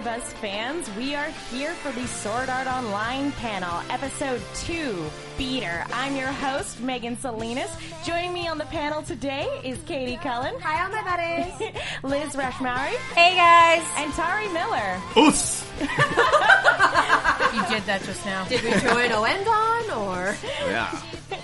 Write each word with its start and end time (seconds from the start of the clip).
Hey 0.00 0.04
there, 0.04 0.18
AfterBuzz 0.18 0.22
fans. 0.40 0.90
We 0.96 1.14
are 1.14 1.28
here 1.50 1.72
for 1.74 1.92
the 1.92 2.06
Sword 2.06 2.48
Art 2.48 2.66
Online 2.66 3.32
panel, 3.32 3.82
episode 3.90 4.40
two, 4.54 5.04
Beater. 5.36 5.84
I'm 5.92 6.16
your 6.16 6.28
host, 6.28 6.80
Megan 6.80 7.18
Salinas. 7.18 7.70
Joining 8.04 8.32
me 8.32 8.48
on 8.48 8.56
the 8.56 8.64
panel 8.66 9.02
today 9.02 9.48
is 9.62 9.78
Katie 9.86 10.16
Cullen. 10.16 10.54
Hi, 10.60 10.84
all 10.84 10.90
my 10.90 11.02
buddies. 11.02 11.72
Liz 12.02 12.34
Rashmari. 12.34 12.94
Hey, 13.14 13.36
guys. 13.36 13.86
And 13.96 14.12
Tari 14.14 14.48
Miller. 14.48 15.00
Oos! 15.16 15.64
You 17.52 17.66
did 17.66 17.82
that 17.86 18.00
just 18.04 18.24
now. 18.24 18.44
Did 18.44 18.62
we 18.62 18.70
join 18.70 19.10
Ouendan 19.10 19.96
or? 19.96 20.36
Oh, 20.36 20.70
yeah. 20.70 21.02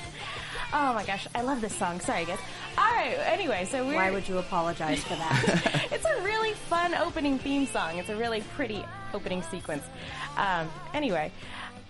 Oh 0.72 0.92
my 0.92 1.04
gosh, 1.06 1.26
I 1.34 1.40
love 1.40 1.62
this 1.62 1.74
song. 1.74 2.00
Sorry, 2.00 2.26
guys. 2.26 2.38
All 2.76 2.84
right. 2.84 3.16
Anyway, 3.26 3.66
so 3.70 3.86
we're. 3.86 3.94
Why 3.94 4.10
would 4.10 4.28
you 4.28 4.36
apologize 4.36 5.02
for 5.04 5.14
that? 5.14 5.85
Really 6.22 6.52
fun 6.52 6.94
opening 6.94 7.38
theme 7.38 7.66
song. 7.66 7.98
It's 7.98 8.08
a 8.08 8.16
really 8.16 8.42
pretty 8.54 8.84
opening 9.14 9.42
sequence. 9.42 9.84
Um, 10.36 10.68
anyway, 10.94 11.32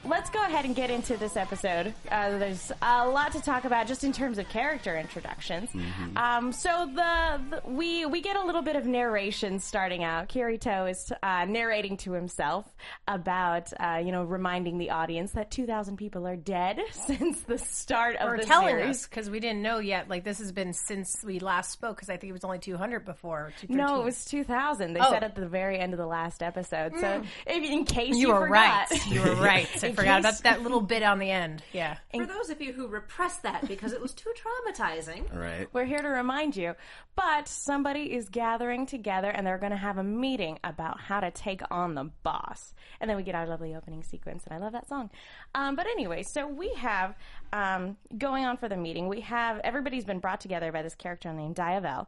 let's 0.08 0.30
go 0.30 0.42
ahead 0.42 0.64
and 0.64 0.74
get 0.74 0.90
into 0.90 1.16
this 1.16 1.36
episode. 1.36 1.92
Uh, 2.10 2.38
there's 2.38 2.70
a 2.82 3.08
lot 3.08 3.32
to 3.32 3.40
talk 3.40 3.64
about 3.64 3.86
just 3.86 4.04
in 4.04 4.12
terms 4.12 4.38
of 4.38 4.48
character 4.48 4.96
introductions. 4.96 5.70
Um, 6.16 6.52
so 6.52 6.88
the, 6.94 7.40
the 7.50 7.62
we 7.70 8.06
we 8.06 8.20
get 8.20 8.36
a 8.36 8.44
little 8.44 8.62
bit 8.62 8.76
of 8.76 8.86
narration 8.86 9.58
starting 9.60 10.04
out. 10.04 10.28
Kirito 10.28 10.90
is 10.90 11.12
uh, 11.22 11.44
narrating 11.46 11.96
to 11.98 12.12
himself 12.12 12.66
about 13.08 13.72
uh, 13.80 14.00
you 14.04 14.12
know 14.12 14.24
reminding 14.24 14.78
the 14.78 14.90
audience 14.90 15.32
that 15.32 15.50
2,000 15.50 15.96
people 15.96 16.26
are 16.26 16.36
dead 16.36 16.80
since 16.92 17.40
the 17.42 17.58
start 17.58 18.16
of 18.16 18.28
or 18.30 18.36
the 18.38 18.44
telling 18.44 18.76
series. 18.76 19.06
because 19.06 19.28
we 19.30 19.40
didn't 19.40 19.62
know 19.62 19.78
yet. 19.78 20.08
Like 20.08 20.24
this 20.24 20.38
has 20.38 20.52
been 20.52 20.72
since 20.72 21.22
we 21.24 21.38
last 21.40 21.70
spoke 21.72 21.96
because 21.96 22.10
I 22.10 22.16
think 22.16 22.30
it 22.30 22.34
was 22.34 22.44
only 22.44 22.58
200 22.58 23.04
before. 23.04 23.52
No, 23.68 24.00
it 24.00 24.04
was 24.04 24.24
2000. 24.26 24.92
They 24.94 25.00
Oh. 25.00 25.10
said 25.10 25.22
at 25.24 25.34
the 25.34 25.46
very 25.46 25.78
end 25.78 25.92
of 25.92 25.98
the 25.98 26.06
last 26.06 26.42
episode. 26.42 26.92
So, 26.98 27.22
if, 27.46 27.62
in 27.64 27.84
case 27.84 28.10
you, 28.16 28.28
You 28.28 28.34
were 28.34 28.40
forgot, 28.48 28.90
right. 28.90 29.06
You 29.06 29.20
were 29.22 29.34
right. 29.36 29.68
I 29.96 30.02
forgot 30.02 30.22
case- 30.22 30.40
about 30.40 30.42
that 30.50 30.62
little 30.62 30.80
bit 30.80 31.02
on 31.02 31.18
the 31.18 31.30
end. 31.30 31.62
Yeah. 31.72 31.96
For 32.14 32.26
those 32.26 32.50
of 32.50 32.60
you 32.60 32.72
who 32.72 32.86
repressed 32.86 33.42
that 33.42 33.66
because 33.66 33.92
it 33.92 34.00
was 34.00 34.12
too 34.12 34.30
traumatizing, 34.36 35.24
Right. 35.34 35.68
We're 35.72 35.84
here 35.84 35.98
to 35.98 36.08
remind 36.08 36.56
you. 36.56 36.74
But 37.14 37.48
somebody 37.48 38.12
is 38.12 38.28
gathering 38.28 38.86
together 38.86 39.30
and 39.30 39.46
they're 39.46 39.58
going 39.58 39.72
to 39.72 39.78
have 39.78 39.98
a 39.98 40.04
meeting 40.04 40.58
about 40.62 41.00
how 41.00 41.20
to 41.20 41.30
take 41.30 41.62
on 41.70 41.94
the 41.94 42.10
boss. 42.22 42.74
And 43.00 43.08
then 43.08 43.16
we 43.16 43.22
get 43.22 43.34
our 43.34 43.46
lovely 43.46 43.74
opening 43.74 44.02
sequence, 44.02 44.44
and 44.44 44.54
I 44.54 44.58
love 44.58 44.72
that 44.72 44.88
song. 44.88 45.10
Um, 45.54 45.76
but 45.76 45.86
anyway, 45.86 46.22
so 46.22 46.46
we 46.46 46.72
have 46.74 47.14
um, 47.52 47.96
going 48.18 48.44
on 48.44 48.56
for 48.56 48.68
the 48.68 48.76
meeting. 48.76 49.08
We 49.08 49.20
have 49.22 49.60
everybody's 49.64 50.04
been 50.04 50.18
brought 50.18 50.40
together 50.40 50.72
by 50.72 50.82
this 50.82 50.94
character 50.94 51.32
named 51.32 51.54
Diavel, 51.54 52.06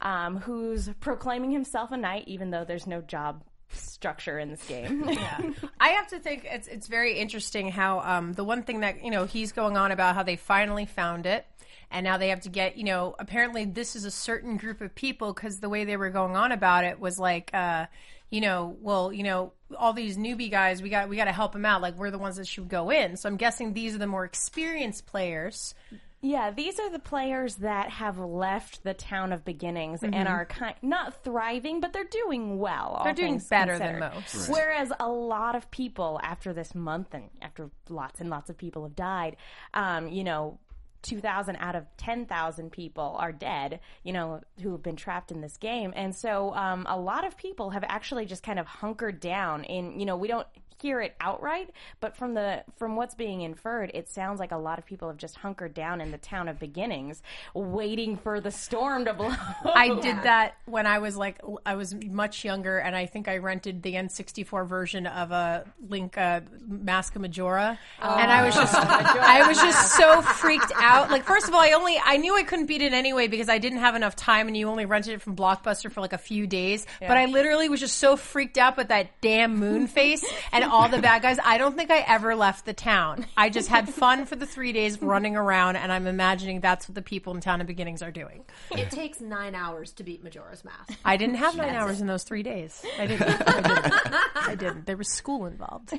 um, 0.00 0.38
who's 0.38 0.88
proclaiming 1.00 1.50
himself 1.50 1.90
a 1.92 1.96
knight, 1.96 2.24
even 2.26 2.50
though 2.50 2.64
there's 2.64 2.86
no 2.86 3.00
job 3.02 3.42
structure 3.70 4.38
in 4.38 4.50
this 4.50 4.66
game. 4.66 5.04
I 5.80 5.88
have 5.90 6.08
to 6.08 6.18
think 6.18 6.46
it's 6.50 6.68
it's 6.68 6.86
very 6.86 7.18
interesting 7.18 7.68
how 7.68 8.00
um, 8.00 8.32
the 8.32 8.44
one 8.44 8.62
thing 8.62 8.80
that 8.80 9.04
you 9.04 9.10
know 9.10 9.24
he's 9.24 9.52
going 9.52 9.76
on 9.76 9.92
about 9.92 10.14
how 10.14 10.22
they 10.22 10.36
finally 10.36 10.86
found 10.86 11.26
it. 11.26 11.46
And 11.88 12.02
now 12.02 12.18
they 12.18 12.30
have 12.30 12.40
to 12.40 12.48
get, 12.48 12.76
you 12.76 12.82
know, 12.82 13.14
apparently 13.16 13.64
this 13.64 13.94
is 13.94 14.04
a 14.04 14.10
certain 14.10 14.56
group 14.56 14.80
of 14.80 14.92
people 14.96 15.32
because 15.32 15.60
the 15.60 15.68
way 15.68 15.84
they 15.84 15.96
were 15.96 16.10
going 16.10 16.34
on 16.34 16.50
about 16.50 16.82
it 16.82 16.98
was 16.98 17.16
like, 17.16 17.50
uh, 17.54 17.86
you 18.28 18.40
know, 18.40 18.76
well, 18.80 19.12
you 19.12 19.22
know, 19.22 19.52
all 19.78 19.92
these 19.92 20.16
newbie 20.16 20.50
guys, 20.50 20.82
we 20.82 20.88
got 20.88 21.08
we 21.08 21.16
got 21.16 21.26
to 21.26 21.32
help 21.32 21.52
them 21.52 21.64
out. 21.64 21.82
Like 21.82 21.96
we're 21.96 22.10
the 22.10 22.18
ones 22.18 22.36
that 22.36 22.48
should 22.48 22.68
go 22.68 22.90
in. 22.90 23.16
So 23.16 23.28
I'm 23.28 23.36
guessing 23.36 23.72
these 23.72 23.94
are 23.94 23.98
the 23.98 24.06
more 24.06 24.24
experienced 24.24 25.06
players. 25.06 25.74
Yeah, 26.22 26.50
these 26.50 26.80
are 26.80 26.90
the 26.90 26.98
players 26.98 27.56
that 27.56 27.90
have 27.90 28.18
left 28.18 28.82
the 28.82 28.94
town 28.94 29.32
of 29.32 29.44
beginnings 29.44 30.02
and 30.02 30.26
are 30.26 30.46
kind 30.46 30.74
not 30.82 31.22
thriving, 31.22 31.80
but 31.80 31.92
they're 31.92 32.04
doing 32.04 32.58
well. 32.58 32.94
Mm-hmm. 32.94 33.04
They're 33.04 33.14
doing 33.14 33.32
things 33.34 33.48
better 33.48 33.78
than 33.78 34.00
considered. 34.00 34.14
most. 34.14 34.48
Whereas 34.48 34.92
a 34.98 35.08
lot 35.08 35.54
of 35.54 35.70
people 35.70 36.18
after 36.22 36.52
this 36.52 36.74
month 36.74 37.12
and 37.12 37.28
after 37.42 37.70
lots 37.88 38.20
and 38.20 38.30
lots 38.30 38.48
of 38.50 38.56
people 38.56 38.84
have 38.84 38.96
died, 38.96 39.36
um, 39.74 40.08
you 40.08 40.24
know. 40.24 40.58
2,000 41.02 41.54
out 41.60 41.76
of 41.76 41.84
10,000 41.98 42.72
people 42.72 43.14
are 43.20 43.30
dead, 43.30 43.78
you 44.02 44.12
know, 44.12 44.40
who 44.60 44.72
have 44.72 44.82
been 44.82 44.96
trapped 44.96 45.30
in 45.30 45.40
this 45.40 45.56
game. 45.56 45.92
And 45.94 46.12
so 46.12 46.52
um, 46.54 46.84
a 46.88 46.98
lot 46.98 47.24
of 47.24 47.36
people 47.36 47.70
have 47.70 47.84
actually 47.86 48.26
just 48.26 48.42
kind 48.42 48.58
of 48.58 48.66
hunkered 48.66 49.20
down 49.20 49.62
in, 49.62 50.00
you 50.00 50.06
know, 50.06 50.16
we 50.16 50.26
don't 50.26 50.48
hear 50.80 51.00
it 51.00 51.14
outright, 51.20 51.70
but 52.00 52.16
from 52.16 52.34
the 52.34 52.64
from 52.76 52.96
what's 52.96 53.14
being 53.14 53.42
inferred, 53.42 53.90
it 53.94 54.08
sounds 54.08 54.40
like 54.40 54.52
a 54.52 54.56
lot 54.56 54.78
of 54.78 54.86
people 54.86 55.08
have 55.08 55.16
just 55.16 55.36
hunkered 55.36 55.74
down 55.74 56.00
in 56.00 56.10
the 56.10 56.18
town 56.18 56.48
of 56.48 56.58
beginnings, 56.58 57.22
waiting 57.54 58.16
for 58.16 58.40
the 58.40 58.50
storm 58.50 59.04
to 59.06 59.14
blow. 59.14 59.34
I 59.64 59.88
did 60.00 60.22
that 60.22 60.54
when 60.66 60.86
I 60.86 60.98
was 60.98 61.16
like 61.16 61.40
I 61.64 61.74
was 61.74 61.94
much 61.94 62.44
younger, 62.44 62.78
and 62.78 62.94
I 62.94 63.06
think 63.06 63.28
I 63.28 63.38
rented 63.38 63.82
the 63.82 63.94
N64 63.94 64.66
version 64.66 65.06
of 65.06 65.30
a 65.30 65.64
Link 65.88 66.16
uh, 66.18 66.40
Mask 66.66 67.16
of 67.16 67.22
Majora, 67.22 67.78
and 68.00 68.30
I 68.30 68.44
was 68.44 68.54
just 68.54 68.74
I 68.74 69.46
was 69.48 69.58
just 69.58 69.96
so 69.96 70.22
freaked 70.22 70.72
out. 70.76 71.10
Like, 71.10 71.24
first 71.24 71.48
of 71.48 71.54
all, 71.54 71.60
I 71.60 71.72
only 71.72 71.96
I 72.02 72.16
knew 72.16 72.36
I 72.36 72.42
couldn't 72.42 72.66
beat 72.66 72.82
it 72.82 72.92
anyway 72.92 73.28
because 73.28 73.48
I 73.48 73.58
didn't 73.58 73.78
have 73.78 73.94
enough 73.94 74.16
time, 74.16 74.48
and 74.48 74.56
you 74.56 74.68
only 74.68 74.86
rented 74.86 75.14
it 75.14 75.22
from 75.22 75.36
Blockbuster 75.36 75.90
for 75.90 76.00
like 76.00 76.12
a 76.12 76.18
few 76.18 76.46
days. 76.46 76.86
But 77.00 77.16
I 77.16 77.26
literally 77.26 77.68
was 77.68 77.80
just 77.80 77.96
so 77.96 78.16
freaked 78.16 78.58
out 78.58 78.76
with 78.76 78.88
that 78.88 79.20
damn 79.20 79.56
moon 79.56 79.86
face 79.86 80.24
and 80.52 80.64
all 80.76 80.88
the 80.88 80.98
bad 81.00 81.22
guys. 81.22 81.38
I 81.44 81.58
don't 81.58 81.76
think 81.76 81.90
I 81.90 81.98
ever 82.06 82.34
left 82.34 82.64
the 82.66 82.72
town. 82.72 83.26
I 83.36 83.48
just 83.50 83.68
had 83.68 83.88
fun 83.88 84.26
for 84.26 84.36
the 84.36 84.46
three 84.46 84.72
days 84.72 85.00
running 85.00 85.36
around, 85.36 85.76
and 85.76 85.90
I'm 85.90 86.06
imagining 86.06 86.60
that's 86.60 86.88
what 86.88 86.94
the 86.94 87.02
people 87.02 87.34
in 87.34 87.40
Town 87.40 87.60
of 87.60 87.66
Beginnings 87.66 88.02
are 88.02 88.10
doing. 88.10 88.44
it 88.70 88.90
takes 88.90 89.20
nine 89.20 89.54
hours 89.54 89.92
to 89.94 90.04
beat 90.04 90.22
Majora's 90.22 90.64
Mask. 90.64 90.92
I 91.04 91.16
didn't 91.16 91.36
have 91.36 91.56
nine 91.56 91.74
hours 91.74 92.00
in 92.00 92.06
those 92.06 92.22
three 92.24 92.42
days. 92.42 92.84
I 92.98 93.06
didn't. 93.06 93.22
I 93.48 93.60
didn't. 93.60 94.14
I 94.48 94.54
didn't. 94.54 94.86
There 94.86 94.96
was 94.96 95.08
school 95.08 95.46
involved. 95.46 95.92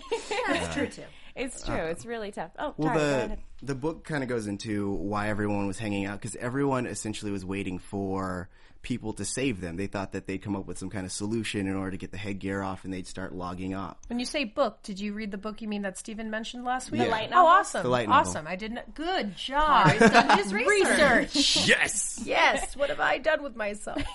That's 0.47 0.73
true 0.75 0.87
too. 0.87 1.03
it's 1.35 1.63
true. 1.63 1.75
it's 1.75 2.05
really 2.05 2.31
tough. 2.31 2.51
Oh, 2.57 2.73
Well, 2.77 2.89
Tara, 2.93 2.99
go 2.99 3.05
the 3.19 3.25
ahead. 3.25 3.39
the 3.63 3.75
book 3.75 4.03
kind 4.03 4.23
of 4.23 4.29
goes 4.29 4.47
into 4.47 4.91
why 4.91 5.29
everyone 5.29 5.67
was 5.67 5.77
hanging 5.79 6.05
out 6.05 6.19
because 6.19 6.35
everyone 6.37 6.85
essentially 6.85 7.31
was 7.31 7.43
waiting 7.45 7.79
for 7.79 8.49
people 8.87 9.11
to 9.11 9.25
save 9.25 9.59
them. 9.59 9.75
They 9.75 9.87
thought 9.87 10.13
that 10.13 10.27
they'd 10.27 10.41
come 10.41 10.55
up 10.55 10.65
with 10.65 10.77
some 10.77 10.89
kind 10.89 11.05
of 11.05 11.11
solution 11.11 11.67
in 11.67 11.75
order 11.75 11.91
to 11.91 11.97
get 11.97 12.11
the 12.11 12.17
headgear 12.17 12.61
off, 12.63 12.85
and 12.85 12.93
they'd 12.93 13.05
start 13.05 13.35
logging 13.35 13.75
off. 13.75 13.97
When 14.07 14.17
you 14.17 14.25
say 14.25 14.45
book, 14.45 14.81
did 14.81 14.97
you 14.97 15.11
read 15.13 15.29
the 15.31 15.37
book 15.37 15.61
you 15.61 15.67
mean 15.67 15.81
that 15.81 15.97
Stephen 15.97 16.29
mentioned 16.29 16.63
last 16.63 16.89
week? 16.89 17.01
The 17.01 17.07
light 17.07 17.29
Oh, 17.33 17.45
awesome. 17.45 17.83
The 17.83 17.89
light 17.89 18.07
novel. 18.07 18.29
Awesome. 18.31 18.47
I 18.47 18.55
didn't. 18.55 18.95
Good 18.95 19.35
job. 19.35 19.91
He's 19.91 19.99
done 19.99 20.37
his 20.37 20.53
research. 20.53 21.35
Research. 21.35 21.67
Yes! 21.67 22.21
yes. 22.23 22.77
What 22.77 22.89
have 22.89 23.01
I 23.01 23.17
done 23.17 23.43
with 23.43 23.55
myself? 23.57 24.01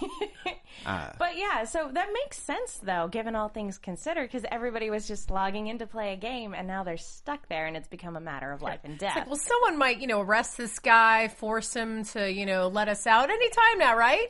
Uh. 0.87 1.11
But 1.19 1.37
yeah, 1.37 1.65
so 1.65 1.91
that 1.93 2.09
makes 2.15 2.39
sense 2.39 2.81
though, 2.83 3.07
given 3.07 3.37
all 3.37 3.49
things 3.49 3.77
considered, 3.79 4.23
because 4.29 4.45
everybody 4.51 4.89
was 4.89 5.07
just 5.07 5.31
logging 5.31 5.67
in 5.69 5.79
to 5.79 5.87
play 5.87 6.15
a 6.15 6.17
game, 6.17 6.55
and 6.55 6.67
now 6.67 6.83
they're 6.83 6.97
stuck 6.97 7.47
there, 7.49 7.67
and 7.67 7.77
it's 7.77 7.89
become 7.89 8.17
a 8.17 8.21
matter 8.21 8.51
of 8.51 8.63
life 8.63 8.81
and 8.83 8.99
death. 8.99 9.27
Well, 9.27 9.37
someone 9.37 9.79
might, 9.79 10.01
you 10.01 10.07
know, 10.07 10.23
arrest 10.23 10.57
this 10.57 10.79
guy, 10.79 11.29
force 11.29 11.75
him 11.75 12.05
to, 12.07 12.29
you 12.33 12.47
know, 12.47 12.69
let 12.69 12.89
us 12.89 13.07
out 13.07 13.31
anytime 13.31 13.79
now, 13.79 13.97
right? 13.97 14.29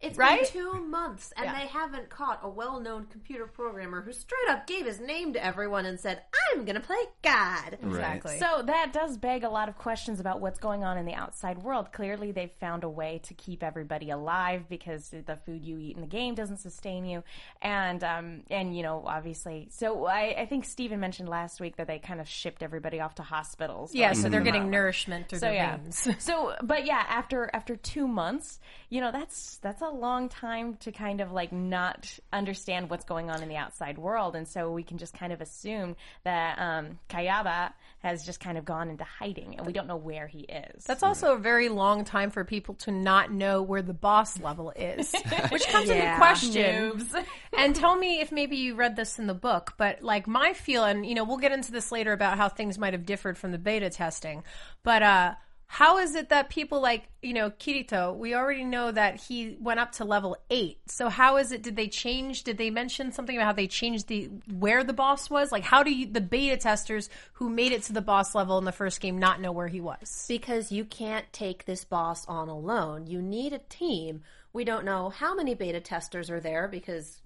It's 0.00 0.16
Right? 0.16 0.40
been 0.52 0.62
two 0.62 0.72
months, 0.86 1.32
and 1.36 1.44
Yeah. 1.44 1.58
they 1.60 1.66
haven't 1.66 2.08
caught 2.08 2.40
a 2.42 2.48
well-known 2.48 3.06
computer 3.06 3.46
programmer 3.46 4.00
who 4.00 4.12
straight 4.12 4.48
up 4.48 4.66
gave 4.66 4.86
his 4.86 4.98
name 4.98 5.34
to 5.34 5.44
everyone 5.44 5.84
and 5.84 6.00
said, 6.00 6.22
"I'm 6.52 6.64
gonna 6.64 6.80
play 6.80 6.96
God." 7.22 7.78
Exactly. 7.82 8.38
So 8.38 8.62
that 8.62 8.92
does 8.94 9.18
beg 9.18 9.44
a 9.44 9.50
lot 9.50 9.68
of 9.68 9.76
questions 9.76 10.18
about 10.18 10.40
what's 10.40 10.58
going 10.58 10.84
on 10.84 10.96
in 10.96 11.04
the 11.04 11.12
outside 11.14 11.58
world. 11.58 11.92
Clearly, 11.92 12.32
they've 12.32 12.50
found 12.52 12.82
a 12.82 12.88
way 12.88 13.20
to 13.24 13.34
keep 13.34 13.62
everybody 13.62 14.08
alive 14.10 14.68
because 14.70 15.10
the 15.10 15.36
food 15.44 15.64
you 15.64 15.78
eat 15.78 15.96
in 15.96 16.00
the 16.00 16.06
game 16.08 16.34
doesn't 16.34 16.58
sustain 16.58 17.04
you, 17.04 17.22
and 17.60 18.02
um, 18.02 18.42
and 18.50 18.74
you 18.74 18.82
know 18.82 19.02
obviously. 19.06 19.68
So 19.70 20.06
I, 20.06 20.34
I 20.38 20.46
think 20.46 20.64
Stephen 20.64 20.98
mentioned 21.00 21.28
last 21.28 21.60
week 21.60 21.76
that 21.76 21.86
they 21.86 21.98
kind 21.98 22.20
of 22.20 22.28
shipped 22.28 22.62
everybody 22.62 23.00
off 23.00 23.16
to 23.16 23.22
hospitals. 23.22 23.94
yeah, 23.94 24.12
so 24.14 24.28
they're 24.30 24.40
getting 24.40 24.62
out. 24.62 24.68
nourishment 24.68 25.28
through 25.28 25.40
So 25.40 25.46
their 25.46 25.54
yeah. 25.54 25.76
veins. 25.76 26.08
So, 26.20 26.54
but 26.62 26.86
yeah, 26.86 27.04
after 27.08 27.50
after 27.52 27.76
two 27.76 28.08
months, 28.08 28.60
you 28.88 29.00
know 29.02 29.12
that's 29.12 29.58
that's 29.58 29.82
a 29.82 29.89
long 29.92 30.28
time 30.28 30.74
to 30.80 30.92
kind 30.92 31.20
of 31.20 31.32
like 31.32 31.52
not 31.52 32.18
understand 32.32 32.90
what's 32.90 33.04
going 33.04 33.30
on 33.30 33.42
in 33.42 33.48
the 33.48 33.56
outside 33.56 33.98
world, 33.98 34.36
and 34.36 34.46
so 34.48 34.70
we 34.72 34.82
can 34.82 34.98
just 34.98 35.14
kind 35.14 35.32
of 35.32 35.40
assume 35.40 35.96
that 36.24 36.58
um, 36.58 36.98
Kayaba 37.08 37.72
has 38.00 38.24
just 38.24 38.40
kind 38.40 38.56
of 38.56 38.64
gone 38.64 38.88
into 38.90 39.04
hiding, 39.04 39.56
and 39.56 39.66
we 39.66 39.72
don't 39.72 39.86
know 39.86 39.96
where 39.96 40.26
he 40.26 40.40
is. 40.40 40.84
That's 40.84 41.02
also 41.02 41.34
a 41.34 41.38
very 41.38 41.68
long 41.68 42.04
time 42.04 42.30
for 42.30 42.44
people 42.44 42.74
to 42.76 42.90
not 42.90 43.30
know 43.32 43.62
where 43.62 43.82
the 43.82 43.92
boss 43.94 44.40
level 44.40 44.72
is, 44.74 45.12
which 45.50 45.66
comes 45.68 45.90
into 45.90 46.02
Yeah. 46.02 46.16
question. 46.16 47.06
And 47.56 47.74
tell 47.76 47.94
me 47.96 48.20
if 48.20 48.32
maybe 48.32 48.56
you 48.56 48.74
read 48.74 48.96
this 48.96 49.18
in 49.18 49.26
the 49.26 49.34
book, 49.34 49.74
but 49.76 50.02
like 50.02 50.26
my 50.26 50.54
feeling, 50.54 51.04
you 51.04 51.14
know, 51.14 51.24
we'll 51.24 51.36
get 51.36 51.52
into 51.52 51.72
this 51.72 51.92
later 51.92 52.12
about 52.12 52.38
how 52.38 52.48
things 52.48 52.78
might 52.78 52.94
have 52.94 53.04
differed 53.04 53.36
from 53.36 53.52
the 53.52 53.58
beta 53.58 53.90
testing, 53.90 54.44
but 54.82 55.02
uh 55.02 55.34
how 55.72 55.98
is 55.98 56.16
it 56.16 56.30
that 56.30 56.48
people 56.48 56.80
like, 56.80 57.04
you 57.22 57.32
know, 57.32 57.48
Kirito, 57.48 58.16
we 58.16 58.34
already 58.34 58.64
know 58.64 58.90
that 58.90 59.20
he 59.20 59.56
went 59.60 59.78
up 59.78 59.92
to 59.92 60.04
level 60.04 60.36
8. 60.50 60.80
So 60.86 61.08
how 61.08 61.36
is 61.36 61.52
it 61.52 61.62
did 61.62 61.76
they 61.76 61.86
change 61.86 62.42
did 62.42 62.58
they 62.58 62.70
mention 62.70 63.12
something 63.12 63.36
about 63.36 63.46
how 63.46 63.52
they 63.52 63.68
changed 63.68 64.08
the 64.08 64.30
where 64.52 64.82
the 64.82 64.92
boss 64.92 65.30
was? 65.30 65.52
Like 65.52 65.62
how 65.62 65.84
do 65.84 65.92
you 65.94 66.06
the 66.06 66.20
beta 66.20 66.56
testers 66.56 67.08
who 67.34 67.48
made 67.48 67.70
it 67.70 67.84
to 67.84 67.92
the 67.92 68.00
boss 68.00 68.34
level 68.34 68.58
in 68.58 68.64
the 68.64 68.72
first 68.72 69.00
game 69.00 69.18
not 69.18 69.40
know 69.40 69.52
where 69.52 69.68
he 69.68 69.80
was? 69.80 70.24
Because 70.26 70.72
you 70.72 70.84
can't 70.84 71.32
take 71.32 71.66
this 71.66 71.84
boss 71.84 72.26
on 72.26 72.48
alone. 72.48 73.06
You 73.06 73.22
need 73.22 73.52
a 73.52 73.58
team. 73.58 74.22
We 74.52 74.64
don't 74.64 74.84
know 74.84 75.10
how 75.10 75.36
many 75.36 75.54
beta 75.54 75.78
testers 75.78 76.30
are 76.30 76.40
there 76.40 76.66
because 76.66 77.20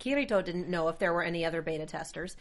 Kirito 0.00 0.42
didn't 0.42 0.70
know 0.70 0.88
if 0.88 0.98
there 0.98 1.12
were 1.12 1.22
any 1.22 1.44
other 1.44 1.60
beta 1.60 1.84
testers. 1.84 2.34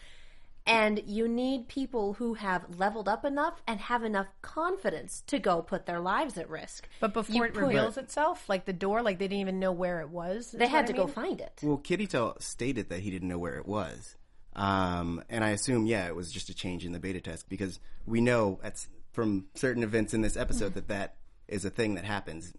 And 0.68 1.02
you 1.06 1.28
need 1.28 1.68
people 1.68 2.14
who 2.14 2.34
have 2.36 2.78
leveled 2.78 3.08
up 3.08 3.24
enough 3.26 3.62
and 3.66 3.80
have 3.80 4.04
enough 4.04 4.28
confidence 4.42 5.24
to 5.28 5.40
go 5.40 5.62
put 5.62 5.86
their 5.86 6.00
lives 6.00 6.38
at 6.38 6.50
risk. 6.50 6.88
But 7.00 7.14
before 7.14 7.46
it 7.46 7.56
reveals 7.56 7.98
itself, 7.98 8.48
like 8.50 8.66
the 8.66 8.74
door, 8.74 9.02
like 9.02 9.18
they 9.18 9.28
didn't 9.28 9.42
even 9.42 9.60
know 9.60 9.72
where 9.72 10.02
it 10.02 10.10
was. 10.10 10.52
They 10.52 10.68
had 10.68 10.88
to 10.88 10.94
I 10.94 10.98
go 10.98 11.08
find 11.08 11.40
it. 11.40 11.60
Well, 11.64 11.78
Kirito 11.78 12.42
stated 12.42 12.90
that 12.90 13.00
he 13.00 13.10
didn't 13.10 13.30
know 13.30 13.40
where 13.40 13.56
it 13.56 13.66
was. 13.66 14.16
Um, 14.56 15.24
and 15.30 15.44
I 15.44 15.50
assume, 15.50 15.86
yeah, 15.86 16.08
it 16.08 16.16
was 16.16 16.32
just 16.32 16.50
a 16.50 16.54
change 16.54 16.84
in 16.84 16.92
the 16.92 17.00
beta 17.00 17.22
test 17.22 17.48
because 17.48 17.80
we 18.06 18.22
know 18.22 18.60
at, 18.64 18.86
from 19.14 19.46
certain 19.54 19.84
events 19.84 20.14
in 20.14 20.22
this 20.22 20.36
episode 20.36 20.74
that 20.74 20.88
that 20.88 21.16
is 21.48 21.64
a 21.64 21.70
thing 21.70 21.96
that 21.96 22.04
happens, 22.04 22.54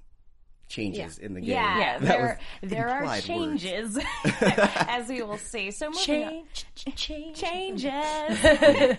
changes 0.69 1.19
in 1.19 1.35
the 1.35 1.41
game. 1.41 1.50
yeah, 1.50 1.99
That 2.00 2.09
there 2.09 2.41
there 2.62 2.88
are 2.88 3.20
changes, 3.20 3.99
as 4.41 5.09
we 5.09 5.23
will 5.23 5.38
see. 5.38 5.70
So 5.70 5.91
moving 5.91 6.25
on. 6.25 6.32
Change, 6.55 6.97
change. 6.97 7.37
changes. 7.41 8.99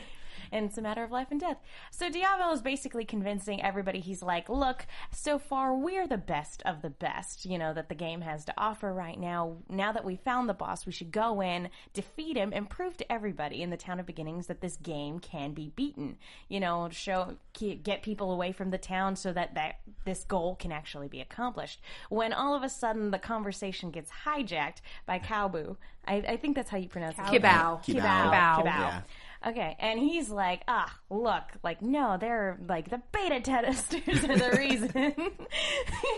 And 0.51 0.65
it's 0.65 0.77
a 0.77 0.81
matter 0.81 1.03
of 1.03 1.11
life 1.11 1.27
and 1.31 1.39
death. 1.39 1.57
So 1.91 2.09
Diablo 2.09 2.51
is 2.51 2.61
basically 2.61 3.05
convincing 3.05 3.61
everybody. 3.61 3.99
He's 3.99 4.21
like, 4.21 4.49
look, 4.49 4.85
so 5.11 5.39
far 5.39 5.75
we're 5.75 6.07
the 6.07 6.17
best 6.17 6.61
of 6.65 6.81
the 6.81 6.89
best, 6.89 7.45
you 7.45 7.57
know, 7.57 7.73
that 7.73 7.89
the 7.89 7.95
game 7.95 8.21
has 8.21 8.45
to 8.45 8.53
offer 8.57 8.93
right 8.93 9.19
now. 9.19 9.57
Now 9.69 9.91
that 9.91 10.05
we 10.05 10.15
found 10.15 10.49
the 10.49 10.53
boss, 10.53 10.85
we 10.85 10.91
should 10.91 11.11
go 11.11 11.41
in, 11.41 11.69
defeat 11.93 12.37
him, 12.37 12.51
and 12.53 12.69
prove 12.69 12.97
to 12.97 13.11
everybody 13.11 13.61
in 13.61 13.69
the 13.69 13.77
town 13.77 13.99
of 13.99 14.05
beginnings 14.05 14.47
that 14.47 14.61
this 14.61 14.77
game 14.77 15.19
can 15.19 15.53
be 15.53 15.71
beaten. 15.75 16.17
You 16.47 16.59
know, 16.59 16.89
show, 16.91 17.37
get 17.53 18.01
people 18.01 18.31
away 18.31 18.51
from 18.51 18.71
the 18.71 18.77
town 18.77 19.15
so 19.15 19.33
that, 19.33 19.55
that 19.55 19.79
this 20.05 20.23
goal 20.23 20.55
can 20.55 20.71
actually 20.71 21.07
be 21.07 21.21
accomplished. 21.21 21.81
When 22.09 22.33
all 22.33 22.55
of 22.55 22.63
a 22.63 22.69
sudden 22.69 23.11
the 23.11 23.19
conversation 23.19 23.91
gets 23.91 24.11
hijacked 24.25 24.81
by 25.05 25.19
Cowboo. 25.19 25.77
I, 26.07 26.15
I 26.27 26.37
think 26.37 26.55
that's 26.55 26.69
how 26.69 26.77
you 26.77 26.89
pronounce 26.89 27.19
it. 27.19 27.25
Kibao. 27.25 27.83
Kibao. 27.83 28.31
Kibao. 28.31 28.65
Yeah. 28.65 29.01
Okay, 29.45 29.77
and 29.79 29.97
he's 29.97 30.29
like, 30.29 30.63
ah, 30.67 30.93
look, 31.09 31.43
like, 31.63 31.81
no, 31.81 32.17
they're 32.19 32.59
like 32.67 32.89
the 32.89 33.01
beta 33.13 33.39
testers 33.39 34.23
are 34.25 34.37
the 34.37 34.51
reason. 34.57 35.13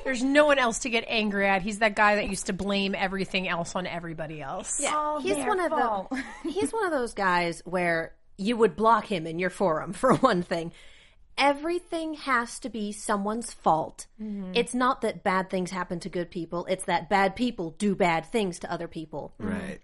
There's 0.03 0.23
no 0.23 0.45
one 0.45 0.57
else 0.57 0.79
to 0.79 0.89
get 0.89 1.05
angry 1.07 1.47
at. 1.47 1.61
He's 1.61 1.79
that 1.79 1.95
guy 1.95 2.15
that 2.15 2.29
used 2.29 2.47
to 2.47 2.53
blame 2.53 2.95
everything 2.95 3.47
else 3.47 3.75
on 3.75 3.85
everybody 3.85 4.41
else. 4.41 4.79
Yeah. 4.81 4.95
all 4.95 5.21
he's 5.21 5.35
their 5.35 5.47
one 5.47 5.59
of 5.59 5.69
fault. 5.69 6.09
the 6.09 6.23
he's 6.49 6.73
one 6.73 6.85
of 6.85 6.91
those 6.91 7.13
guys 7.13 7.61
where 7.63 8.15
you 8.37 8.57
would 8.57 8.75
block 8.75 9.05
him 9.05 9.27
in 9.27 9.37
your 9.37 9.51
forum 9.51 9.93
for 10.01 10.15
one 10.15 10.41
thing. 10.41 10.71
Everything 11.37 12.15
has 12.15 12.59
to 12.59 12.69
be 12.69 12.91
someone's 12.91 13.53
fault. 13.53 14.05
It's 14.53 14.73
not 14.75 15.01
that 15.01 15.23
bad 15.23 15.49
things 15.49 15.71
happen 15.71 15.99
to 16.01 16.09
good 16.09 16.29
people, 16.29 16.65
it's 16.65 16.85
that 16.85 17.09
bad 17.09 17.35
people 17.35 17.71
do 17.77 17.95
bad 17.95 18.25
things 18.25 18.59
to 18.59 18.71
other 18.71 18.87
people. 18.87 19.33
Right. 19.39 19.79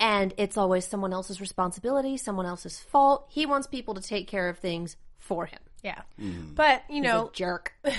And 0.00 0.34
it's 0.38 0.56
always 0.56 0.86
someone 0.86 1.12
else's 1.12 1.40
responsibility, 1.40 2.16
someone 2.16 2.46
else's 2.46 2.78
fault. 2.80 3.26
He 3.28 3.46
wants 3.46 3.66
people 3.68 3.94
to 3.94 4.00
take 4.00 4.26
care 4.26 4.48
of 4.48 4.58
things 4.58 4.96
for 5.18 5.46
him. 5.46 5.60
Yeah. 5.82 6.00
Mm. 6.20 6.54
But, 6.54 6.82
you 6.90 7.00
know, 7.00 7.30
Jerk. 7.32 7.72
but 7.82 7.94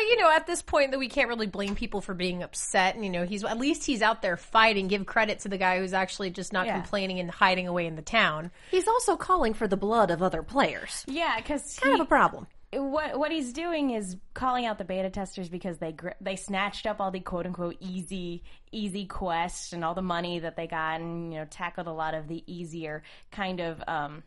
you 0.00 0.16
know, 0.18 0.30
at 0.30 0.46
this 0.46 0.62
point 0.62 0.90
that 0.92 0.98
we 0.98 1.08
can't 1.08 1.28
really 1.28 1.46
blame 1.46 1.74
people 1.74 2.00
for 2.00 2.14
being 2.14 2.42
upset. 2.42 2.94
And, 2.94 3.04
you 3.04 3.10
know, 3.10 3.24
he's 3.24 3.44
at 3.44 3.58
least 3.58 3.84
he's 3.84 4.00
out 4.02 4.22
there 4.22 4.36
fighting. 4.38 4.88
Give 4.88 5.04
credit 5.04 5.40
to 5.40 5.48
the 5.48 5.58
guy 5.58 5.78
who's 5.78 5.92
actually 5.92 6.30
just 6.30 6.52
not 6.52 6.66
Yeah. 6.66 6.74
complaining 6.78 7.20
and 7.20 7.30
hiding 7.30 7.68
away 7.68 7.86
in 7.86 7.96
the 7.96 8.02
town. 8.02 8.50
He's 8.70 8.88
also 8.88 9.16
calling 9.16 9.52
for 9.54 9.68
the 9.68 9.76
blood 9.76 10.10
of 10.10 10.22
other 10.22 10.42
players. 10.42 11.04
yeah, 11.06 11.36
because 11.36 11.78
Kind 11.78 11.94
of 11.94 12.00
a 12.00 12.06
problem. 12.08 12.46
What 12.78 13.18
what 13.18 13.30
he's 13.32 13.52
doing 13.52 13.90
is 13.90 14.16
calling 14.34 14.66
out 14.66 14.78
the 14.78 14.84
beta 14.84 15.10
testers 15.10 15.48
because 15.48 15.78
they 15.78 15.92
gr- 15.92 16.10
they 16.20 16.36
snatched 16.36 16.86
up 16.86 17.00
all 17.00 17.10
the 17.10 17.20
quote 17.20 17.46
unquote 17.46 17.76
easy 17.80 18.42
easy 18.72 19.06
quests 19.06 19.72
and 19.72 19.84
all 19.84 19.94
the 19.94 20.02
money 20.02 20.38
that 20.38 20.56
they 20.56 20.66
got 20.66 21.00
and 21.00 21.32
you 21.32 21.38
know 21.38 21.46
tackled 21.46 21.86
a 21.86 21.92
lot 21.92 22.14
of 22.14 22.28
the 22.28 22.42
easier 22.46 23.02
kind 23.30 23.60
of 23.60 23.82
um 23.88 24.22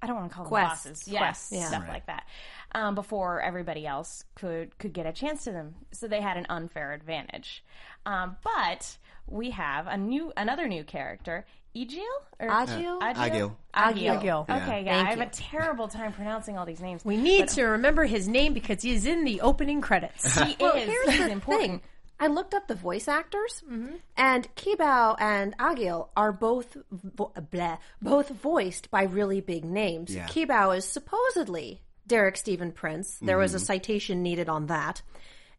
I 0.00 0.08
don't 0.08 0.16
want 0.16 0.30
to 0.30 0.34
call 0.34 0.44
them 0.44 0.48
Quests. 0.50 0.84
bosses, 0.84 1.08
yeah, 1.08 1.18
Quests. 1.20 1.52
Yeah. 1.52 1.68
stuff 1.68 1.84
like 1.88 2.06
that. 2.06 2.26
Um, 2.74 2.96
before 2.96 3.40
everybody 3.40 3.86
else 3.86 4.24
could 4.34 4.76
could 4.78 4.92
get 4.92 5.06
a 5.06 5.12
chance 5.12 5.44
to 5.44 5.52
them, 5.52 5.76
so 5.92 6.08
they 6.08 6.20
had 6.20 6.36
an 6.36 6.46
unfair 6.48 6.92
advantage. 6.92 7.64
Um, 8.04 8.36
but 8.42 8.98
we 9.28 9.50
have 9.50 9.86
a 9.86 9.96
new 9.96 10.32
another 10.36 10.66
new 10.66 10.82
character, 10.82 11.46
Egil 11.74 12.02
or 12.38 12.48
Agil? 12.48 13.00
Agil. 13.00 13.56
Agil. 13.74 14.20
Agil. 14.20 14.42
Okay, 14.42 14.84
yeah, 14.84 14.92
Thank 14.94 15.06
I 15.06 15.10
have 15.10 15.18
you. 15.18 15.24
a 15.24 15.30
terrible 15.30 15.88
time 15.88 16.12
pronouncing 16.12 16.58
all 16.58 16.66
these 16.66 16.80
names. 16.80 17.04
We 17.04 17.16
need 17.16 17.48
to 17.48 17.64
remember 17.64 18.04
his 18.04 18.28
name 18.28 18.52
because 18.52 18.82
he's 18.82 19.06
in 19.06 19.24
the 19.24 19.40
opening 19.40 19.80
credits. 19.80 20.38
He 20.38 20.56
Well, 20.60 20.74
is. 20.74 20.86
here's 20.86 21.18
the 21.18 21.30
important. 21.30 21.70
thing. 21.70 21.80
I 22.20 22.28
looked 22.28 22.54
up 22.54 22.68
the 22.68 22.76
voice 22.76 23.08
actors, 23.08 23.64
mm-hmm. 23.68 23.96
and 24.16 24.54
Kibao 24.54 25.16
and 25.18 25.56
Agil 25.58 26.08
are 26.16 26.30
both 26.32 26.76
vo- 26.92 27.32
bleh, 27.36 27.78
both 28.00 28.28
voiced 28.28 28.90
by 28.92 29.04
really 29.04 29.40
big 29.40 29.64
names. 29.64 30.14
Yeah. 30.14 30.26
Kibao 30.28 30.76
is 30.76 30.84
supposedly 30.84 31.82
Derek 32.06 32.36
Stephen 32.36 32.70
Prince. 32.70 33.18
There 33.20 33.38
was 33.38 33.54
a 33.54 33.56
mm-hmm. 33.56 33.64
citation 33.64 34.22
needed 34.22 34.48
on 34.48 34.66
that. 34.66 35.02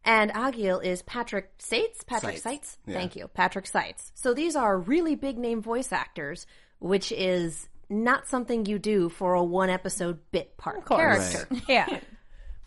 And 0.04 0.30
Agil 0.32 0.84
is 0.84 1.02
Patrick 1.02 1.50
Seitz. 1.58 2.04
Patrick 2.04 2.38
Seitz. 2.38 2.42
Seitz. 2.42 2.78
Yeah. 2.86 2.94
Thank 2.94 3.16
you, 3.16 3.28
Patrick 3.28 3.66
Seitz. 3.66 4.12
So 4.14 4.34
these 4.34 4.54
are 4.56 4.78
really 4.78 5.14
big 5.14 5.38
name 5.38 5.62
voice 5.62 5.92
actors, 5.92 6.46
which 6.78 7.10
is 7.12 7.68
not 7.88 8.26
something 8.28 8.66
you 8.66 8.78
do 8.78 9.08
for 9.08 9.34
a 9.34 9.42
one 9.42 9.70
episode 9.70 10.18
bit 10.30 10.56
part 10.56 10.86
character. 10.86 11.48
yeah. 11.68 12.00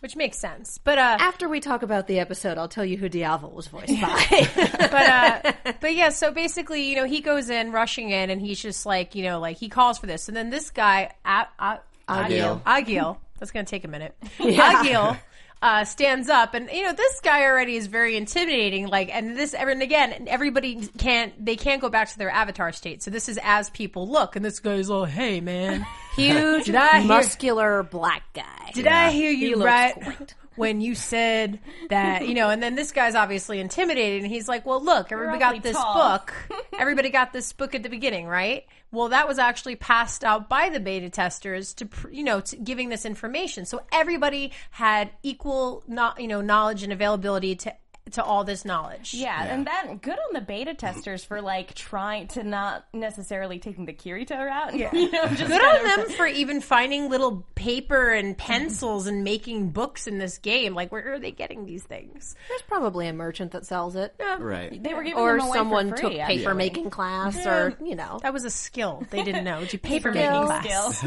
Which 0.00 0.14
makes 0.14 0.38
sense. 0.38 0.78
But 0.78 0.98
uh 0.98 1.16
After 1.20 1.48
we 1.48 1.58
talk 1.58 1.82
about 1.82 2.06
the 2.06 2.20
episode, 2.20 2.56
I'll 2.56 2.68
tell 2.68 2.84
you 2.84 2.96
who 2.96 3.08
Diavel 3.08 3.50
was 3.50 3.66
voiced 3.66 4.00
by. 4.00 4.48
but 4.78 4.92
uh 4.94 5.52
but 5.80 5.94
yeah 5.94 6.10
so 6.10 6.30
basically 6.30 6.88
you 6.88 6.94
know 6.96 7.04
he 7.04 7.20
goes 7.20 7.50
in 7.50 7.72
rushing 7.72 8.10
in 8.10 8.30
and 8.30 8.40
he's 8.40 8.60
just 8.60 8.86
like 8.86 9.16
you 9.16 9.24
know 9.24 9.40
like 9.40 9.56
he 9.56 9.68
calls 9.68 9.98
for 9.98 10.06
this 10.06 10.28
and 10.28 10.36
then 10.36 10.50
this 10.50 10.70
guy 10.70 11.10
A- 11.24 11.46
A- 11.58 11.80
Agil. 12.08 12.62
Agil 12.62 13.18
that's 13.40 13.50
gonna 13.50 13.64
take 13.64 13.82
a 13.84 13.88
minute 13.88 14.14
Agil 14.38 15.18
uh, 15.60 15.84
stands 15.84 16.28
up 16.28 16.54
and 16.54 16.70
you 16.70 16.84
know 16.84 16.92
this 16.92 17.20
guy 17.20 17.42
already 17.44 17.74
is 17.76 17.86
very 17.88 18.16
intimidating 18.16 18.86
like 18.86 19.08
and 19.12 19.36
this 19.36 19.54
and 19.54 19.82
again 19.82 20.26
everybody 20.28 20.86
can't 20.98 21.44
they 21.44 21.56
can't 21.56 21.80
go 21.80 21.88
back 21.88 22.08
to 22.08 22.16
their 22.18 22.30
avatar 22.30 22.70
state 22.72 23.02
so 23.02 23.10
this 23.10 23.28
is 23.28 23.38
as 23.42 23.68
people 23.70 24.08
look 24.08 24.36
and 24.36 24.44
this 24.44 24.60
guy's 24.60 24.88
all 24.88 25.04
hey 25.04 25.40
man 25.40 25.84
Huge, 26.14 26.64
Did 26.66 26.74
hear- 26.74 27.02
muscular 27.04 27.82
black 27.84 28.22
guy. 28.34 28.70
did 28.74 28.86
I 28.88 29.10
hear 29.10 29.30
you 29.30 29.56
looks 29.56 29.66
right 29.66 30.00
great. 30.00 30.34
when 30.56 30.80
you 30.80 30.96
said 30.96 31.60
that, 31.90 32.26
you 32.26 32.34
know, 32.34 32.50
and 32.50 32.60
then 32.60 32.74
this 32.74 32.90
guy's 32.90 33.14
obviously 33.14 33.60
intimidated 33.60 34.22
and 34.24 34.32
he's 34.32 34.48
like, 34.48 34.66
well, 34.66 34.82
look, 34.82 35.12
everybody 35.12 35.38
got 35.38 35.62
this 35.62 35.76
tall." 35.76 35.94
book. 36.18 36.34
everybody 36.78 37.10
got 37.10 37.32
this 37.32 37.52
book 37.52 37.76
at 37.76 37.84
the 37.84 37.88
beginning, 37.88 38.26
right? 38.26 38.64
Well, 38.90 39.10
that 39.10 39.28
was 39.28 39.38
actually 39.38 39.76
passed 39.76 40.24
out 40.24 40.48
by 40.48 40.70
the 40.70 40.80
beta 40.80 41.10
testers 41.10 41.74
to, 41.74 41.88
you 42.10 42.24
know, 42.24 42.40
to 42.40 42.56
giving 42.56 42.88
this 42.88 43.04
information. 43.04 43.66
So 43.66 43.82
everybody 43.92 44.52
had 44.70 45.10
equal, 45.22 45.84
not, 45.86 46.20
you 46.20 46.28
know, 46.28 46.40
knowledge 46.40 46.82
and 46.82 46.92
availability 46.92 47.54
to 47.56 47.74
to 48.12 48.22
all 48.24 48.44
this 48.44 48.64
knowledge. 48.64 49.14
Yeah, 49.14 49.42
and 49.44 49.66
then 49.66 49.96
good 49.98 50.12
on 50.18 50.32
the 50.34 50.40
beta 50.40 50.74
testers 50.74 51.24
for 51.24 51.40
like 51.42 51.74
trying 51.74 52.28
to 52.28 52.42
not 52.42 52.86
necessarily 52.92 53.58
taking 53.58 53.84
the 53.86 53.92
Kirito 53.92 54.38
route. 54.38 54.74
Yeah. 54.76 54.90
you 54.94 55.10
know, 55.10 55.26
just 55.28 55.46
Good 55.48 55.62
on 55.64 55.76
of- 55.76 56.06
them 56.06 56.16
for 56.16 56.26
even 56.26 56.60
finding 56.60 57.08
little 57.08 57.46
paper 57.54 58.10
and 58.12 58.36
pencils 58.36 59.06
and 59.06 59.24
making 59.24 59.70
books 59.70 60.06
in 60.06 60.18
this 60.18 60.38
game. 60.38 60.74
Like, 60.74 60.92
where 60.92 61.14
are 61.14 61.18
they 61.18 61.30
getting 61.32 61.64
these 61.66 61.82
things? 61.82 62.34
There's 62.48 62.62
probably 62.62 63.08
a 63.08 63.12
merchant 63.12 63.52
that 63.52 63.66
sells 63.66 63.96
it. 63.96 64.14
Right. 64.38 64.82
They 64.82 64.94
were 64.94 65.02
giving 65.02 65.18
Or 65.18 65.32
them 65.32 65.40
away 65.40 65.50
for 65.50 65.56
someone 65.58 65.88
free, 65.90 65.98
took 66.00 66.12
actually. 66.14 66.38
paper 66.38 66.54
making 66.54 66.90
class 66.90 67.46
or, 67.46 67.74
you 67.84 67.96
know. 67.96 68.18
That 68.22 68.32
was 68.32 68.44
a 68.44 68.50
skill 68.50 69.06
they 69.10 69.22
didn't 69.22 69.44
know. 69.44 69.60
Did 69.60 69.72
you 69.72 69.78
paper 69.88 70.12
Skill. 70.12 70.48
making 70.48 70.70
class? 70.70 71.04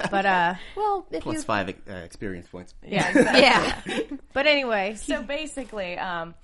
But 0.10 0.26
uh, 0.26 0.54
Well, 0.76 1.06
if 1.10 1.22
Plus 1.22 1.36
you 1.36 1.42
five 1.42 1.68
uh, 1.88 1.92
experience 1.92 2.46
points. 2.48 2.74
yeah, 2.86 3.08
exactly. 3.08 3.94
Yeah. 3.94 4.16
But 4.32 4.46
anyway, 4.46 4.94
So 4.96 5.22
basically, 5.22 5.98
um, 5.98 6.34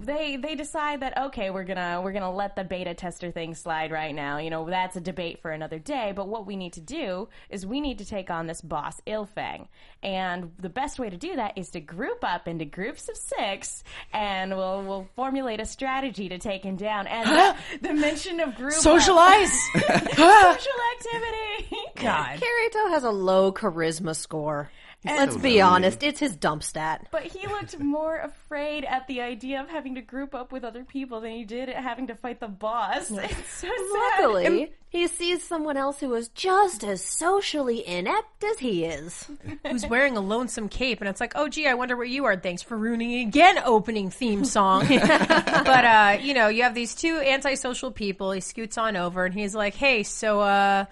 they 0.00 0.36
they 0.36 0.54
decide 0.54 1.00
that 1.00 1.16
okay, 1.26 1.50
we're 1.50 1.64
gonna 1.64 2.00
we're 2.02 2.12
gonna 2.12 2.32
let 2.32 2.56
the 2.56 2.64
beta 2.64 2.94
tester 2.94 3.30
thing 3.30 3.54
slide 3.54 3.90
right 3.92 4.14
now. 4.14 4.38
You 4.38 4.50
know, 4.50 4.68
that's 4.68 4.96
a 4.96 5.00
debate 5.00 5.40
for 5.40 5.50
another 5.50 5.78
day. 5.78 6.12
But 6.14 6.28
what 6.28 6.46
we 6.46 6.56
need 6.56 6.74
to 6.74 6.80
do 6.80 7.28
is 7.50 7.66
we 7.66 7.80
need 7.80 7.98
to 7.98 8.04
take 8.06 8.30
on 8.30 8.46
this 8.46 8.60
boss 8.62 9.00
Illfang, 9.06 9.66
and 10.02 10.52
the 10.58 10.68
best 10.70 10.98
way 10.98 11.10
to 11.10 11.16
do 11.16 11.36
that 11.36 11.58
is 11.58 11.70
to 11.70 11.80
group 11.80 12.24
up 12.24 12.48
into 12.48 12.64
groups 12.64 13.08
of 13.08 13.16
six, 13.16 13.84
and 14.12 14.56
we'll 14.56 14.82
we'll 14.82 15.08
formulate 15.14 15.60
a 15.60 15.66
strategy 15.66 16.28
to 16.30 16.38
take 16.38 16.64
him 16.64 16.76
down. 16.76 17.06
And 17.06 17.28
the, 17.28 17.88
the 17.88 17.94
mention 17.94 18.40
of 18.40 18.54
group 18.54 18.72
up- 18.72 18.80
socialize. 18.80 19.52
social 19.74 20.78
activity. 20.96 21.76
God. 21.96 22.40
Kirito 22.40 22.90
has 22.90 23.04
a 23.04 23.10
low 23.10 23.52
charisma 23.52 24.16
score. 24.16 24.70
Let's 25.04 25.36
be 25.36 25.60
honest, 25.60 26.02
it's 26.02 26.20
his 26.20 26.36
dump 26.36 26.62
stat. 26.62 27.08
But 27.10 27.24
he 27.24 27.46
looked 27.48 27.78
more 27.80 28.18
afraid 28.18 28.84
at 28.84 29.06
the 29.08 29.20
idea 29.20 29.60
of 29.60 29.68
having 29.68 29.96
to 29.96 30.00
group 30.00 30.32
up 30.34 30.52
with 30.52 30.62
other 30.62 30.84
people 30.84 31.20
than 31.20 31.32
he 31.32 31.44
did 31.44 31.68
at 31.68 31.82
having 31.82 32.06
to 32.06 32.14
fight 32.14 32.40
the 32.40 32.48
boss. 32.48 33.10
It's 33.22 33.52
so 33.54 33.68
sad. 33.68 34.20
Luckily, 34.20 34.72
he 34.88 35.08
sees 35.08 35.42
someone 35.42 35.76
else 35.76 36.00
who 36.00 36.12
is 36.14 36.28
just 36.28 36.84
as 36.84 37.02
socially 37.02 37.86
inept 37.86 38.44
as 38.44 38.58
he 38.58 38.84
is. 38.84 39.26
Who's 39.66 39.86
wearing 39.86 40.16
a 40.16 40.20
lonesome 40.20 40.68
cape, 40.68 41.00
and 41.00 41.08
it's 41.08 41.20
like, 41.20 41.32
oh, 41.34 41.48
gee, 41.48 41.66
I 41.66 41.74
wonder 41.74 41.96
where 41.96 42.04
you 42.04 42.24
are. 42.26 42.36
Thanks 42.36 42.62
for 42.62 42.76
ruining 42.76 43.26
again 43.26 43.58
opening 43.64 44.10
theme 44.10 44.44
song. 44.44 44.86
but 44.88 45.84
uh, 45.84 46.18
you 46.20 46.34
know, 46.34 46.48
you 46.48 46.62
have 46.62 46.74
these 46.74 46.94
two 46.94 47.18
antisocial 47.18 47.90
people. 47.90 48.32
He 48.32 48.40
scoots 48.40 48.76
on 48.76 48.96
over, 48.96 49.24
and 49.24 49.34
he's 49.34 49.54
like, 49.54 49.74
hey, 49.74 50.02
so 50.02 50.40
uh, 50.40 50.84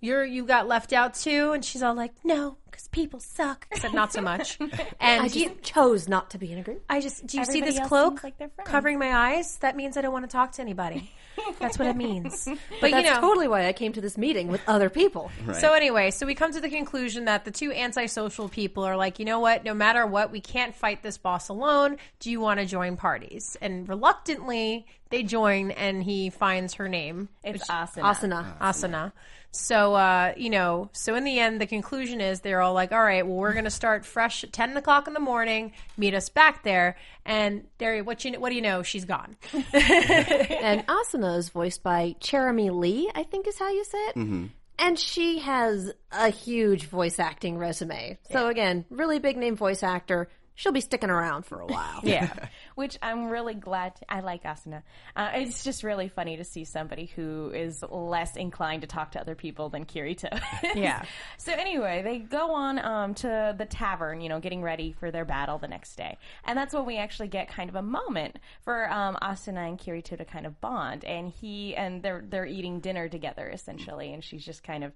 you're 0.00 0.24
you 0.24 0.44
got 0.44 0.68
left 0.68 0.92
out 0.92 1.14
too? 1.14 1.52
And 1.52 1.64
she's 1.64 1.82
all 1.82 1.94
like, 1.94 2.12
no, 2.24 2.56
because 2.80 2.88
people 2.88 3.20
suck. 3.20 3.66
I 3.72 3.78
said, 3.78 3.92
not 3.94 4.12
so 4.12 4.20
much. 4.20 4.58
And 5.00 5.22
I 5.22 5.28
do 5.28 5.40
you- 5.40 5.56
chose 5.62 6.08
not 6.08 6.30
to 6.30 6.38
be 6.38 6.52
in 6.52 6.58
a 6.58 6.62
group. 6.62 6.82
I 6.88 7.00
just 7.00 7.26
do 7.26 7.38
you 7.38 7.44
see 7.44 7.60
this 7.60 7.78
cloak 7.80 8.22
like 8.22 8.34
covering 8.64 8.98
my 8.98 9.14
eyes? 9.14 9.56
That 9.58 9.76
means 9.76 9.96
I 9.96 10.00
don't 10.02 10.12
want 10.12 10.24
to 10.24 10.30
talk 10.30 10.52
to 10.52 10.62
anybody. 10.62 11.10
That's 11.58 11.78
what 11.78 11.88
it 11.88 11.96
means. 11.96 12.46
But, 12.70 12.80
But 12.80 12.90
you 12.90 12.96
that's 12.96 13.08
know, 13.16 13.20
totally 13.20 13.48
why 13.48 13.66
I 13.66 13.72
came 13.72 13.92
to 13.94 14.00
this 14.00 14.16
meeting 14.18 14.48
with 14.48 14.60
other 14.66 14.88
people. 14.90 15.30
so 15.58 15.72
anyway, 15.72 16.10
so 16.10 16.26
we 16.26 16.34
come 16.34 16.52
to 16.52 16.60
the 16.60 16.68
conclusion 16.68 17.24
that 17.26 17.44
the 17.44 17.50
two 17.50 17.72
antisocial 17.72 18.48
people 18.48 18.84
are 18.84 18.96
like, 18.96 19.18
you 19.18 19.24
know 19.24 19.40
what? 19.40 19.64
No 19.64 19.74
matter 19.74 20.06
what, 20.06 20.30
we 20.30 20.40
can't 20.40 20.74
fight 20.74 21.02
this 21.02 21.18
boss 21.18 21.48
alone. 21.48 21.96
Do 22.20 22.30
you 22.30 22.40
want 22.40 22.60
to 22.60 22.66
join 22.66 22.96
parties? 22.96 23.56
And 23.60 23.88
reluctantly, 23.88 24.86
they 25.10 25.22
join, 25.22 25.70
and 25.72 26.02
he 26.02 26.30
finds 26.30 26.74
her 26.74 26.88
name. 26.88 27.28
It's 27.44 27.68
Asuna. 27.68 28.02
Asana. 28.02 28.58
Asana. 28.58 29.12
So, 29.52 29.94
uh, 29.94 30.32
you 30.36 30.48
know, 30.50 30.90
so 30.92 31.16
in 31.16 31.24
the 31.24 31.40
end, 31.40 31.60
the 31.60 31.66
conclusion 31.66 32.20
is 32.20 32.40
they're 32.40 32.60
all 32.62 32.69
like, 32.72 32.92
all 32.92 33.02
right, 33.02 33.26
well, 33.26 33.36
we're 33.36 33.52
going 33.52 33.64
to 33.64 33.70
start 33.70 34.04
fresh 34.04 34.44
at 34.44 34.52
10 34.52 34.76
o'clock 34.76 35.06
in 35.06 35.14
the 35.14 35.20
morning, 35.20 35.72
meet 35.96 36.14
us 36.14 36.28
back 36.28 36.62
there. 36.62 36.96
And 37.24 37.66
there, 37.78 38.02
what, 38.02 38.24
you, 38.24 38.38
what 38.40 38.50
do 38.50 38.54
you 38.54 38.62
know? 38.62 38.82
She's 38.82 39.04
gone. 39.04 39.36
And 39.72 40.86
Asana 40.88 41.38
is 41.38 41.48
voiced 41.48 41.82
by 41.82 42.16
Cherami 42.20 42.70
Leigh, 42.70 43.08
I 43.14 43.22
think 43.22 43.46
is 43.46 43.58
how 43.58 43.68
you 43.70 43.84
say 43.84 43.98
it. 43.98 44.16
Mm-hmm. 44.16 44.46
And 44.78 44.98
she 44.98 45.40
has 45.40 45.92
a 46.10 46.30
huge 46.30 46.86
voice 46.86 47.18
acting 47.18 47.58
resume. 47.58 48.18
So 48.30 48.48
again, 48.48 48.84
really 48.90 49.18
big 49.18 49.36
name 49.36 49.56
voice 49.56 49.82
actor. 49.82 50.28
She'll 50.54 50.72
be 50.72 50.80
sticking 50.80 51.10
around 51.10 51.44
for 51.44 51.60
a 51.60 51.66
while. 51.66 52.00
yeah. 52.02 52.32
Which 52.80 52.96
I'm 53.02 53.26
really 53.26 53.52
glad. 53.52 53.96
To, 53.96 54.10
I 54.10 54.20
like 54.20 54.44
Asuna. 54.44 54.82
Uh, 55.14 55.32
it's 55.34 55.62
just 55.64 55.84
really 55.84 56.08
funny 56.08 56.38
to 56.38 56.44
see 56.44 56.64
somebody 56.64 57.12
who 57.14 57.50
is 57.50 57.84
less 57.90 58.36
inclined 58.36 58.80
to 58.80 58.88
talk 58.88 59.10
to 59.10 59.20
other 59.20 59.34
people 59.34 59.68
than 59.68 59.84
Kirito. 59.84 60.32
is. 60.64 60.76
Yeah. 60.76 61.04
So 61.36 61.52
anyway, 61.52 62.00
they 62.02 62.20
go 62.20 62.54
on 62.54 62.78
um, 62.78 63.12
to 63.16 63.54
the 63.54 63.66
tavern, 63.66 64.22
you 64.22 64.30
know, 64.30 64.40
getting 64.40 64.62
ready 64.62 64.94
for 64.98 65.10
their 65.10 65.26
battle 65.26 65.58
the 65.58 65.68
next 65.68 65.96
day, 65.96 66.16
and 66.46 66.56
that's 66.56 66.72
when 66.72 66.86
we 66.86 66.96
actually 66.96 67.28
get 67.28 67.48
kind 67.48 67.68
of 67.68 67.76
a 67.76 67.82
moment 67.82 68.38
for 68.64 68.90
um, 68.90 69.18
Asuna 69.20 69.68
and 69.68 69.78
Kirito 69.78 70.16
to 70.16 70.24
kind 70.24 70.46
of 70.46 70.58
bond, 70.62 71.04
and 71.04 71.28
he 71.28 71.76
and 71.76 72.02
they're 72.02 72.24
they're 72.26 72.46
eating 72.46 72.80
dinner 72.80 73.10
together 73.10 73.46
essentially, 73.46 74.14
and 74.14 74.24
she's 74.24 74.42
just 74.42 74.62
kind 74.62 74.84
of 74.84 74.92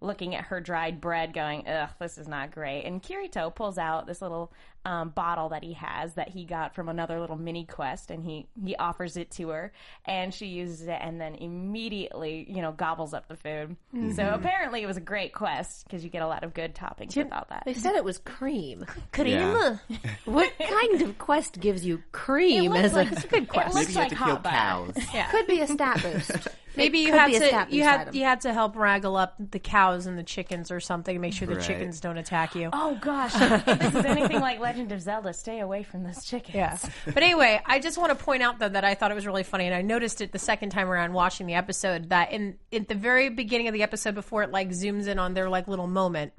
looking 0.00 0.34
at 0.34 0.44
her 0.44 0.60
dried 0.60 1.00
bread, 1.00 1.34
going, 1.34 1.66
"Ugh, 1.68 1.90
this 1.98 2.16
is 2.18 2.26
not 2.28 2.52
great." 2.52 2.84
And 2.84 3.02
Kirito 3.02 3.54
pulls 3.54 3.78
out 3.78 4.06
this 4.06 4.22
little 4.22 4.52
um, 4.84 5.10
bottle 5.10 5.50
that 5.50 5.62
he 5.62 5.74
has 5.74 6.14
that 6.14 6.28
he 6.28 6.44
got 6.44 6.74
from 6.74 6.88
another 6.88 7.20
little 7.20 7.36
mini 7.36 7.64
quest, 7.64 8.10
and 8.10 8.22
he 8.24 8.46
he 8.64 8.74
offers 8.76 9.16
it 9.16 9.30
to 9.32 9.48
her, 9.50 9.72
and 10.06 10.32
she 10.32 10.46
uses 10.46 10.82
it, 10.82 10.98
and 11.00 11.20
then 11.20 11.34
immediately, 11.34 12.46
you 12.48 12.62
know, 12.62 12.72
gobbles 12.72 13.12
up 13.14 13.28
the 13.28 13.36
food. 13.36 13.76
So 14.14 14.30
apparently, 14.32 14.82
it 14.82 14.86
was 14.86 14.96
a 14.96 15.00
great 15.02 15.32
quest 15.32 15.84
because 15.84 16.02
you 16.04 16.10
get 16.10 16.22
a 16.22 16.26
lot 16.26 16.44
of 16.44 16.54
good 16.54 16.74
toppings 16.74 17.16
without 17.16 17.48
that. 17.50 17.62
They 17.66 17.74
said 17.74 17.94
it 17.96 18.04
was 18.04 18.18
cream. 18.18 18.84
Yeah. 19.18 19.76
What 20.24 20.52
kind 20.58 21.02
of 21.02 21.18
quest 21.18 21.58
gives 21.60 21.84
you 21.84 22.02
cream 22.12 22.70
looks 22.72 22.84
as 22.84 22.92
like- 22.94 23.10
a 23.10 23.12
it's 23.14 23.24
a 23.24 23.28
good 23.28 23.48
quest. 23.48 23.74
Maybe 23.74 23.92
you 23.92 23.98
like 23.98 24.10
have 24.12 24.18
to 24.18 24.24
kill 24.24 24.26
hot 24.36 24.42
butter. 24.42 24.56
cows. 24.56 25.30
could 25.30 25.46
be 25.46 25.60
a 25.60 25.66
stat 25.66 26.02
boost. 26.02 26.48
Maybe 26.76 26.98
you 27.00 27.12
had 27.12 27.26
to 27.32 27.66
you 27.74 27.82
had 27.82 28.00
item. 28.02 28.14
you 28.14 28.22
had 28.24 28.42
to 28.42 28.52
help 28.52 28.76
wrangle 28.76 29.16
up 29.16 29.34
the 29.38 29.58
cows 29.58 30.06
and 30.06 30.16
the 30.16 30.22
chickens 30.22 30.70
or 30.70 30.78
something 30.80 31.14
to 31.14 31.18
make 31.20 31.32
sure 31.32 31.48
the 31.48 31.56
Right. 31.56 31.64
chickens 31.64 32.00
don't 32.00 32.16
attack 32.18 32.54
you. 32.54 32.70
Oh 32.72 32.96
gosh, 33.00 33.34
if 33.40 33.64
this 33.78 33.94
is 33.94 34.04
anything 34.04 34.40
like 34.40 34.60
Legend 34.68 34.92
of 34.92 35.00
Zelda, 35.00 35.32
stay 35.32 35.60
away 35.60 35.82
from 35.82 36.04
those 36.04 36.24
chickens. 36.24 36.54
Yeah. 36.54 36.78
But 37.06 37.22
anyway, 37.22 37.60
I 37.64 37.78
just 37.78 37.98
want 37.98 38.16
to 38.16 38.24
point 38.24 38.42
out 38.42 38.58
though 38.58 38.68
that 38.68 38.84
I 38.84 38.94
thought 38.94 39.10
it 39.10 39.14
was 39.14 39.26
really 39.26 39.42
funny, 39.42 39.66
and 39.66 39.74
I 39.74 39.82
noticed 39.82 40.20
it 40.20 40.32
the 40.32 40.38
second 40.38 40.70
time 40.70 40.90
around 40.90 41.12
watching 41.12 41.46
the 41.46 41.54
episode 41.54 42.10
that 42.10 42.32
in 42.32 42.58
at 42.72 42.88
the 42.88 42.94
very 42.94 43.30
beginning 43.30 43.68
of 43.68 43.74
the 43.74 43.82
episode 43.82 44.14
before 44.14 44.42
it 44.42 44.50
like 44.50 44.70
zooms 44.70 45.06
in 45.06 45.18
on 45.18 45.34
their 45.34 45.48
like 45.48 45.68
little 45.68 45.86
moment, 45.86 46.32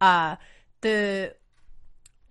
uh, 0.00 0.36
the 0.82 1.34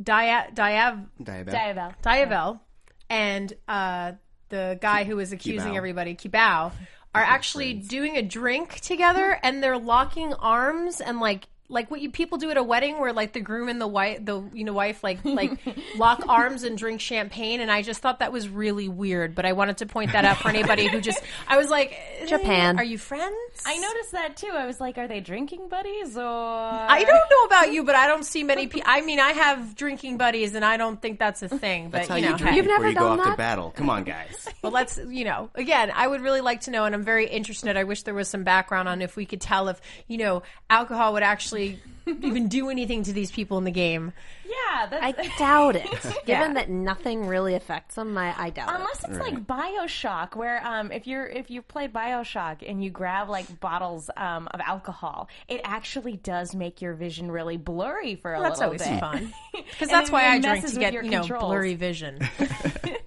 Dia 0.02 0.48
Diav 0.54 1.08
Diabetic. 1.22 1.50
Diabell. 1.50 2.02
Diavel 2.02 2.62
and 3.10 3.54
uh, 3.68 4.14
the 4.50 4.78
guy 4.82 5.04
who 5.04 5.16
was 5.16 5.32
accusing 5.32 5.74
Kibao. 5.74 5.78
everybody, 5.78 6.16
Kibao, 6.16 6.72
are 7.16 7.24
actually 7.24 7.74
doing 7.74 8.18
a 8.18 8.22
drink 8.22 8.80
together, 8.82 9.40
and 9.42 9.64
they're 9.64 9.80
locking 9.80 10.34
arms 10.34 11.02
and 11.02 11.20
like. 11.20 11.48
Like 11.70 11.92
what 11.92 12.02
you 12.02 12.12
people 12.12 12.38
do 12.38 12.50
at 12.50 12.58
a 12.58 12.64
wedding, 12.64 13.00
where 13.00 13.14
like 13.14 13.34
the 13.34 13.40
groom 13.40 13.70
and 13.70 13.80
the 13.80 13.88
wife, 13.88 14.26
the 14.26 14.44
you 14.54 14.64
know 14.64 14.74
wife, 14.74 15.04
like 15.04 15.20
like 15.24 15.60
lock 15.96 16.24
arms 16.28 16.64
and 16.64 16.78
drink 16.78 17.00
champagne, 17.00 17.62
and 17.62 17.72
I 17.72 17.82
just 17.82 18.02
thought 18.02 18.20
that 18.20 18.32
was 18.32 18.50
really 18.50 18.90
weird. 18.90 19.36
But 19.36 19.46
I 19.46 19.54
wanted 19.54 19.78
to 19.78 19.86
point 19.86 20.12
that 20.14 20.26
out 20.26 20.38
for 20.38 20.50
anybody 20.50 20.88
who 20.88 21.00
just, 21.00 21.22
I 21.48 21.58
was 21.58 21.70
like, 21.70 21.96
eh, 22.20 22.26
Japan. 22.26 22.78
are 22.80 22.84
you 22.84 22.98
friends? 22.98 23.36
I 23.66 23.78
noticed 23.78 24.12
that 24.14 24.36
too. 24.38 24.52
I 24.52 24.66
was 24.66 24.80
like, 24.80 24.98
are 24.98 25.08
they 25.08 25.20
drinking 25.20 25.70
buddies 25.70 26.18
or? 26.18 26.24
I 26.26 27.04
don't 27.04 27.30
know 27.30 27.44
about 27.46 27.72
you, 27.72 27.84
but 27.84 27.96
I 27.96 28.08
don't 28.08 28.26
see 28.26 28.44
many 28.44 28.68
people. 28.68 28.90
I 28.90 29.02
mean, 29.02 29.20
I 29.20 29.32
have 29.32 29.76
drinking 29.76 30.18
buddies, 30.18 30.56
and 30.56 30.66
I 30.66 30.78
don't 30.78 31.00
think 31.02 31.20
that's 31.20 31.44
a 31.44 31.50
thing. 31.50 31.90
But 31.90 32.00
That's 32.00 32.10
how 32.10 32.16
you 32.16 32.26
you, 32.26 32.32
know, 32.32 32.38
drink 32.38 32.50
hey. 32.52 32.56
You've 32.58 32.66
before 32.66 32.80
never 32.80 32.90
you 32.90 32.96
go 32.96 33.08
off 33.08 33.24
that? 33.24 33.32
to 33.32 33.38
battle. 33.38 33.72
Come 33.72 33.90
on, 33.90 34.04
guys. 34.04 34.48
But 34.62 34.74
let's, 34.74 35.00
you 35.08 35.24
know, 35.24 35.50
again, 35.56 35.90
I 35.96 36.06
would 36.06 36.20
really 36.20 36.42
like 36.42 36.62
to 36.62 36.72
know, 36.72 36.84
and 36.84 36.94
I'm 36.94 37.04
very 37.04 37.28
interested. 37.28 37.78
I 37.78 37.86
wish 37.86 38.04
there 38.04 38.14
was 38.14 38.28
some 38.28 38.44
background 38.44 38.90
on 38.90 39.02
if 39.02 39.16
we 39.16 39.26
could 39.26 39.40
tell 39.40 39.70
if, 39.70 39.80
you 40.08 40.18
know, 40.18 40.44
alcohol 40.70 41.14
would 41.14 41.24
actually 41.24 41.59
actually 41.60 41.82
even 42.08 42.48
do 42.48 42.70
anything 42.70 43.04
to 43.04 43.14
these 43.14 43.32
people 43.32 43.58
in 43.58 43.64
the 43.64 43.72
game. 43.72 44.14
Yeah, 44.46 44.88
that's, 44.88 45.20
I 45.20 45.36
doubt 45.40 45.76
it. 45.76 45.88
Yeah. 46.26 46.40
Given 46.40 46.56
that 46.56 46.70
nothing 46.70 47.28
really 47.28 47.54
affects 47.54 47.96
them, 47.96 48.18
I, 48.18 48.34
I 48.38 48.50
doubt 48.50 48.70
it. 48.70 48.76
Unless 48.78 49.04
it. 49.04 49.10
it's 49.12 49.20
like 49.20 49.46
Bioshock, 49.46 50.36
where 50.36 50.66
um, 50.66 50.92
if 50.92 51.06
you're 51.06 51.26
if 51.28 51.52
you 51.52 51.62
play 51.62 51.88
Bioshock 51.88 52.68
and 52.68 52.84
you 52.84 52.90
grab 52.90 53.30
like 53.30 53.60
bottles 53.60 54.10
um, 54.18 54.48
of 54.52 54.60
alcohol, 54.62 55.30
it 55.48 55.62
actually 55.64 56.18
does 56.18 56.56
make 56.56 56.82
your 56.82 56.94
vision 56.96 57.30
really 57.32 57.58
blurry 57.58 58.16
for 58.16 58.34
a 58.34 58.40
That's 58.42 58.60
little 58.60 58.66
always 58.74 58.82
bit. 58.84 59.00
fun 59.00 59.34
because 59.72 59.90
that's 59.90 60.10
why 60.10 60.26
I 60.28 60.40
messes 60.40 60.74
drink 60.74 60.74
to 60.74 60.80
get 60.80 60.94
your 60.94 61.04
you 61.04 61.12
know 61.12 61.20
controls. 61.22 61.44
blurry 61.46 61.76
vision. 61.76 62.20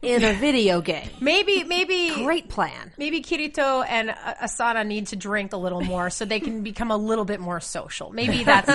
In 0.03 0.25
a 0.25 0.33
video 0.35 0.81
game. 0.81 1.09
maybe 1.21 1.63
maybe 1.63 2.11
Great 2.25 2.49
plan. 2.49 2.93
maybe 2.99 3.23
Kirito 3.23 3.85
and 3.89 4.11
uh, 4.11 4.35
Asana 4.43 4.85
need 4.85 5.09
to 5.09 5.17
drink 5.17 5.53
a 5.53 5.57
little 5.57 5.81
more 5.81 6.11
so 6.11 6.25
they 6.25 6.41
can 6.41 6.63
become 6.65 6.91
a 6.91 6.97
little 6.97 7.25
bit 7.25 7.39
more 7.41 7.61
social. 7.61 8.11
Maybe 8.13 8.43
that's 8.43 8.69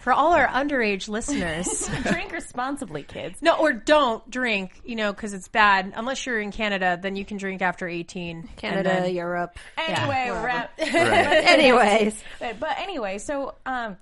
For 0.00 0.12
all 0.12 0.32
our 0.32 0.46
underage 0.46 1.08
listeners. 1.08 1.88
Drink 2.10 2.32
responsibly, 2.32 3.02
kids. 3.02 3.40
No, 3.42 3.56
or 3.58 3.72
don't 3.72 4.28
drink, 4.30 4.80
you 4.84 4.96
know, 4.96 5.12
because 5.12 5.34
it's 5.34 5.48
bad. 5.48 5.92
Unless 5.96 6.26
you're 6.26 6.40
in 6.40 6.50
Canada, 6.52 6.98
then 7.00 7.16
you 7.16 7.24
can 7.24 7.36
drink 7.36 7.62
after 7.62 7.88
18. 7.88 8.38
and 8.38 8.56
Canada, 8.56 8.88
then- 9.02 9.14
Europe. 9.14 9.58
Anyway, 9.76 10.30
wrap. 10.30 10.72
Anyways, 10.78 12.22
But, 12.38 12.60
but 12.60 12.78
anyway, 12.78 13.18
so 13.18 13.54
um, 13.66 13.96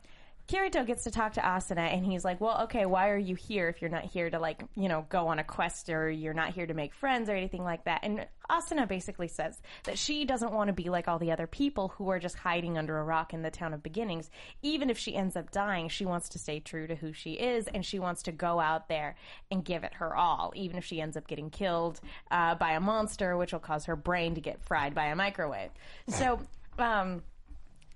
Kirito 0.48 0.86
gets 0.86 1.04
to 1.04 1.10
talk 1.10 1.32
to 1.32 1.40
Asuna 1.40 1.92
and 1.92 2.04
he's 2.04 2.24
like, 2.24 2.40
well, 2.40 2.62
okay, 2.64 2.86
why 2.86 3.10
are 3.10 3.18
you 3.18 3.34
here 3.34 3.68
if 3.68 3.82
you're 3.82 3.90
not 3.90 4.04
here 4.04 4.30
to 4.30 4.38
like, 4.38 4.62
you 4.76 4.88
know, 4.88 5.04
go 5.08 5.26
on 5.26 5.40
a 5.40 5.44
quest 5.44 5.90
or 5.90 6.08
you're 6.08 6.34
not 6.34 6.50
here 6.50 6.66
to 6.66 6.74
make 6.74 6.94
friends 6.94 7.28
or 7.28 7.34
anything 7.34 7.64
like 7.64 7.84
that? 7.84 8.00
And 8.04 8.26
Asuna 8.48 8.86
basically 8.86 9.26
says 9.26 9.60
that 9.84 9.98
she 9.98 10.24
doesn't 10.24 10.52
want 10.52 10.68
to 10.68 10.72
be 10.72 10.88
like 10.88 11.08
all 11.08 11.18
the 11.18 11.32
other 11.32 11.48
people 11.48 11.88
who 11.88 12.08
are 12.10 12.20
just 12.20 12.36
hiding 12.36 12.78
under 12.78 12.96
a 12.96 13.02
rock 13.02 13.34
in 13.34 13.42
the 13.42 13.50
town 13.50 13.74
of 13.74 13.82
beginnings. 13.82 14.30
Even 14.62 14.88
if 14.88 14.98
she 14.98 15.16
ends 15.16 15.34
up 15.34 15.50
dying, 15.50 15.88
she 15.88 16.04
wants 16.04 16.28
to 16.28 16.38
stay 16.38 16.60
true 16.60 16.86
to 16.86 16.94
who 16.94 17.12
she 17.12 17.32
is 17.32 17.66
and 17.66 17.84
she 17.84 17.98
wants 17.98 18.22
to 18.22 18.32
go 18.32 18.60
out 18.60 18.88
there 18.88 19.16
and 19.50 19.64
give 19.64 19.82
it 19.82 19.94
her 19.94 20.14
all, 20.14 20.52
even 20.54 20.78
if 20.78 20.84
she 20.84 21.00
ends 21.00 21.16
up 21.16 21.26
getting 21.26 21.50
killed 21.50 22.00
uh, 22.30 22.54
by 22.54 22.72
a 22.72 22.80
monster, 22.80 23.36
which 23.36 23.52
will 23.52 23.58
cause 23.58 23.86
her 23.86 23.96
brain 23.96 24.36
to 24.36 24.40
get 24.40 24.62
fried 24.62 24.94
by 24.94 25.06
a 25.06 25.16
microwave. 25.16 25.70
So, 26.06 26.38
um, 26.78 27.22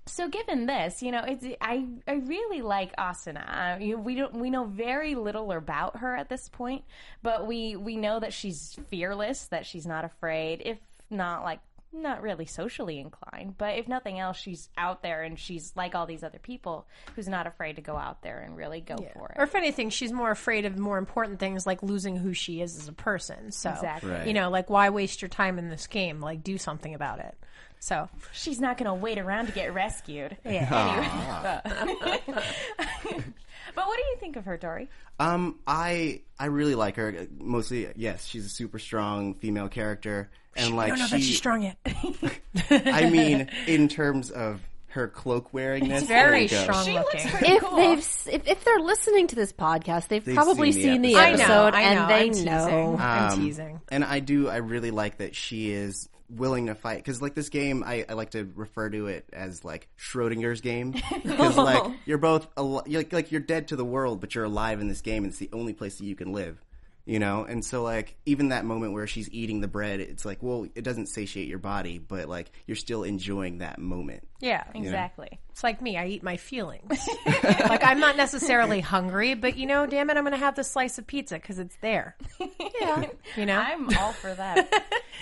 so 0.05 0.27
given 0.27 0.65
this, 0.65 1.01
you 1.03 1.11
know, 1.11 1.23
it's 1.25 1.45
I 1.61 1.87
I 2.07 2.13
really 2.13 2.61
like 2.61 2.95
Asana. 2.95 3.75
Uh, 3.77 3.79
you, 3.79 3.97
we 3.97 4.15
don't 4.15 4.33
we 4.35 4.49
know 4.49 4.65
very 4.65 5.15
little 5.15 5.51
about 5.51 5.97
her 5.97 6.15
at 6.15 6.29
this 6.29 6.49
point, 6.49 6.83
but 7.21 7.45
we 7.47 7.75
we 7.75 7.97
know 7.97 8.19
that 8.19 8.33
she's 8.33 8.77
fearless, 8.89 9.47
that 9.47 9.65
she's 9.65 9.85
not 9.85 10.03
afraid, 10.03 10.61
if 10.65 10.79
not 11.09 11.43
like 11.43 11.59
not 11.93 12.21
really 12.21 12.45
socially 12.45 12.99
inclined, 12.99 13.57
but 13.57 13.77
if 13.77 13.87
nothing 13.87 14.19
else, 14.19 14.37
she's 14.37 14.69
out 14.77 15.03
there 15.03 15.23
and 15.23 15.37
she's 15.37 15.73
like 15.75 15.93
all 15.95 16.05
these 16.05 16.23
other 16.23 16.39
people 16.39 16.87
who's 17.15 17.27
not 17.27 17.47
afraid 17.47 17.75
to 17.75 17.81
go 17.81 17.95
out 17.97 18.21
there 18.21 18.39
and 18.39 18.55
really 18.55 18.81
go 18.81 18.95
for 19.13 19.29
it. 19.29 19.35
Or 19.37 19.43
if 19.43 19.55
anything, 19.55 19.89
she's 19.89 20.11
more 20.11 20.31
afraid 20.31 20.65
of 20.65 20.77
more 20.77 20.97
important 20.97 21.39
things 21.39 21.65
like 21.67 21.83
losing 21.83 22.15
who 22.15 22.33
she 22.33 22.61
is 22.61 22.77
as 22.77 22.87
a 22.87 22.93
person. 22.93 23.51
So, 23.51 23.71
Exactly. 23.71 24.11
Right. 24.11 24.27
you 24.27 24.33
know, 24.33 24.49
like 24.49 24.69
why 24.69 24.89
waste 24.89 25.21
your 25.21 25.29
time 25.29 25.59
in 25.59 25.69
this 25.69 25.87
game? 25.87 26.21
Like 26.21 26.43
do 26.43 26.57
something 26.57 26.93
about 26.95 27.19
it. 27.19 27.35
So, 27.83 28.09
she's 28.31 28.59
not 28.59 28.77
going 28.77 28.85
to 28.85 28.93
wait 28.93 29.17
around 29.17 29.47
to 29.47 29.51
get 29.53 29.73
rescued. 29.73 30.37
yeah. 30.45 30.67
Ah. 30.71 31.61
But 33.75 33.87
what 33.87 33.97
do 33.97 34.03
you 34.03 34.17
think 34.19 34.35
of 34.35 34.45
her, 34.45 34.57
Dory? 34.57 34.89
Um, 35.19 35.59
I 35.67 36.21
I 36.39 36.45
really 36.45 36.75
like 36.75 36.95
her. 36.95 37.27
Mostly, 37.39 37.87
yes, 37.95 38.25
she's 38.25 38.45
a 38.45 38.49
super 38.49 38.79
strong 38.79 39.35
female 39.35 39.67
character, 39.69 40.29
and 40.55 40.75
like 40.75 40.87
I 40.87 40.89
don't 40.89 40.99
know 40.99 41.05
she, 41.07 41.11
that 41.15 41.21
she's 41.21 41.37
strong 41.37 41.61
yet. 41.63 41.77
I 42.69 43.09
mean, 43.09 43.49
in 43.67 43.87
terms 43.87 44.31
of 44.31 44.61
her 44.87 45.07
cloak 45.07 45.51
wearingness, 45.53 46.03
Very 46.03 46.31
there 46.31 46.37
you 46.39 46.49
go. 46.49 46.63
strong 46.63 46.85
She 46.85 46.93
looking. 46.93 47.21
looks 47.21 47.31
pretty 47.37 47.53
If 47.53 47.63
cool. 47.63 47.75
they've 47.77 47.97
s- 47.99 48.27
if, 48.29 48.47
if 48.47 48.63
they're 48.65 48.79
listening 48.79 49.27
to 49.27 49.35
this 49.35 49.53
podcast, 49.53 50.07
they've, 50.09 50.23
They've 50.25 50.35
probably 50.35 50.71
seen 50.73 50.81
seen 50.83 51.01
the 51.01 51.13
the 51.13 51.19
I 51.19 51.29
episode, 51.29 51.47
know, 51.47 51.77
I 51.77 51.93
know. 51.93 52.01
and 52.01 52.09
they 52.09 52.15
I'm 52.25 52.29
teasing. 52.31 52.45
know. 52.45 52.97
I'm 52.99 53.31
Um, 53.33 53.39
teasing. 53.39 53.81
And 53.89 54.03
I 54.03 54.19
do, 54.19 54.49
I 54.49 54.57
really 54.57 54.91
like 54.91 55.19
that 55.19 55.33
she 55.35 55.71
is 55.71 56.09
willing 56.35 56.67
to 56.67 56.75
fight 56.75 56.97
because, 56.97 57.21
like, 57.21 57.35
this 57.35 57.49
game, 57.49 57.83
I, 57.85 58.05
I 58.07 58.13
like 58.13 58.31
to 58.31 58.49
refer 58.55 58.89
to 58.89 59.07
it 59.07 59.25
as 59.33 59.63
like 59.63 59.87
Schrodinger's 59.99 60.61
game 60.61 60.91
because, 61.23 61.57
like, 61.57 61.83
oh. 61.83 61.93
you're 62.05 62.17
both 62.17 62.47
al- 62.57 62.83
you're 62.85 63.01
like, 63.01 63.13
like 63.13 63.31
you're 63.31 63.41
dead 63.41 63.69
to 63.69 63.75
the 63.75 63.85
world, 63.85 64.21
but 64.21 64.35
you're 64.35 64.45
alive 64.45 64.81
in 64.81 64.87
this 64.87 65.01
game, 65.01 65.23
and 65.23 65.31
it's 65.31 65.39
the 65.39 65.49
only 65.53 65.73
place 65.73 65.97
that 65.97 66.05
you 66.05 66.15
can 66.15 66.33
live. 66.33 66.57
You 67.03 67.17
know, 67.17 67.45
and 67.45 67.65
so 67.65 67.81
like 67.81 68.15
even 68.27 68.49
that 68.49 68.63
moment 68.63 68.93
where 68.93 69.07
she's 69.07 69.27
eating 69.31 69.59
the 69.59 69.67
bread, 69.67 69.99
it's 69.99 70.23
like, 70.23 70.37
well, 70.41 70.67
it 70.75 70.83
doesn't 70.83 71.07
satiate 71.07 71.47
your 71.47 71.57
body, 71.57 71.97
but 71.97 72.29
like 72.29 72.51
you're 72.67 72.75
still 72.75 73.03
enjoying 73.03 73.57
that 73.57 73.79
moment. 73.79 74.27
Yeah. 74.39 74.63
Exactly. 74.75 75.39
It's 75.49 75.63
like 75.63 75.81
me. 75.81 75.97
I 75.97 76.07
eat 76.07 76.21
my 76.21 76.37
feelings. 76.37 77.07
like 77.25 77.83
I'm 77.83 77.99
not 77.99 78.17
necessarily 78.17 78.81
hungry, 78.81 79.33
but 79.33 79.57
you 79.57 79.65
know, 79.65 79.87
damn 79.87 80.11
it, 80.11 80.17
I'm 80.17 80.23
going 80.23 80.33
to 80.33 80.37
have 80.37 80.55
the 80.55 80.63
slice 80.63 80.99
of 80.99 81.07
pizza 81.07 81.35
because 81.35 81.59
it's 81.59 81.75
there. 81.81 82.15
Yeah, 82.79 83.05
You 83.35 83.45
know? 83.45 83.59
I'm 83.59 83.95
all 83.97 84.13
for 84.13 84.33
that. 84.33 84.71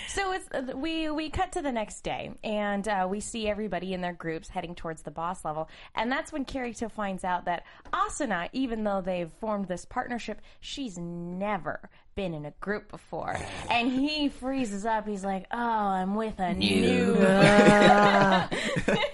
So 0.08 0.32
it's 0.32 0.48
uh, 0.52 0.76
we 0.76 1.10
we 1.10 1.30
cut 1.30 1.52
to 1.52 1.62
the 1.62 1.72
next 1.72 2.02
day, 2.02 2.32
and 2.42 2.86
uh, 2.88 3.06
we 3.08 3.20
see 3.20 3.48
everybody 3.48 3.94
in 3.94 4.00
their 4.00 4.12
groups 4.12 4.48
heading 4.48 4.74
towards 4.74 5.02
the 5.02 5.10
boss 5.10 5.44
level, 5.44 5.68
and 5.94 6.10
that's 6.10 6.32
when 6.32 6.44
Kirito 6.44 6.90
finds 6.90 7.24
out 7.24 7.44
that 7.44 7.64
Asuna, 7.92 8.48
even 8.52 8.84
though 8.84 9.00
they've 9.00 9.30
formed 9.40 9.68
this 9.68 9.84
partnership, 9.84 10.40
she's 10.60 10.98
never 10.98 11.88
been 12.14 12.34
in 12.34 12.44
a 12.44 12.50
group 12.60 12.90
before, 12.90 13.38
and 13.70 13.90
he 13.90 14.28
freezes 14.28 14.84
up. 14.84 15.06
He's 15.06 15.24
like, 15.24 15.46
"Oh, 15.50 15.58
I'm 15.58 16.14
with 16.14 16.38
a 16.38 16.54
new." 16.54 17.16
I 17.20 18.48
am 18.88 18.96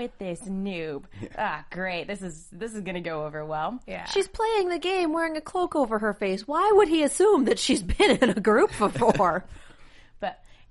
with 0.00 0.16
this 0.18 0.40
noob. 0.42 1.04
Ah, 1.38 1.64
great. 1.70 2.06
This 2.06 2.22
is 2.22 2.46
this 2.52 2.74
is 2.74 2.80
gonna 2.80 3.00
go 3.00 3.24
over 3.24 3.44
well. 3.44 3.78
Yeah. 3.86 4.04
She's 4.06 4.26
playing 4.28 4.68
the 4.68 4.78
game 4.78 5.12
wearing 5.12 5.36
a 5.36 5.40
cloak 5.40 5.76
over 5.76 5.98
her 5.98 6.12
face. 6.12 6.46
Why 6.46 6.70
would 6.74 6.88
he 6.88 7.02
assume 7.02 7.44
that 7.44 7.58
she's 7.58 7.82
been 7.82 8.18
in 8.18 8.30
a 8.30 8.40
group 8.40 8.70
before? 8.78 9.44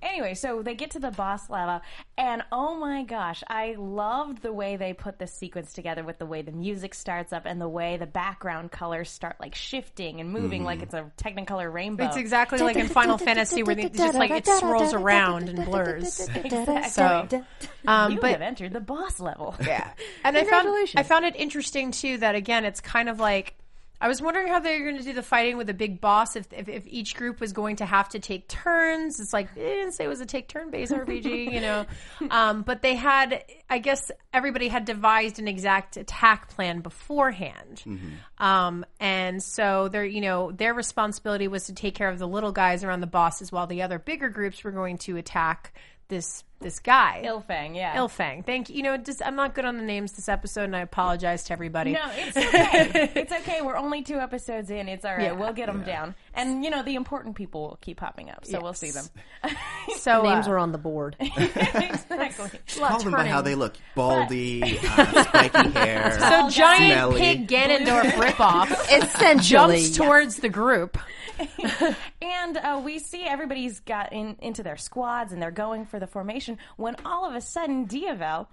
But 0.02 0.10
anyway, 0.10 0.34
so 0.34 0.62
they 0.62 0.76
get 0.76 0.92
to 0.92 1.00
the 1.00 1.12
boss 1.12 1.50
level, 1.50 1.82
and 2.18 2.44
oh 2.52 2.76
my 2.76 3.04
gosh, 3.04 3.44
I 3.48 3.76
loved 3.78 4.42
the 4.42 4.54
way 4.54 4.78
they 4.78 4.94
put 4.94 5.20
this 5.20 5.34
sequence 5.34 5.74
together 5.74 6.04
with 6.04 6.20
the 6.20 6.26
way 6.26 6.42
the 6.42 6.52
music 6.52 6.94
starts 6.94 7.34
up 7.34 7.46
and 7.46 7.60
the 7.60 7.68
way 7.68 7.98
the 7.98 8.06
background 8.06 8.72
colors 8.72 9.10
start 9.10 9.38
like 9.40 9.56
shifting 9.56 10.20
and 10.20 10.32
moving 10.32 10.64
like 10.64 10.82
it's 10.82 10.94
a 10.94 11.12
Technicolor 11.18 11.72
rainbow. 11.72 12.06
It's 12.06 12.18
exactly 12.18 12.60
like 12.60 12.78
in 12.78 12.88
Final 12.88 13.18
Fantasy 13.18 13.64
where 13.64 13.76
they 13.76 13.90
just 13.90 14.16
like 14.16 14.32
it 14.32 14.46
swirls 14.48 14.94
around 14.94 15.50
and 15.50 15.66
blurs. 15.66 16.28
So, 16.90 17.28
um, 17.86 18.14
you 18.14 18.20
but 18.20 18.32
have 18.32 18.42
entered 18.42 18.74
the 18.74 18.80
boss 18.80 19.20
level. 19.20 19.56
Yeah. 19.62 19.92
And 20.24 20.38
I 20.38 20.42
found 20.42 20.66
Congratulations. 20.66 21.00
I 21.00 21.04
found 21.04 21.26
it 21.26 21.36
interesting 21.36 21.92
too 21.92 22.18
that 22.18 22.36
again 22.36 22.66
it's 22.66 22.82
kind 22.82 23.10
of 23.10 23.20
like 23.20 23.56
I 24.02 24.08
was 24.08 24.22
wondering 24.22 24.48
how 24.48 24.60
they 24.60 24.80
were 24.80 24.86
going 24.86 24.98
to 24.98 25.04
do 25.04 25.14
the 25.14 25.24
fighting 25.24 25.58
with 25.58 25.70
a 25.70 25.74
big 25.74 26.00
boss 26.00 26.36
if, 26.36 26.48
if 26.54 26.70
if 26.70 26.88
each 26.88 27.16
group 27.16 27.42
was 27.42 27.52
going 27.52 27.78
to 27.78 27.86
have 27.86 28.10
to 28.10 28.20
take 28.20 28.48
turns. 28.48 29.20
It's 29.20 29.34
like 29.34 29.54
they 29.56 29.62
didn't 29.62 29.92
say 29.92 30.06
it 30.06 30.08
was 30.08 30.22
a 30.22 30.26
take 30.26 30.48
turn 30.48 30.72
based 30.72 30.92
RPG, 30.94 31.52
you 31.52 31.60
know. 31.60 31.86
Um, 32.30 32.62
but 32.62 32.82
they 32.82 32.96
had 32.96 33.44
I 33.70 33.80
guess 33.80 34.10
everybody 34.34 34.70
had 34.70 34.86
devised 34.86 35.40
an 35.40 35.48
exact 35.48 35.98
attack 35.98 36.50
plan 36.50 36.80
beforehand. 36.80 37.84
Um, 38.38 38.86
and 39.00 39.44
so 39.44 39.90
their 39.90 40.06
you 40.06 40.22
know 40.22 40.52
their 40.52 40.74
responsibility 40.74 41.48
was 41.48 41.66
to 41.66 41.74
take 41.74 41.96
care 41.96 42.10
of 42.10 42.20
the 42.20 42.28
little 42.28 42.54
guys 42.54 42.84
around 42.84 43.02
the 43.02 43.08
bosses 43.08 43.52
while 43.52 43.68
the 43.68 43.82
other 43.82 44.00
bigger 44.00 44.30
groups 44.30 44.64
were 44.64 44.72
going 44.72 44.98
to 45.00 45.18
attack 45.18 45.74
this 46.08 46.44
this 46.60 46.80
guy. 46.80 47.22
Illfang, 47.26 47.76
yeah. 47.76 47.96
Illfang. 47.96 48.46
Thank 48.46 48.70
you. 48.70 48.76
You 48.76 48.84
know, 48.84 48.98
just, 48.98 49.22
I'm 49.26 49.36
not 49.36 49.56
good 49.56 49.66
on 49.66 49.78
the 49.78 49.84
names 49.84 50.12
this 50.14 50.28
episode, 50.30 50.66
and 50.66 50.76
I 50.76 50.82
apologize 50.82 51.44
to 51.46 51.54
everybody. 51.54 51.94
No, 51.94 52.02
it's 52.12 52.38
okay. 52.38 53.12
it's 53.16 53.32
okay. 53.32 53.62
We're 53.62 53.78
only 53.78 54.04
two 54.04 54.20
episodes 54.20 54.70
in. 54.70 54.88
It's 54.88 55.06
all 55.06 55.14
right. 55.16 55.24
Yeah. 55.24 55.32
we'll 55.32 55.54
get 55.54 55.68
them 55.68 55.84
down. 55.84 56.16
And, 56.34 56.64
you 56.64 56.70
know, 56.70 56.84
the 56.84 56.96
important 56.96 57.36
people 57.36 57.62
will 57.62 57.78
keep 57.82 57.98
popping 57.98 58.30
up, 58.30 58.46
so 58.46 58.62
we'll 58.62 58.74
see 58.74 58.92
them. 58.92 59.06
So 59.98 60.22
Names 60.22 60.48
uh, 60.48 60.52
are 60.52 60.60
on 60.60 60.72
the 60.72 60.78
board. 60.78 61.16
exactly. 61.20 62.60
Call 62.78 63.00
them 63.00 63.12
by 63.12 63.26
how 63.26 63.42
they 63.42 63.56
look: 63.56 63.76
baldy, 63.96 64.80
uh, 64.84 65.24
spiky 65.24 65.70
hair. 65.72 66.18
so 66.20 66.50
giant 66.50 66.94
smelly. 66.94 67.20
pig 67.20 67.48
Ganondorf 67.48 68.12
ripoff 68.12 68.72
Essentially, 68.96 69.82
jumps 69.82 69.98
towards 69.98 70.36
the 70.38 70.50
group. 70.50 70.98
And 72.22 72.58
uh, 72.58 72.82
we 72.84 73.00
see 73.00 73.24
everybody's 73.24 73.80
got 73.80 74.14
in, 74.14 74.36
into 74.40 74.64
their 74.64 74.78
squads 74.78 75.32
and 75.32 75.42
they're 75.42 75.52
going 75.52 75.86
for 75.86 76.00
the 76.00 76.08
formation 76.08 76.58
when 76.78 76.96
all 77.06 77.28
of 77.28 77.36
a 77.36 77.42
sudden 77.42 77.86
Diavel 77.86 78.48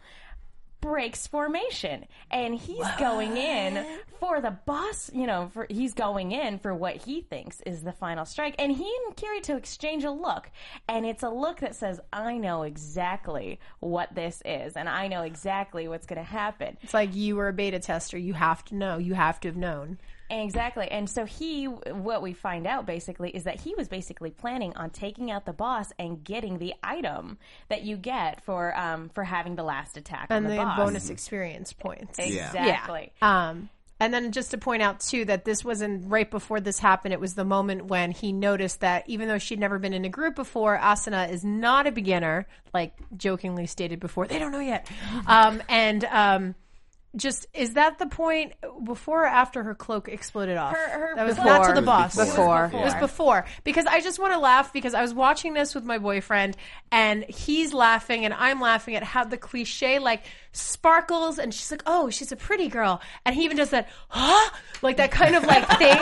breaks 0.87 1.27
formation 1.27 2.05
and 2.31 2.55
he's 2.55 2.87
going 2.99 3.37
in 3.37 3.85
for 4.21 4.41
the 4.41 4.57
boss 4.67 5.11
you 5.13 5.27
know 5.27 5.51
for 5.53 5.67
he's 5.69 5.95
going 5.95 6.31
in 6.31 6.59
for 6.59 6.73
what 6.73 6.97
he 6.97 7.21
thinks 7.23 7.61
is 7.67 7.83
the 7.83 7.93
final 7.93 8.25
strike 8.25 8.55
and 8.59 8.71
he 8.71 8.97
and 9.07 9.17
Kirito 9.17 9.57
exchange 9.59 10.05
a 10.05 10.11
look 10.11 10.49
and 10.89 11.05
it's 11.05 11.23
a 11.25 11.29
look 11.29 11.59
that 11.61 11.75
says 11.75 12.01
I 12.13 12.37
know 12.39 12.63
exactly 12.63 13.59
what 13.81 14.15
this 14.15 14.43
is 14.45 14.77
and 14.77 14.89
I 14.89 15.09
know 15.09 15.23
exactly 15.23 15.89
what's 15.89 16.07
going 16.07 16.19
to 16.19 16.23
happen 16.23 16.77
It's 16.83 16.95
like 16.95 17.15
you 17.15 17.35
were 17.37 17.49
a 17.49 17.53
beta 17.53 17.79
tester. 17.81 18.17
You 18.19 18.35
have 18.35 18.65
to 18.67 18.75
know. 18.75 18.99
You 18.99 19.15
have 19.15 19.41
to 19.41 19.49
have 19.49 19.57
known. 19.57 19.99
Exactly. 20.31 20.89
And 20.91 21.09
so 21.09 21.25
he, 21.25 21.67
what 21.67 22.23
we 22.23 22.33
find 22.33 22.67
out 22.67 22.87
basically 22.87 23.31
is 23.31 23.45
that 23.45 23.61
he 23.61 23.75
was 23.77 23.89
basically 23.89 24.31
planning 24.31 24.75
on 24.77 24.91
taking 24.91 25.31
out 25.31 25.47
the 25.47 25.53
boss 25.53 25.93
and 25.99 26.23
getting 26.25 26.59
the 26.59 26.75
item 26.83 27.39
that 27.69 27.83
you 27.83 27.97
get 27.97 28.45
for 28.45 28.77
um, 28.77 29.09
for 29.11 29.25
having 29.25 29.57
the 29.57 29.63
last 29.63 29.97
attack 29.97 30.27
And 30.31 30.47
on 30.47 30.51
the, 30.51 30.57
the 30.59 30.63
boss. 30.63 30.77
bonus 30.77 31.11
experience 31.11 31.73
points. 31.73 32.19
Exactly. 32.19 33.13
Um, 33.23 33.69
and 33.99 34.13
then 34.13 34.33
just 34.33 34.51
to 34.51 34.59
point 34.59 34.83
out 34.83 35.01
too 35.01 35.25
that 35.25 35.45
this 35.45 35.65
wasn't 35.65 36.11
right 36.11 36.31
before 36.31 36.61
this 36.61 36.79
happened. 36.79 37.15
It 37.15 37.21
was 37.21 37.35
the 37.35 37.47
moment 37.47 37.87
when 37.87 38.11
he 38.11 38.31
noticed 38.33 38.81
that 38.81 39.05
even 39.07 39.27
though 39.29 39.39
she'd 39.39 39.59
never 39.59 39.79
been 39.79 39.95
in 39.95 40.05
a 40.05 40.11
group 40.11 40.35
before, 40.35 40.77
Asuna 40.79 41.31
is 41.31 41.45
not 41.45 41.87
a 41.87 41.93
beginner, 41.93 42.47
like 42.75 42.93
jokingly 43.17 43.67
stated 43.67 43.99
before. 43.99 44.27
They 44.27 44.39
don't 44.39 44.53
know 44.53 44.61
yet. 44.61 44.87
Um, 45.27 45.63
and 45.69 46.05
um, 46.05 46.55
just 47.17 47.47
is 47.55 47.75
that 47.75 47.99
the 47.99 48.07
point 48.07 48.53
before 48.85 49.23
or 49.25 49.27
after 49.27 49.63
her 49.63 49.75
cloak 49.75 50.09
exploded 50.09 50.57
off? 50.57 50.75
Her- 50.75 50.89
her 50.91 51.13
that 51.17 51.27
was 51.27 51.35
cloak- 51.37 51.47
not 51.47 51.67
to 51.69 51.73
the 51.73 51.79
It 51.81 51.85
boss. 51.87 52.17
was 52.17 52.29
before. 52.29 52.71
It 52.73 52.77
was 52.85 52.95
before 52.97 53.47
because 53.65 53.87
I 53.87 54.01
just 54.01 54.19
want 54.19 54.33
to 54.35 54.39
laugh 54.39 54.73
because 54.73 54.95
I 54.95 55.03
was 55.03 55.15
watching 55.15 55.55
this 55.55 55.75
with 55.75 55.85
my 55.85 55.99
boyfriend 55.99 56.57
and 56.93 57.25
he's 57.25 57.73
laughing 57.73 58.25
and 58.25 58.35
I'm 58.35 58.61
laughing 58.61 58.95
at 58.97 59.03
how 59.03 59.25
the 59.25 59.37
cliche 59.39 59.99
like 59.99 60.23
sparkles 60.57 61.39
and 61.39 61.53
she's 61.53 61.71
like, 61.71 61.83
oh, 61.87 62.11
she's 62.11 62.33
a 62.33 62.37
pretty 62.37 62.69
girl, 62.69 63.01
and 63.25 63.35
he 63.35 63.45
even 63.45 63.57
does 63.57 63.71
that, 63.71 63.89
huh, 64.09 64.51
like 64.83 64.97
that 64.97 65.11
kind 65.11 65.35
of 65.35 65.45
like 65.45 65.67
thing, 65.79 65.99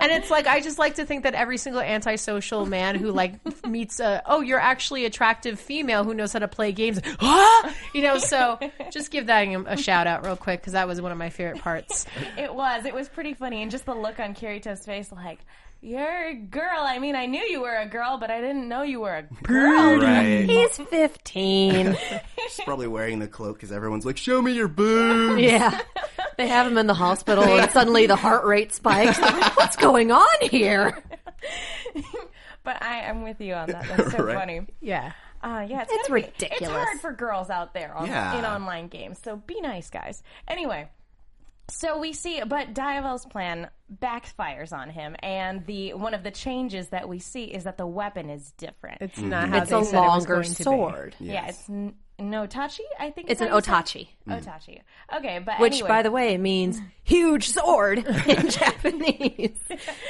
and 0.00 0.10
it's 0.12 0.30
like 0.30 0.46
I 0.46 0.60
just 0.60 0.78
like 0.78 0.94
to 0.94 1.04
think 1.04 1.24
that 1.24 1.34
every 1.34 1.58
single 1.58 1.82
antisocial 1.82 2.66
man 2.66 2.96
who 2.96 3.10
like 3.10 3.34
meets 3.66 4.00
a 4.00 4.22
oh 4.26 4.40
you're 4.40 4.60
actually 4.60 5.04
attractive 5.04 5.58
female 5.60 6.04
who 6.04 6.14
knows 6.14 6.32
how 6.32 6.38
to 6.38 6.48
play 6.48 6.72
games, 6.72 7.00
ah! 7.20 7.74
you 7.94 8.02
know. 8.02 8.18
So 8.18 8.58
just 8.90 9.10
give 9.10 9.26
that 9.26 9.42
a 9.66 9.76
shout 9.76 10.06
out 10.06 10.24
real 10.24 10.36
quick 10.36 10.60
because 10.60 10.74
that 10.74 10.86
was 10.86 11.00
one 11.00 11.12
of 11.12 11.18
my 11.18 11.30
favorite 11.30 11.60
parts. 11.60 12.06
It 12.38 12.54
was. 12.54 12.84
It 12.84 12.94
was 12.94 13.08
pretty 13.08 13.34
funny, 13.34 13.62
and 13.62 13.70
just 13.70 13.86
the 13.86 13.94
look 13.94 14.20
on 14.20 14.34
Kirito's 14.34 14.84
face, 14.84 15.10
like. 15.12 15.40
You're 15.84 16.28
a 16.28 16.34
girl. 16.34 16.78
I 16.78 17.00
mean, 17.00 17.16
I 17.16 17.26
knew 17.26 17.40
you 17.42 17.60
were 17.60 17.74
a 17.74 17.86
girl, 17.86 18.16
but 18.16 18.30
I 18.30 18.40
didn't 18.40 18.68
know 18.68 18.82
you 18.82 19.00
were 19.00 19.16
a 19.16 19.22
girl. 19.42 19.98
Right. 20.00 20.44
He's 20.48 20.76
15. 20.78 21.96
He's 22.36 22.60
probably 22.64 22.86
wearing 22.86 23.18
the 23.18 23.26
cloak 23.26 23.56
because 23.56 23.72
everyone's 23.72 24.06
like, 24.06 24.16
"Show 24.16 24.40
me 24.40 24.52
your 24.52 24.68
boobs." 24.68 25.42
yeah. 25.42 25.80
They 26.38 26.46
have 26.46 26.68
him 26.68 26.78
in 26.78 26.86
the 26.86 26.94
hospital 26.94 27.42
and 27.44 27.68
suddenly 27.72 28.06
the 28.06 28.14
heart 28.16 28.44
rate 28.44 28.72
spikes. 28.72 29.20
Like, 29.20 29.56
What's 29.56 29.74
going 29.76 30.12
on 30.12 30.26
here? 30.42 31.02
But 32.64 32.80
I, 32.80 33.00
I'm 33.08 33.22
with 33.22 33.40
you 33.40 33.54
on 33.54 33.68
that. 33.70 33.84
That's 33.88 34.12
so 34.12 34.22
Right. 34.22 34.36
funny. 34.36 34.60
Yeah. 34.80 35.12
Uh, 35.42 35.66
yeah, 35.68 35.82
it's, 35.82 35.92
It's 35.92 36.08
gotta 36.08 36.20
be- 36.20 36.26
ridiculous. 36.28 36.60
it's 36.60 36.70
hard 36.70 37.00
for 37.00 37.12
girls 37.12 37.50
out 37.50 37.74
there 37.74 37.92
on, 37.96 38.06
Yeah. 38.06 38.38
in 38.38 38.44
online 38.44 38.86
games. 38.86 39.18
So 39.24 39.34
be 39.34 39.60
nice, 39.60 39.90
guys. 39.90 40.22
Anyway, 40.46 40.88
so 41.68 41.98
we 41.98 42.12
see, 42.12 42.42
but 42.46 42.74
Diavel's 42.74 43.24
plan 43.26 43.68
backfires 44.02 44.72
on 44.72 44.90
him, 44.90 45.16
and 45.22 45.64
the 45.66 45.94
one 45.94 46.14
of 46.14 46.22
the 46.22 46.30
changes 46.30 46.88
that 46.88 47.08
we 47.08 47.18
see 47.18 47.44
is 47.44 47.64
that 47.64 47.78
the 47.78 47.86
weapon 47.86 48.30
is 48.30 48.52
different. 48.52 48.98
It's 49.00 49.18
not 49.18 49.46
mhm. 49.46 49.50
how 49.50 49.56
It's 49.62 49.70
they 49.70 49.76
a 49.80 49.84
said 49.84 49.94
it 49.96 50.00
was 50.00 50.08
longer 50.08 50.34
going 50.34 50.50
to 50.52 50.56
be. 50.58 50.62
sword. 50.64 51.16
yeah, 51.20 51.48
it's 51.48 51.68
n- 51.70 51.94
Nodachi. 52.20 52.80
I 53.00 53.10
think 53.10 53.30
It's 53.30 53.40
an 53.40 53.48
how 53.48 53.56
you 53.56 53.62
otachi, 53.62 54.08
Otachi. 54.28 54.80
Mm. 55.10 55.18
Okay, 55.18 55.38
but 55.44 55.58
which, 55.60 55.72
anyway. 55.74 55.88
by 55.88 56.02
the 56.02 56.10
way, 56.10 56.36
means 56.38 56.80
huge 57.04 57.48
sword 57.48 57.98
in 57.98 58.04
Japanese. 58.50 59.58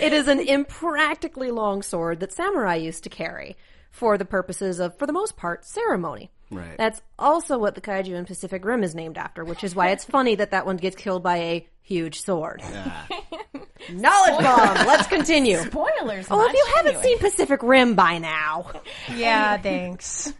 It 0.01 0.12
is 0.12 0.29
an 0.29 0.41
impractically 0.41 1.51
long 1.51 1.83
sword 1.83 2.21
that 2.21 2.33
samurai 2.33 2.75
used 2.77 3.05
to 3.05 3.09
carry 3.11 3.57
for 3.91 4.19
the 4.19 4.25
purposes 4.25 4.79
of, 4.81 4.97
for 4.99 5.07
the 5.07 5.12
most 5.12 5.37
part, 5.37 5.65
ceremony. 5.65 6.31
Right. 6.53 6.77
That's 6.77 7.01
also 7.19 7.59
what 7.59 7.75
the 7.75 7.81
kaiju 7.81 8.15
in 8.15 8.25
Pacific 8.27 8.65
Rim 8.65 8.85
is 8.85 8.95
named 8.95 9.19
after, 9.19 9.45
which 9.45 9.65
is 9.65 9.75
why 9.75 9.88
it's 9.91 10.05
funny 10.05 10.35
that 10.37 10.51
that 10.53 10.67
one 10.67 10.77
gets 10.77 10.97
killed 10.97 11.23
by 11.23 11.37
a 11.38 11.69
huge 11.83 12.21
sword. 12.23 12.62
Knowledge 13.91 14.45
bomb. 14.45 14.87
Let's 14.87 15.09
continue. 15.09 15.59
spoilers. 15.59 16.27
Oh, 16.31 16.47
if 16.47 16.53
you 16.53 16.67
haven't 16.77 16.97
Anyway. 16.97 17.03
seen 17.03 17.19
Pacific 17.19 17.62
Rim 17.62 17.95
by 17.95 18.19
now, 18.19 18.71
Yeah, 19.17 19.57
thanks. 19.59 20.33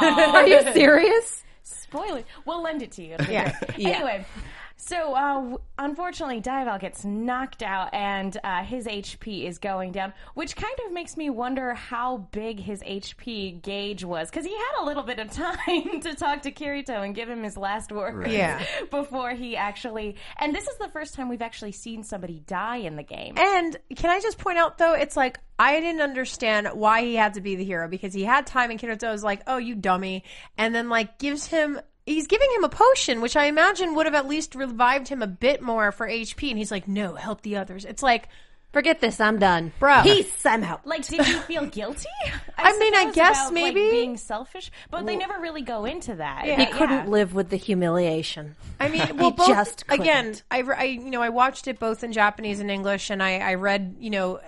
are 0.00 0.46
you 0.46 0.62
serious? 0.72 1.42
spoiler. 1.62 2.22
We'll 2.44 2.62
lend 2.62 2.82
it 2.82 2.92
to 2.92 3.02
you. 3.02 3.16
Yeah. 3.28 3.56
Yeah. 3.76 3.88
Anyway, 3.90 4.26
so 4.76 5.14
uh, 5.14 5.56
unfortunately, 5.78 6.40
Diavel 6.40 6.78
gets 6.78 7.04
knocked 7.04 7.62
out, 7.62 7.92
and 7.94 8.36
uh, 8.44 8.62
his 8.62 8.86
HP 8.86 9.44
is 9.46 9.58
going 9.58 9.92
down, 9.92 10.12
which 10.34 10.54
kind 10.54 10.74
of 10.86 10.92
makes 10.92 11.16
me 11.16 11.30
wonder 11.30 11.74
how 11.74 12.28
big 12.32 12.60
his 12.60 12.82
HP 12.82 13.62
gauge 13.62 14.04
was, 14.04 14.30
because 14.30 14.44
he 14.44 14.52
had 14.52 14.82
a 14.82 14.84
little 14.84 15.02
bit 15.02 15.18
of 15.18 15.30
time 15.32 16.00
to 16.02 16.14
talk 16.14 16.42
to 16.42 16.52
Kirito 16.52 17.02
and 17.04 17.14
give 17.14 17.28
him 17.28 17.42
his 17.42 17.56
last 17.56 17.90
words 17.90 18.30
Yeah. 18.30 18.62
before 18.90 19.30
he 19.30 19.56
actually. 19.56 20.16
And 20.38 20.54
this 20.54 20.66
is 20.68 20.76
the 20.78 20.88
first 20.88 21.14
time 21.14 21.28
we've 21.28 21.42
actually 21.42 21.72
seen 21.72 22.02
somebody 22.04 22.40
die 22.46 22.76
in 22.78 22.96
the 22.96 23.02
game. 23.02 23.34
And 23.38 23.76
can 23.96 24.10
I 24.10 24.20
just 24.20 24.38
point 24.38 24.58
out 24.58 24.78
though, 24.78 24.94
it's 24.94 25.16
like 25.16 25.40
I 25.58 25.80
didn't 25.80 26.02
understand 26.02 26.68
why 26.74 27.02
he 27.02 27.14
had 27.16 27.34
to 27.34 27.40
be 27.40 27.56
the 27.56 27.64
hero 27.64 27.88
because 27.88 28.12
he 28.12 28.24
had 28.24 28.46
time 28.46 28.70
and 28.70 28.78
Kirito 28.78 29.10
was 29.10 29.24
like, 29.24 29.40
"Oh, 29.46 29.56
you 29.56 29.74
dummy," 29.74 30.22
and 30.58 30.74
then 30.74 30.88
like 30.90 31.18
gives 31.18 31.46
him. 31.46 31.80
He's 32.06 32.28
giving 32.28 32.48
him 32.54 32.64
a 32.64 32.68
potion, 32.68 33.20
which 33.20 33.36
I 33.36 33.46
imagine 33.46 33.94
would 33.94 34.06
have 34.06 34.14
at 34.14 34.28
least 34.28 34.54
revived 34.54 35.08
him 35.08 35.22
a 35.22 35.26
bit 35.26 35.60
more 35.60 35.90
for 35.90 36.08
HP. 36.08 36.48
And 36.50 36.58
he's 36.58 36.70
like, 36.70 36.86
"No, 36.86 37.14
help 37.14 37.42
the 37.42 37.56
others." 37.56 37.84
It's 37.84 38.02
like, 38.02 38.28
Forget 38.72 39.00
this. 39.00 39.20
I'm 39.20 39.38
done. 39.38 39.72
Bro. 39.78 40.02
Peace. 40.02 40.44
I'm 40.44 40.62
out. 40.62 40.86
Like, 40.86 41.06
did 41.06 41.26
you 41.26 41.38
feel 41.40 41.66
guilty? 41.66 42.08
I 42.58 42.76
mean, 42.78 42.94
I 42.94 43.10
guess 43.10 43.48
about, 43.48 43.54
like, 43.54 43.74
maybe. 43.74 43.90
being 43.90 44.16
selfish, 44.16 44.70
but 44.90 45.06
they 45.06 45.16
never 45.16 45.40
really 45.40 45.62
go 45.62 45.84
into 45.84 46.16
that. 46.16 46.46
Yeah. 46.46 46.56
He 46.56 46.66
couldn't 46.66 47.06
yeah. 47.06 47.10
live 47.10 47.34
with 47.34 47.48
the 47.48 47.56
humiliation. 47.56 48.54
I 48.78 48.88
mean, 48.88 49.02
well, 49.16 49.30
both, 49.30 49.48
just 49.48 49.86
couldn't. 49.86 50.02
again, 50.02 50.34
I, 50.50 50.60
I, 50.62 50.84
you 50.84 51.10
know, 51.10 51.22
I 51.22 51.30
watched 51.30 51.68
it 51.68 51.78
both 51.78 52.04
in 52.04 52.12
Japanese 52.12 52.60
and 52.60 52.70
English, 52.70 53.08
and 53.10 53.22
I, 53.22 53.38
I 53.38 53.54
read, 53.54 53.96
you 53.98 54.10
know, 54.10 54.40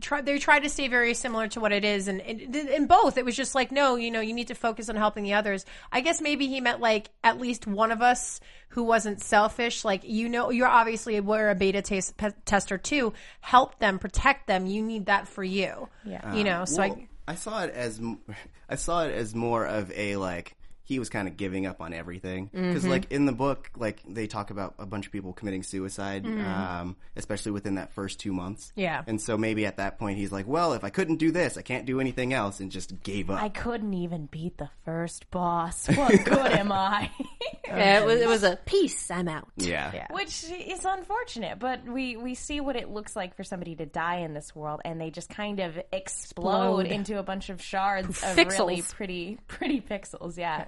try, 0.00 0.22
they 0.22 0.38
tried 0.38 0.60
to 0.60 0.68
stay 0.68 0.88
very 0.88 1.14
similar 1.14 1.48
to 1.48 1.60
what 1.60 1.72
it 1.72 1.84
is, 1.84 2.08
and 2.08 2.20
in, 2.20 2.54
in 2.54 2.86
both, 2.86 3.16
it 3.16 3.24
was 3.24 3.36
just 3.36 3.54
like, 3.54 3.70
no, 3.70 3.96
you 3.96 4.10
know, 4.10 4.20
you 4.20 4.34
need 4.34 4.48
to 4.48 4.54
focus 4.54 4.88
on 4.88 4.96
helping 4.96 5.24
the 5.24 5.34
others. 5.34 5.64
I 5.92 6.00
guess 6.00 6.20
maybe 6.20 6.48
he 6.48 6.60
meant 6.60 6.80
like 6.80 7.10
at 7.22 7.38
least 7.38 7.66
one 7.66 7.92
of 7.92 8.02
us 8.02 8.40
who 8.70 8.82
wasn't 8.82 9.20
selfish, 9.22 9.84
like 9.84 10.04
you 10.04 10.28
know, 10.28 10.50
you're 10.50 10.68
obviously 10.68 11.16
aware 11.16 11.50
a 11.50 11.54
beta 11.54 11.82
tes- 11.82 12.12
pe- 12.12 12.30
tester 12.44 12.78
too. 12.78 13.12
Help 13.40 13.67
them, 13.78 13.98
protect 13.98 14.46
them. 14.46 14.66
You 14.66 14.82
need 14.82 15.06
that 15.06 15.28
for 15.28 15.44
you. 15.44 15.88
Yeah. 16.04 16.34
you 16.34 16.44
know. 16.44 16.64
So 16.64 16.78
Well, 16.82 16.98
I, 17.26 17.32
I 17.32 17.34
saw 17.34 17.62
it 17.64 17.70
as 17.74 17.98
m- 17.98 18.18
I 18.68 18.74
saw 18.76 19.04
it 19.04 19.14
as 19.14 19.34
more 19.34 19.64
of 19.66 19.90
a 19.92 20.16
like 20.16 20.54
he 20.88 20.98
was 20.98 21.08
kind 21.10 21.28
of 21.28 21.36
giving 21.36 21.66
up 21.66 21.80
on 21.82 21.92
everything 21.92 22.46
because 22.52 22.82
Mm-hmm. 22.82 22.90
like 22.90 23.12
in 23.12 23.26
the 23.26 23.32
book 23.32 23.70
like 23.76 24.02
they 24.08 24.26
talk 24.26 24.50
about 24.50 24.74
a 24.78 24.86
bunch 24.86 25.04
of 25.06 25.12
people 25.12 25.32
committing 25.32 25.62
suicide 25.62 26.24
Mm-hmm. 26.24 26.44
um, 26.44 26.96
especially 27.14 27.52
within 27.52 27.74
that 27.76 27.92
first 27.92 28.18
two 28.18 28.32
months 28.32 28.72
Yeah. 28.74 29.02
and 29.06 29.20
so 29.20 29.36
maybe 29.36 29.66
at 29.66 29.76
that 29.76 29.98
point 29.98 30.18
he's 30.18 30.32
like 30.32 30.46
well 30.48 30.72
if 30.72 30.82
I 30.84 30.90
couldn't 30.90 31.16
do 31.18 31.30
this 31.30 31.56
I 31.58 31.62
can't 31.62 31.84
do 31.86 32.00
anything 32.00 32.32
else 32.32 32.58
and 32.60 32.70
just 32.72 33.02
gave 33.02 33.28
up 33.30 33.40
I 33.42 33.50
couldn't 33.50 33.92
even 33.94 34.26
beat 34.26 34.56
the 34.58 34.70
first 34.84 35.30
boss. 35.30 35.86
What 35.88 36.24
good 36.24 36.52
am 36.52 36.72
I? 36.72 37.10
Yeah, 37.68 38.00
it 38.00 38.06
was. 38.06 38.20
It 38.22 38.26
was 38.28 38.42
a 38.44 38.56
peace. 38.64 39.10
I'm 39.10 39.28
out. 39.28 39.46
yeah 39.58 39.90
Yeah. 39.92 40.06
Which 40.10 40.42
is 40.50 40.86
unfortunate, 40.86 41.58
but 41.58 41.84
we, 41.84 42.16
we 42.16 42.34
see 42.34 42.62
what 42.62 42.76
it 42.76 42.88
looks 42.88 43.14
like 43.14 43.36
for 43.36 43.44
somebody 43.44 43.76
to 43.76 43.84
die 43.84 44.20
in 44.20 44.32
this 44.32 44.56
world, 44.56 44.80
and 44.86 44.98
they 44.98 45.10
just 45.10 45.28
kind 45.28 45.60
of 45.60 45.78
explode, 45.92 46.80
Explode. 46.80 46.86
into 46.86 47.18
a 47.18 47.22
bunch 47.22 47.50
of 47.50 47.60
shards 47.62 48.22
of 48.22 48.36
Pixels. 48.38 48.58
really 48.58 48.80
pretty 48.82 49.38
pretty 49.48 49.80
pixels. 49.82 50.38
Yeah. 50.38 50.64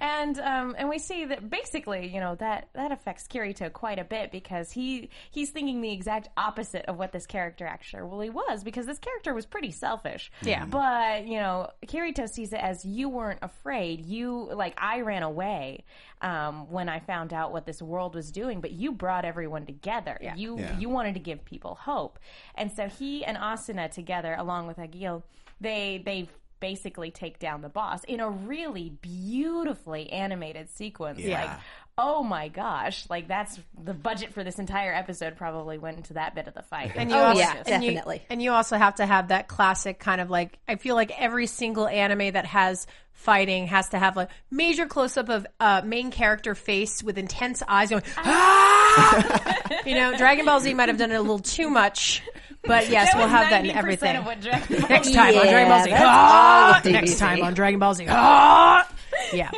And 0.00 0.38
um, 0.38 0.74
and 0.78 0.88
we 0.88 0.98
see 0.98 1.24
that 1.24 1.50
basically, 1.50 2.06
you 2.12 2.20
know, 2.20 2.34
that 2.36 2.68
that 2.74 2.92
affects 2.92 3.26
Kirito 3.26 3.72
quite 3.72 3.98
a 3.98 4.04
bit 4.04 4.30
because 4.30 4.70
he 4.72 5.10
he's 5.30 5.50
thinking 5.50 5.80
the 5.80 5.92
exact 5.92 6.28
opposite 6.36 6.84
of 6.86 6.96
what 6.98 7.12
this 7.12 7.26
character 7.26 7.66
actually 7.66 8.30
was 8.30 8.62
because 8.64 8.86
this 8.86 8.98
character 8.98 9.34
was 9.34 9.46
pretty 9.46 9.70
selfish. 9.70 10.30
Yeah. 10.42 10.64
But 10.66 11.26
you 11.26 11.38
know, 11.38 11.70
Kirito 11.86 12.28
sees 12.28 12.52
it 12.52 12.60
as 12.60 12.84
you 12.84 13.08
weren't 13.08 13.40
afraid. 13.42 14.06
You 14.06 14.48
like 14.52 14.74
I 14.78 15.00
ran 15.00 15.22
away 15.22 15.84
um, 16.20 16.70
when 16.70 16.88
I 16.88 17.00
found 17.00 17.32
out 17.32 17.52
what 17.52 17.66
this 17.66 17.80
world 17.82 18.14
was 18.14 18.30
doing, 18.30 18.60
but 18.60 18.70
you 18.72 18.92
brought 18.92 19.24
everyone 19.24 19.66
together. 19.66 20.18
You 20.36 20.58
Yeah. 20.58 20.78
you 20.78 20.88
wanted 20.88 21.14
to 21.14 21.20
give 21.20 21.44
people 21.44 21.74
hope, 21.74 22.18
and 22.54 22.70
so 22.72 22.88
he 22.88 23.24
and 23.24 23.36
Asuna 23.36 23.90
together, 23.90 24.34
along 24.38 24.66
with 24.66 24.76
Agil, 24.78 25.22
they 25.60 26.02
they 26.04 26.28
basically 26.60 27.10
take 27.10 27.38
down 27.38 27.62
the 27.62 27.68
boss 27.68 28.04
in 28.04 28.20
a 28.20 28.28
really 28.28 28.90
beautifully 29.00 30.10
animated 30.10 30.70
sequence. 30.70 31.20
Yeah. 31.20 31.42
Like, 31.44 31.50
oh 31.96 32.22
my 32.22 32.48
gosh, 32.48 33.04
like 33.10 33.26
that's 33.28 33.58
the 33.82 33.94
budget 33.94 34.32
for 34.32 34.44
this 34.44 34.58
entire 34.58 34.92
episode 34.94 35.36
probably 35.36 35.78
went 35.78 35.96
into 35.96 36.14
that 36.14 36.34
bit 36.34 36.46
of 36.46 36.54
the 36.54 36.62
fight. 36.62 36.92
And 36.94 37.10
you 37.10 37.16
Oh, 37.16 37.24
also, 37.24 37.40
yeah, 37.40 37.62
and 37.66 37.82
you- 37.84 37.90
definitely. 37.92 38.22
and 38.30 38.42
you 38.42 38.52
also 38.52 38.76
have 38.76 38.96
to 38.96 39.06
have 39.06 39.28
that 39.28 39.48
classic 39.48 39.98
kind 39.98 40.20
of 40.20 40.30
like 40.30 40.58
I 40.68 40.76
feel 40.76 40.94
like 40.94 41.12
every 41.20 41.46
single 41.46 41.88
anime 41.88 42.32
that 42.32 42.46
has 42.46 42.86
fighting 43.12 43.66
has 43.66 43.88
to 43.88 43.98
have 43.98 44.16
like 44.16 44.30
major 44.50 44.86
close 44.86 45.16
up 45.16 45.28
of 45.28 45.44
uh, 45.58 45.82
main 45.84 46.12
character 46.12 46.54
face 46.54 47.02
with 47.02 47.18
intense 47.18 47.62
eyes 47.66 47.90
going. 47.90 48.04
Ah! 48.18 49.80
you 49.86 49.94
know, 49.96 50.16
Dragon 50.16 50.44
Ball 50.44 50.60
Z 50.60 50.72
might 50.74 50.88
have 50.88 50.98
done 50.98 51.10
it 51.10 51.16
a 51.16 51.20
little 51.20 51.40
too 51.40 51.68
much, 51.68 52.22
but 52.64 52.88
yes, 52.90 53.14
we'll 53.14 53.28
have 53.28 53.50
that 53.50 53.64
in 53.64 53.70
everything. 53.70 54.16
Of 54.16 54.26
what 54.26 54.40
Dragon 54.40 54.80
Ball 54.80 54.88
Next 54.88 55.12
time 55.12 55.34
on 55.36 55.46
Dragon 55.46 55.68
Ball 55.68 55.84
Z. 55.84 55.90
that's 55.90 56.02
Ah! 56.04 56.82
all 56.84 56.90
Next 56.92 57.10
DBZ. 57.12 57.18
time 57.18 57.42
on 57.42 57.54
Dragon 57.54 57.80
Ball 57.80 57.94
Z. 57.94 58.06
Ah! 58.08 58.88
Yeah. 59.32 59.50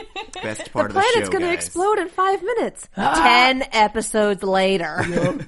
best 0.43 0.73
part 0.73 0.91
of 0.91 0.95
The 0.95 1.01
of 1.01 1.05
the 1.05 1.11
planet's 1.13 1.29
going 1.29 1.43
to 1.43 1.49
guys. 1.49 1.55
explode 1.55 1.99
in 1.99 2.09
five 2.09 2.43
minutes. 2.43 2.89
Ten 2.97 3.63
episodes 3.73 4.43
later. 4.43 5.05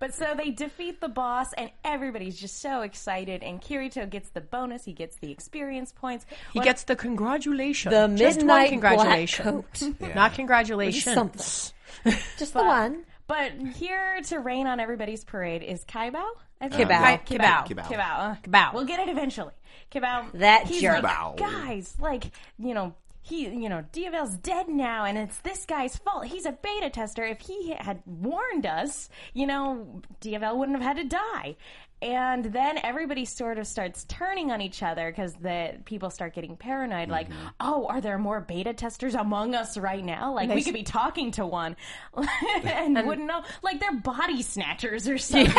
But 0.00 0.12
so 0.12 0.34
they 0.36 0.50
defeat 0.50 1.00
the 1.00 1.08
boss, 1.08 1.54
and 1.54 1.70
everybody's 1.82 2.38
just 2.38 2.60
so 2.60 2.82
excited. 2.82 3.42
And 3.42 3.62
Kirito 3.62 4.10
gets 4.10 4.28
the 4.30 4.42
bonus; 4.42 4.84
he 4.84 4.92
gets 4.92 5.16
the 5.16 5.30
experience 5.30 5.92
points. 5.92 6.26
He 6.52 6.58
What- 6.58 6.64
gets 6.64 6.82
the 6.84 6.94
congratulations. 6.94 7.90
The 7.94 8.08
Just 8.08 8.38
one 8.38 8.46
midnight 8.46 8.70
congratulations. 8.70 9.64
black 9.80 10.00
coat. 10.00 10.14
Not 10.14 10.34
congratulations. 10.34 11.14
Something. 11.14 12.12
Just 12.38 12.52
the 12.52 12.62
one. 12.64 13.04
But 13.26 13.52
here 13.76 14.20
to 14.24 14.38
rain 14.38 14.66
on 14.66 14.80
everybody's 14.80 15.24
parade 15.24 15.62
is 15.62 15.84
Kaibao. 15.84 16.24
I 16.60 16.68
think. 16.68 16.88
Kibao. 16.88 17.00
Right, 17.00 17.24
Kibao. 17.24 17.66
Kibao. 17.66 17.86
Kibao. 17.86 17.86
Kibao. 17.86 18.42
Kibao. 18.42 18.74
We'll 18.74 18.84
get 18.84 19.00
it 19.00 19.08
eventually. 19.08 19.54
Kibao. 19.90 20.32
That 20.32 20.66
he's 20.66 20.80
jerk. 20.82 21.02
Like, 21.02 21.36
guys, 21.36 21.96
like 21.98 22.30
you 22.58 22.74
know. 22.74 22.94
He, 23.26 23.48
you 23.48 23.70
know, 23.70 23.82
Diavel's 23.90 24.36
dead 24.36 24.68
now, 24.68 25.06
and 25.06 25.16
it's 25.16 25.38
this 25.38 25.64
guy's 25.64 25.96
fault. 25.96 26.26
He's 26.26 26.44
a 26.44 26.52
beta 26.52 26.90
tester. 26.90 27.24
If 27.24 27.40
he 27.40 27.70
had 27.70 28.02
warned 28.04 28.66
us, 28.66 29.08
you 29.32 29.46
know, 29.46 30.02
Diavel 30.20 30.58
wouldn't 30.58 30.76
have 30.76 30.86
had 30.86 31.02
to 31.02 31.08
die. 31.08 31.56
And 32.04 32.44
then 32.44 32.78
everybody 32.84 33.24
sort 33.24 33.58
of 33.58 33.66
starts 33.66 34.04
turning 34.04 34.50
on 34.52 34.60
each 34.60 34.82
other 34.82 35.10
because 35.10 35.34
the 35.34 35.78
people 35.86 36.10
start 36.10 36.34
getting 36.34 36.56
paranoid. 36.56 37.08
Like, 37.08 37.28
Mm-hmm. 37.30 37.46
oh, 37.60 37.86
are 37.86 38.00
there 38.00 38.18
more 38.18 38.40
beta 38.40 38.74
testers 38.74 39.14
among 39.14 39.54
us 39.54 39.78
right 39.78 40.04
now? 40.04 40.34
Like, 40.34 40.50
we 40.50 40.62
could 40.62 40.74
be 40.74 40.82
talking 40.82 41.30
to 41.32 41.46
one 41.46 41.76
and, 42.64 42.94
wouldn't 43.06 43.26
know. 43.26 43.42
Like, 43.62 43.80
they're 43.80 43.94
body 43.98 44.42
snatchers 44.42 45.08
or 45.08 45.16
something. 45.18 45.52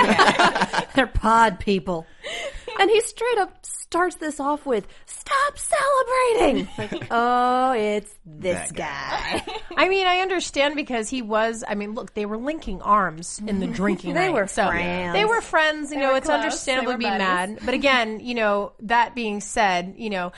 They're 0.96 1.08
pod 1.08 1.60
people. 1.60 2.06
And 2.78 2.90
he 2.90 3.00
straight 3.00 3.38
up 3.38 3.66
starts 3.66 4.18
this 4.18 4.38
off 4.38 4.66
with, 4.66 4.86
stop 5.06 5.58
celebrating! 5.58 6.68
Like, 6.78 7.08
oh, 7.10 7.72
it's 7.72 8.14
this 8.26 8.70
That 8.72 8.76
guy. 8.76 9.44
guy. 9.46 9.56
I 9.78 9.88
mean, 9.88 10.06
I 10.06 10.18
understand 10.18 10.76
because 10.76 11.08
he 11.08 11.22
was. 11.22 11.64
I 11.66 11.76
mean, 11.76 11.94
look, 11.94 12.14
they 12.16 12.26
were 12.26 12.36
linking 12.38 12.82
arms 12.82 13.40
in 13.48 13.62
the 13.62 13.68
drinking. 13.68 14.14
They 14.14 14.26
ring, 14.26 14.34
were 14.34 14.48
so 14.48 14.68
friends. 14.68 15.14
They 15.14 15.24
were 15.24 15.40
friends. 15.40 15.92
You 15.92 16.00
know, 16.00 16.12
were 16.12 16.18
it's 16.18 16.28
close. 16.36 16.46
understandable 16.46 16.94
to 16.94 16.98
They 16.98 17.06
be 17.06 17.06
mad. 17.06 17.60
But 17.64 17.74
again, 17.74 18.20
you 18.20 18.36
know, 18.36 18.74
that 18.82 19.16
being 19.16 19.42
said, 19.42 19.96
you 19.98 20.10
know, 20.10 20.32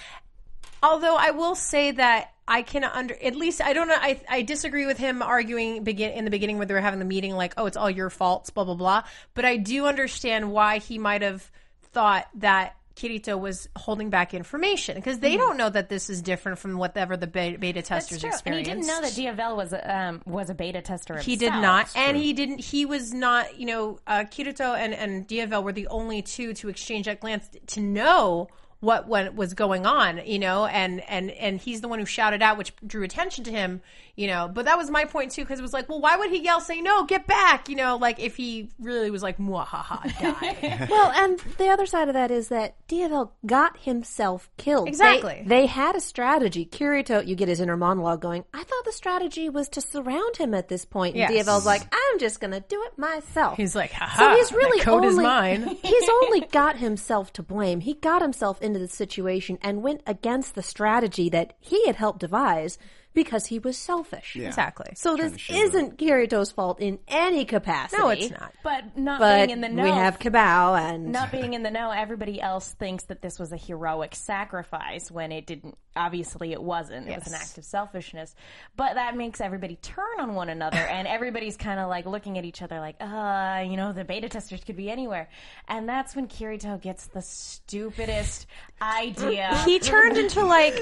although 0.81 1.15
I 1.15 1.31
will 1.31 1.55
say 1.55 1.91
that 1.91 2.31
I 2.47 2.62
can 2.62 2.83
under 2.83 3.15
at 3.21 3.36
least 3.36 3.62
I 3.62 3.73
don't 3.73 3.88
know. 3.88 3.97
I 3.99 4.21
I 4.29 4.41
disagree 4.41 4.86
with 4.86 4.97
him 4.97 5.21
arguing 5.21 5.83
begin 5.83 6.12
in 6.12 6.23
the 6.23 6.31
beginning 6.31 6.57
where 6.57 6.65
they 6.65 6.73
were 6.73 6.81
having 6.81 6.99
the 6.99 7.05
meeting 7.05 7.36
like, 7.36 7.53
oh, 7.57 7.65
it's 7.65 7.77
all 7.77 7.89
your 7.89 8.10
faults, 8.10 8.49
blah 8.49 8.63
blah 8.63 8.75
blah. 8.75 9.03
But 9.33 9.45
I 9.45 9.57
do 9.57 9.86
understand 9.86 10.51
why 10.51 10.77
he 10.79 10.97
might 10.97 11.21
have 11.21 11.49
thought 11.91 12.27
that. 12.36 12.75
Kirito 12.97 13.39
was 13.39 13.69
holding 13.75 14.10
back 14.10 14.33
information 14.33 14.95
because 14.95 15.19
they 15.19 15.38
don't 15.38 15.55
know 15.55 15.69
that 15.69 15.88
this 15.88 16.10
is 16.10 16.23
different 16.23 16.57
from 16.57 16.77
whatever 16.77 17.15
the 17.15 17.27
beta, 17.27 17.60
beta 17.60 17.83
testers 17.83 18.21
That's 18.23 18.41
true. 18.41 18.53
And 18.53 18.57
he 18.57 18.63
didn't 18.63 18.88
know 18.88 19.01
that 19.01 19.15
Diavel 19.15 19.55
was 19.55 19.71
a, 19.71 19.95
um, 19.95 20.21
was 20.25 20.49
a 20.49 20.55
beta 20.55 20.81
tester. 20.81 21.19
He 21.19 21.36
did 21.36 21.53
not, 21.53 21.95
and 21.95 22.17
he 22.17 22.33
didn't. 22.33 22.60
He 22.60 22.86
was 22.86 23.13
not. 23.13 23.60
You 23.60 23.67
know, 23.67 23.99
uh, 24.07 24.23
Kirito 24.23 24.75
and 24.75 24.95
and 24.95 25.27
Diavel 25.27 25.63
were 25.63 25.73
the 25.73 25.88
only 25.88 26.23
two 26.23 26.55
to 26.55 26.69
exchange 26.69 27.05
that 27.05 27.19
glance 27.19 27.47
to 27.67 27.81
know 27.81 28.49
what 28.79 29.07
what 29.07 29.35
was 29.35 29.53
going 29.53 29.85
on. 29.85 30.21
You 30.25 30.39
know, 30.39 30.65
and 30.65 31.01
and 31.09 31.31
and 31.31 31.59
he's 31.59 31.81
the 31.81 31.87
one 31.87 31.99
who 31.99 32.05
shouted 32.05 32.41
out, 32.41 32.57
which 32.57 32.73
drew 32.85 33.03
attention 33.03 33.43
to 33.45 33.51
him. 33.51 33.81
You 34.15 34.25
know, 34.25 34.49
but 34.51 34.65
that 34.65 34.79
was 34.79 34.89
my 34.89 35.05
point 35.05 35.31
too, 35.31 35.43
because 35.43 35.59
it 35.59 35.61
was 35.61 35.73
like, 35.73 35.87
well, 35.87 36.01
why 36.01 36.17
would 36.17 36.31
he 36.31 36.39
yell, 36.43 36.59
say 36.59 36.81
no, 36.81 37.05
get 37.05 37.27
back? 37.27 37.69
You 37.69 37.75
know, 37.75 37.97
like 37.97 38.19
if 38.19 38.35
he 38.35 38.71
really 38.79 39.11
was 39.11 39.21
like, 39.21 39.37
mwahaha, 39.37 40.01
die. 40.19 40.87
Well, 40.89 41.11
and 41.15 41.37
the 41.59 41.67
other 41.67 41.85
side 41.85 42.07
of 42.07 42.15
that 42.15 42.31
is 42.31 42.47
that 42.47 42.75
Diavel 42.87 43.33
got 43.45 43.77
himself 43.77 44.49
killed. 44.57 44.87
Exactly. 44.87 45.43
They, 45.45 45.67
had 45.67 45.95
a 45.95 45.99
strategy. 45.99 46.65
Kirito, 46.65 47.27
you 47.27 47.35
get 47.35 47.47
his 47.47 47.59
inner 47.59 47.77
monologue 47.77 48.19
going, 48.19 48.43
I 48.55 48.63
thought 48.63 48.85
the 48.85 48.91
strategy 48.91 49.49
was 49.49 49.69
to 49.69 49.81
surround 49.81 50.37
him 50.37 50.55
at 50.55 50.67
this 50.67 50.83
point. 50.83 51.13
And 51.15 51.19
Yes. 51.19 51.45
Diavel's 51.45 51.67
like, 51.67 51.83
I'm 51.93 52.19
just 52.19 52.39
going 52.39 52.51
to 52.51 52.61
do 52.61 52.81
it 52.87 52.97
myself. 52.97 53.57
he's 53.57 53.75
like, 53.75 53.91
haha, 53.91 54.17
so 54.31 54.35
he's 54.35 54.51
really 54.51 54.79
that 54.79 54.85
code 54.85 55.03
only, 55.05 55.09
is 55.09 55.17
mine. 55.17 55.77
he's 55.83 56.09
only 56.23 56.41
got 56.41 56.77
himself 56.77 57.31
to 57.33 57.43
blame. 57.43 57.81
He 57.81 57.93
got 57.93 58.23
himself 58.23 58.59
into 58.67 58.80
the 58.80 58.88
situation 58.88 59.58
and 59.63 59.82
went 59.82 60.01
against 60.06 60.53
the 60.53 60.62
strategy 60.62 61.30
that 61.30 61.53
he 61.60 61.88
had 61.88 61.95
helped 61.95 62.19
devise 62.19 62.77
because 63.17 63.47
he 63.47 63.58
was 63.58 63.75
selfish. 63.75 64.36
Exactly. 64.36 64.91
So 64.93 65.15
this 65.17 65.34
isn't 65.49 65.97
Kirito's 65.97 66.51
fault 66.51 66.80
in 66.80 66.99
any 67.08 67.45
capacity. 67.45 67.99
No, 67.99 68.10
it's 68.10 68.30
not. 68.30 68.53
But 68.63 68.95
not 68.95 69.19
But 69.19 69.38
being 69.47 69.49
in 69.49 69.62
the 69.62 69.69
know. 69.69 69.82
we 69.82 69.89
have 69.89 70.19
Cabal 70.19 70.75
and 70.75 71.12
not 71.12 71.32
being 71.32 71.56
in 71.56 71.63
the 71.63 71.71
know, 71.71 71.89
everybody 71.89 72.39
else 72.39 72.69
thinks 72.73 73.06
that 73.06 73.23
this 73.23 73.39
was 73.39 73.51
a 73.51 73.58
heroic 73.58 74.13
sacrifice 74.13 75.10
when 75.10 75.32
it 75.32 75.47
didn't. 75.47 75.75
Obviously, 75.95 76.51
it 76.51 76.62
wasn't. 76.62 77.08
It 77.08 77.17
was 77.17 77.25
an 77.25 77.34
act 77.34 77.58
of 77.58 77.65
selfishness. 77.65 78.36
But 78.75 78.93
that 78.93 79.17
makes 79.17 79.41
everybody 79.41 79.77
turn 79.77 80.19
on 80.19 80.36
one 80.36 80.47
another, 80.49 80.77
and 80.77 81.08
everybody's 81.17 81.58
kind 81.58 81.80
of 81.80 81.89
like 81.89 82.06
looking 82.06 82.38
at 82.38 82.45
each 82.45 82.62
other, 82.62 82.80
like, 82.80 82.97
uh, 82.99 83.65
you 83.67 83.77
know, 83.77 83.93
the 83.93 84.03
beta 84.06 84.30
testers 84.30 84.63
could 84.63 84.75
be 84.77 84.91
anywhere. 84.91 85.27
And 85.67 85.89
that's 85.89 86.15
when 86.15 86.27
Kirito 86.27 86.80
gets 86.80 87.08
the 87.08 87.23
stupidest 87.23 88.45
idea. 88.80 89.58
he 89.65 89.80
turned 89.80 90.17
into 90.19 90.45
like 90.45 90.75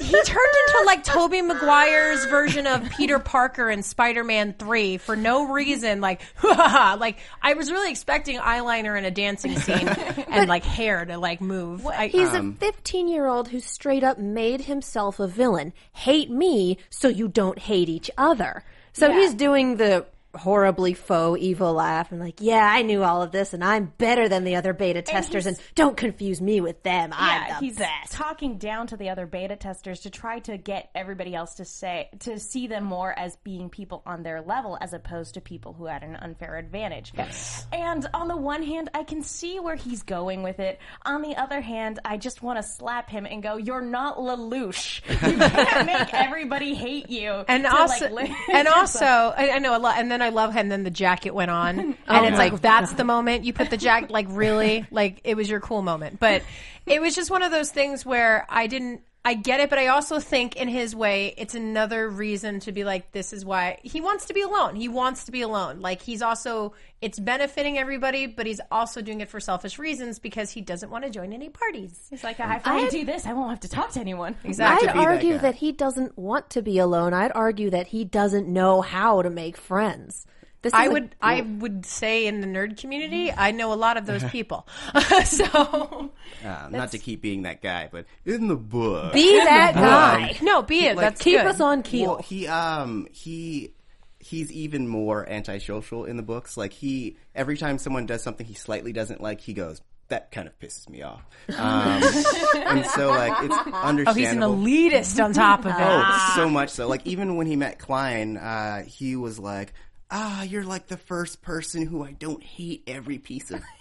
he 0.00 0.22
turned 0.22 0.54
into 0.66 0.82
like 0.86 1.04
Tobey 1.14 1.42
Maguire's 1.74 2.24
version 2.26 2.66
of 2.66 2.88
Peter 2.90 3.18
Parker 3.18 3.68
in 3.68 3.82
Spider-Man 3.82 4.54
3 4.58 4.98
for 4.98 5.16
no 5.16 5.48
reason 5.48 6.00
like 6.00 6.22
like 6.42 7.18
I 7.42 7.54
was 7.54 7.70
really 7.70 7.90
expecting 7.90 8.38
eyeliner 8.38 8.96
in 8.96 9.04
a 9.04 9.10
dancing 9.10 9.58
scene 9.58 9.88
and 10.28 10.48
like 10.48 10.64
hair 10.64 11.04
to 11.04 11.18
like 11.18 11.40
move. 11.40 11.86
I, 11.86 12.08
He's 12.08 12.32
a 12.32 12.38
um, 12.38 12.54
15 12.54 13.08
year 13.08 13.26
old 13.26 13.48
who 13.48 13.58
straight 13.60 14.04
up 14.04 14.18
made 14.18 14.62
himself 14.62 15.18
a 15.18 15.26
villain. 15.26 15.72
Hate 15.92 16.30
me 16.30 16.78
so 16.90 17.08
you 17.08 17.28
don't 17.28 17.58
hate 17.58 17.88
each 17.88 18.10
other. 18.16 18.62
So 18.92 19.10
he's 19.10 19.34
doing 19.34 19.76
the 19.76 20.06
horribly 20.36 20.94
faux 20.94 21.40
evil 21.40 21.72
laugh 21.74 22.12
and 22.12 22.20
like, 22.20 22.40
yeah, 22.40 22.64
I 22.64 22.82
knew 22.82 23.02
all 23.02 23.22
of 23.22 23.32
this 23.32 23.54
and 23.54 23.64
I'm 23.64 23.92
better 23.98 24.28
than 24.28 24.44
the 24.44 24.56
other 24.56 24.72
beta 24.72 25.02
testers 25.02 25.46
and, 25.46 25.58
don't 25.74 25.96
confuse 25.96 26.40
me 26.40 26.60
with 26.60 26.82
them. 26.82 27.10
Yeah, 27.10 27.16
I'm 27.18 27.48
the 27.48 27.66
he's 27.66 27.78
best. 27.78 28.12
talking 28.12 28.58
down 28.58 28.86
to 28.88 28.96
the 28.96 29.08
other 29.10 29.26
beta 29.26 29.56
testers 29.56 30.00
to 30.00 30.10
try 30.10 30.38
to 30.40 30.56
get 30.56 30.90
everybody 30.94 31.34
else 31.34 31.54
to 31.54 31.64
say 31.64 32.08
to 32.20 32.38
see 32.38 32.66
them 32.66 32.84
more 32.84 33.16
as 33.16 33.36
being 33.36 33.70
people 33.70 34.02
on 34.06 34.22
their 34.22 34.40
level 34.42 34.78
as 34.80 34.92
opposed 34.92 35.34
to 35.34 35.40
people 35.40 35.72
who 35.72 35.86
had 35.86 36.02
an 36.02 36.16
unfair 36.16 36.56
advantage. 36.56 37.12
Yes. 37.16 37.66
And 37.72 38.06
on 38.14 38.28
the 38.28 38.36
one 38.36 38.62
hand, 38.62 38.90
I 38.94 39.04
can 39.04 39.22
see 39.22 39.58
where 39.60 39.76
he's 39.76 40.02
going 40.02 40.42
with 40.42 40.60
it. 40.60 40.78
On 41.04 41.22
the 41.22 41.36
other 41.36 41.60
hand, 41.60 41.98
I 42.04 42.16
just 42.16 42.42
want 42.42 42.58
to 42.58 42.62
slap 42.62 43.10
him 43.10 43.26
and 43.26 43.42
go, 43.42 43.56
"You're 43.56 43.80
not 43.80 44.18
Lelouch. 44.18 45.02
You 45.08 45.38
can't 45.38 45.86
make 45.86 46.14
everybody 46.14 46.74
hate 46.74 47.10
you." 47.10 47.44
and 47.48 47.66
also, 47.66 48.10
like, 48.10 48.30
and 48.52 48.68
also, 48.68 49.06
I, 49.06 49.50
I 49.54 49.58
know 49.58 49.76
a 49.76 49.78
lot. 49.78 49.98
And 49.98 50.10
then 50.10 50.22
I 50.24 50.30
love 50.30 50.52
him. 50.52 50.68
Then 50.68 50.82
the 50.82 50.90
jacket 50.90 51.32
went 51.34 51.50
on, 51.50 51.78
and 51.78 51.96
oh, 52.08 52.24
it's 52.24 52.38
like 52.38 52.60
that's 52.60 52.94
the 52.94 53.04
moment 53.04 53.44
you 53.44 53.52
put 53.52 53.70
the 53.70 53.76
jacket. 53.76 54.10
Like 54.10 54.26
really, 54.30 54.86
like 54.90 55.20
it 55.24 55.36
was 55.36 55.48
your 55.48 55.60
cool 55.60 55.82
moment. 55.82 56.18
But 56.18 56.42
it 56.86 57.00
was 57.00 57.14
just 57.14 57.30
one 57.30 57.42
of 57.42 57.50
those 57.50 57.70
things 57.70 58.04
where 58.04 58.46
I 58.48 58.66
didn't. 58.66 59.02
I 59.26 59.32
get 59.32 59.60
it, 59.60 59.70
but 59.70 59.78
I 59.78 59.86
also 59.86 60.20
think 60.20 60.56
in 60.56 60.68
his 60.68 60.94
way, 60.94 61.32
it's 61.38 61.54
another 61.54 62.10
reason 62.10 62.60
to 62.60 62.72
be 62.72 62.84
like, 62.84 63.12
this 63.12 63.32
is 63.32 63.42
why 63.42 63.78
he 63.82 64.02
wants 64.02 64.26
to 64.26 64.34
be 64.34 64.42
alone. 64.42 64.76
He 64.76 64.86
wants 64.88 65.24
to 65.24 65.32
be 65.32 65.40
alone. 65.40 65.80
Like 65.80 66.02
he's 66.02 66.20
also, 66.20 66.74
it's 67.00 67.18
benefiting 67.18 67.78
everybody, 67.78 68.26
but 68.26 68.44
he's 68.44 68.60
also 68.70 69.00
doing 69.00 69.22
it 69.22 69.30
for 69.30 69.40
selfish 69.40 69.78
reasons 69.78 70.18
because 70.18 70.50
he 70.50 70.60
doesn't 70.60 70.90
want 70.90 71.04
to 71.04 71.10
join 71.10 71.32
any 71.32 71.48
parties. 71.48 72.06
It's 72.12 72.22
like 72.22 72.38
if 72.38 72.66
I 72.66 72.86
do 72.90 73.06
this, 73.06 73.24
I 73.24 73.32
won't 73.32 73.48
have 73.48 73.60
to 73.60 73.68
talk 73.68 73.92
to 73.92 74.00
anyone. 74.00 74.36
Exactly. 74.44 74.88
I'd 74.88 74.92
be 74.92 74.98
that 74.98 75.06
argue 75.06 75.38
that, 75.38 75.54
he 75.54 75.72
doesn't 75.72 76.18
want 76.18 76.50
to 76.50 76.60
be 76.60 76.78
alone. 76.78 77.14
I'd 77.14 77.32
argue 77.34 77.70
that 77.70 77.86
he 77.86 78.04
doesn't 78.04 78.46
know 78.46 78.82
how 78.82 79.22
to 79.22 79.30
make 79.30 79.56
friends. 79.56 80.26
This 80.64 80.70
is 80.70 80.74
I 80.74 80.86
a- 80.86 80.90
would 80.90 81.14
I 81.22 81.40
would 81.42 81.86
say 81.86 82.26
in 82.26 82.40
the 82.40 82.46
nerd 82.48 82.76
community, 82.80 83.30
I 83.30 83.52
know 83.52 83.72
a 83.72 83.76
lot 83.78 83.96
of 83.96 84.06
those 84.06 84.24
people. 84.30 84.66
so 85.24 86.10
Uh, 86.44 86.68
not 86.70 86.90
to 86.90 86.98
keep 86.98 87.22
being 87.22 87.42
that 87.42 87.62
guy, 87.62 87.88
but 87.92 88.06
in 88.24 88.48
the 88.48 88.56
book, 88.56 89.12
be 89.12 89.36
that 89.44 89.74
guy. 89.74 90.36
no, 90.42 90.62
be 90.62 90.86
it. 90.86 90.96
That's 90.96 91.20
Keep 91.20 91.38
good. 91.38 91.46
us 91.46 91.60
on 91.60 91.82
keel. 91.84 92.06
Well, 92.14 92.22
he 92.22 92.46
um 92.48 93.06
he 93.12 93.72
he's 94.18 94.50
even 94.52 94.88
more 94.88 95.28
antisocial 95.28 96.04
in 96.06 96.16
the 96.16 96.22
books. 96.22 96.56
Like 96.56 96.72
he 96.72 97.16
every 97.34 97.56
time 97.56 97.78
someone 97.78 98.06
does 98.06 98.22
something 98.22 98.46
he 98.46 98.54
slightly 98.54 98.92
doesn't 98.92 99.20
like, 99.20 99.40
he 99.40 99.52
goes, 99.52 99.80
"That 100.08 100.30
kind 100.32 100.48
of 100.48 100.58
pisses 100.58 100.88
me 100.88 101.02
off." 101.02 101.22
Um, 101.48 102.02
and 102.56 102.86
so 102.86 103.08
like 103.10 103.32
it's 103.42 103.54
understandable. 103.74 104.10
Oh, 104.10 104.14
he's 104.14 104.32
an 104.32 104.40
elitist 104.40 105.22
on 105.24 105.32
top 105.34 105.60
of 105.60 105.72
it. 105.72 105.76
Oh, 105.78 106.32
so 106.36 106.48
much 106.48 106.70
so. 106.70 106.88
Like 106.88 107.06
even 107.06 107.36
when 107.36 107.46
he 107.46 107.56
met 107.56 107.78
Klein, 107.78 108.36
uh, 108.38 108.82
he 108.84 109.14
was 109.16 109.38
like, 109.38 109.72
"Ah, 110.16 110.44
you're 110.44 110.64
like 110.64 110.86
the 110.86 110.96
first 110.96 111.42
person 111.42 111.86
who 111.86 112.04
I 112.04 112.12
don't 112.12 112.42
hate 112.42 112.84
every 112.86 113.18
piece 113.18 113.50
of." 113.50 113.60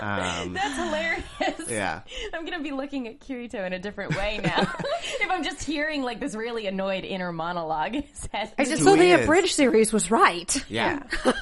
Um, 0.00 0.52
That's 0.52 0.76
hilarious. 0.76 1.68
yeah. 1.68 2.02
I'm 2.32 2.44
gonna 2.44 2.62
be 2.62 2.70
looking 2.70 3.08
at 3.08 3.18
Kirito 3.20 3.66
in 3.66 3.72
a 3.72 3.78
different 3.80 4.16
way 4.16 4.38
now. 4.42 4.60
if 5.20 5.28
I'm 5.28 5.42
just 5.42 5.64
hearing 5.64 6.02
like 6.02 6.20
this 6.20 6.36
really 6.36 6.66
annoyed 6.66 7.04
inner 7.04 7.32
monologue, 7.32 7.96
in 7.96 8.02
his 8.02 8.28
head. 8.32 8.52
I 8.56 8.64
just 8.64 8.78
Who 8.82 8.90
so 8.90 8.96
the 8.96 9.22
abridged 9.22 9.54
series 9.54 9.92
was 9.92 10.10
right. 10.10 10.64
Yeah. 10.68 11.02
for 11.02 11.34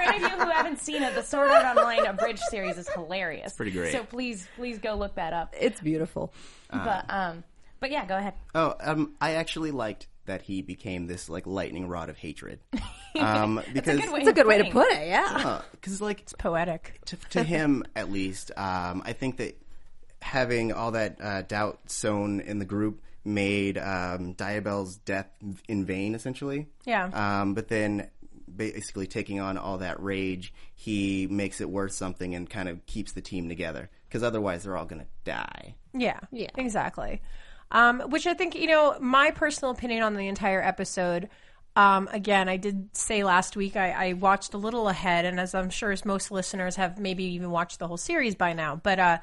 any 0.00 0.16
of 0.16 0.22
you 0.22 0.38
who 0.38 0.50
haven't 0.50 0.80
seen 0.80 1.02
it, 1.02 1.14
the 1.14 1.22
Sword 1.22 1.50
Art 1.50 1.76
Online 1.76 2.06
abridged 2.06 2.42
series 2.50 2.76
is 2.76 2.88
hilarious. 2.88 3.52
pretty 3.52 3.72
great. 3.72 3.92
So 3.92 4.02
please, 4.02 4.46
please 4.56 4.78
go 4.78 4.94
look 4.96 5.14
that 5.14 5.32
up. 5.32 5.54
It's 5.58 5.80
beautiful. 5.80 6.32
but 6.72 7.04
um, 7.08 7.44
but 7.78 7.90
yeah, 7.90 8.04
go 8.04 8.16
ahead. 8.16 8.34
Oh, 8.54 8.74
um, 8.80 9.14
I 9.20 9.34
actually 9.34 9.70
liked 9.70 10.06
that 10.30 10.42
he 10.42 10.62
became 10.62 11.08
this 11.08 11.28
like 11.28 11.44
lightning 11.44 11.88
rod 11.88 12.08
of 12.08 12.16
hatred. 12.16 12.60
Um, 13.18 13.60
because 13.74 13.98
Good 13.98 14.12
way 14.12 14.20
It's 14.20 14.28
a 14.28 14.32
good 14.32 14.46
way 14.46 14.62
to 14.62 14.70
put 14.70 14.88
it, 14.92 15.08
yeah. 15.08 15.62
because 15.72 16.00
like 16.00 16.20
it's 16.20 16.32
Poetic. 16.32 17.00
to, 17.06 17.16
to 17.30 17.42
him 17.42 17.82
at 17.96 18.10
least, 18.10 18.52
um, 18.56 19.02
I 19.04 19.14
think 19.14 19.38
that 19.38 19.60
having 20.22 20.72
all 20.72 20.92
that 20.92 21.20
uh, 21.20 21.42
doubt 21.42 21.80
sown 21.86 22.38
in 22.38 22.60
the 22.60 22.64
group 22.64 23.02
made 23.24 23.78
um, 23.78 24.34
Diabelle's 24.34 24.96
death 24.98 25.26
in 25.68 25.84
vain, 25.84 26.14
essentially. 26.14 26.68
Yeah. 26.84 27.10
Um, 27.12 27.54
but 27.54 27.66
then, 27.66 28.08
basically 28.54 29.08
taking 29.08 29.40
on 29.40 29.58
all 29.58 29.78
that 29.78 30.00
rage, 30.00 30.54
he 30.76 31.26
makes 31.26 31.60
it 31.60 31.68
worth 31.68 31.92
something 31.92 32.36
and 32.36 32.48
kind 32.48 32.68
of 32.68 32.86
keeps 32.86 33.10
the 33.12 33.20
team 33.20 33.48
together. 33.48 33.90
Because 34.08 34.22
otherwise, 34.22 34.62
they're 34.62 34.76
all 34.76 34.86
going 34.86 35.02
to 35.02 35.08
die. 35.24 35.74
Yeah. 35.92 36.20
Yeah. 36.30 36.50
Exactly. 36.56 37.20
Um, 37.70 38.00
which 38.10 38.26
I 38.26 38.34
think, 38.34 38.54
you 38.54 38.66
know, 38.66 38.96
my 39.00 39.30
personal 39.30 39.70
opinion 39.72 40.02
on 40.02 40.14
the 40.14 40.28
entire 40.28 40.62
episode, 40.62 41.28
Um, 41.76 42.08
again, 42.12 42.48
I 42.48 42.56
did 42.56 42.88
say 42.96 43.22
last 43.22 43.56
week 43.56 43.76
I, 43.76 43.90
I 44.08 44.12
watched 44.14 44.54
a 44.54 44.58
little 44.58 44.88
ahead, 44.88 45.24
and 45.24 45.38
as 45.38 45.54
I'm 45.54 45.70
sure 45.70 45.92
as 45.92 46.04
most 46.04 46.30
listeners 46.30 46.76
have 46.76 46.98
maybe 46.98 47.24
even 47.34 47.50
watched 47.50 47.78
the 47.78 47.86
whole 47.86 47.96
series 47.96 48.34
by 48.34 48.54
now. 48.54 48.74
But 48.74 48.98
uh, 48.98 49.18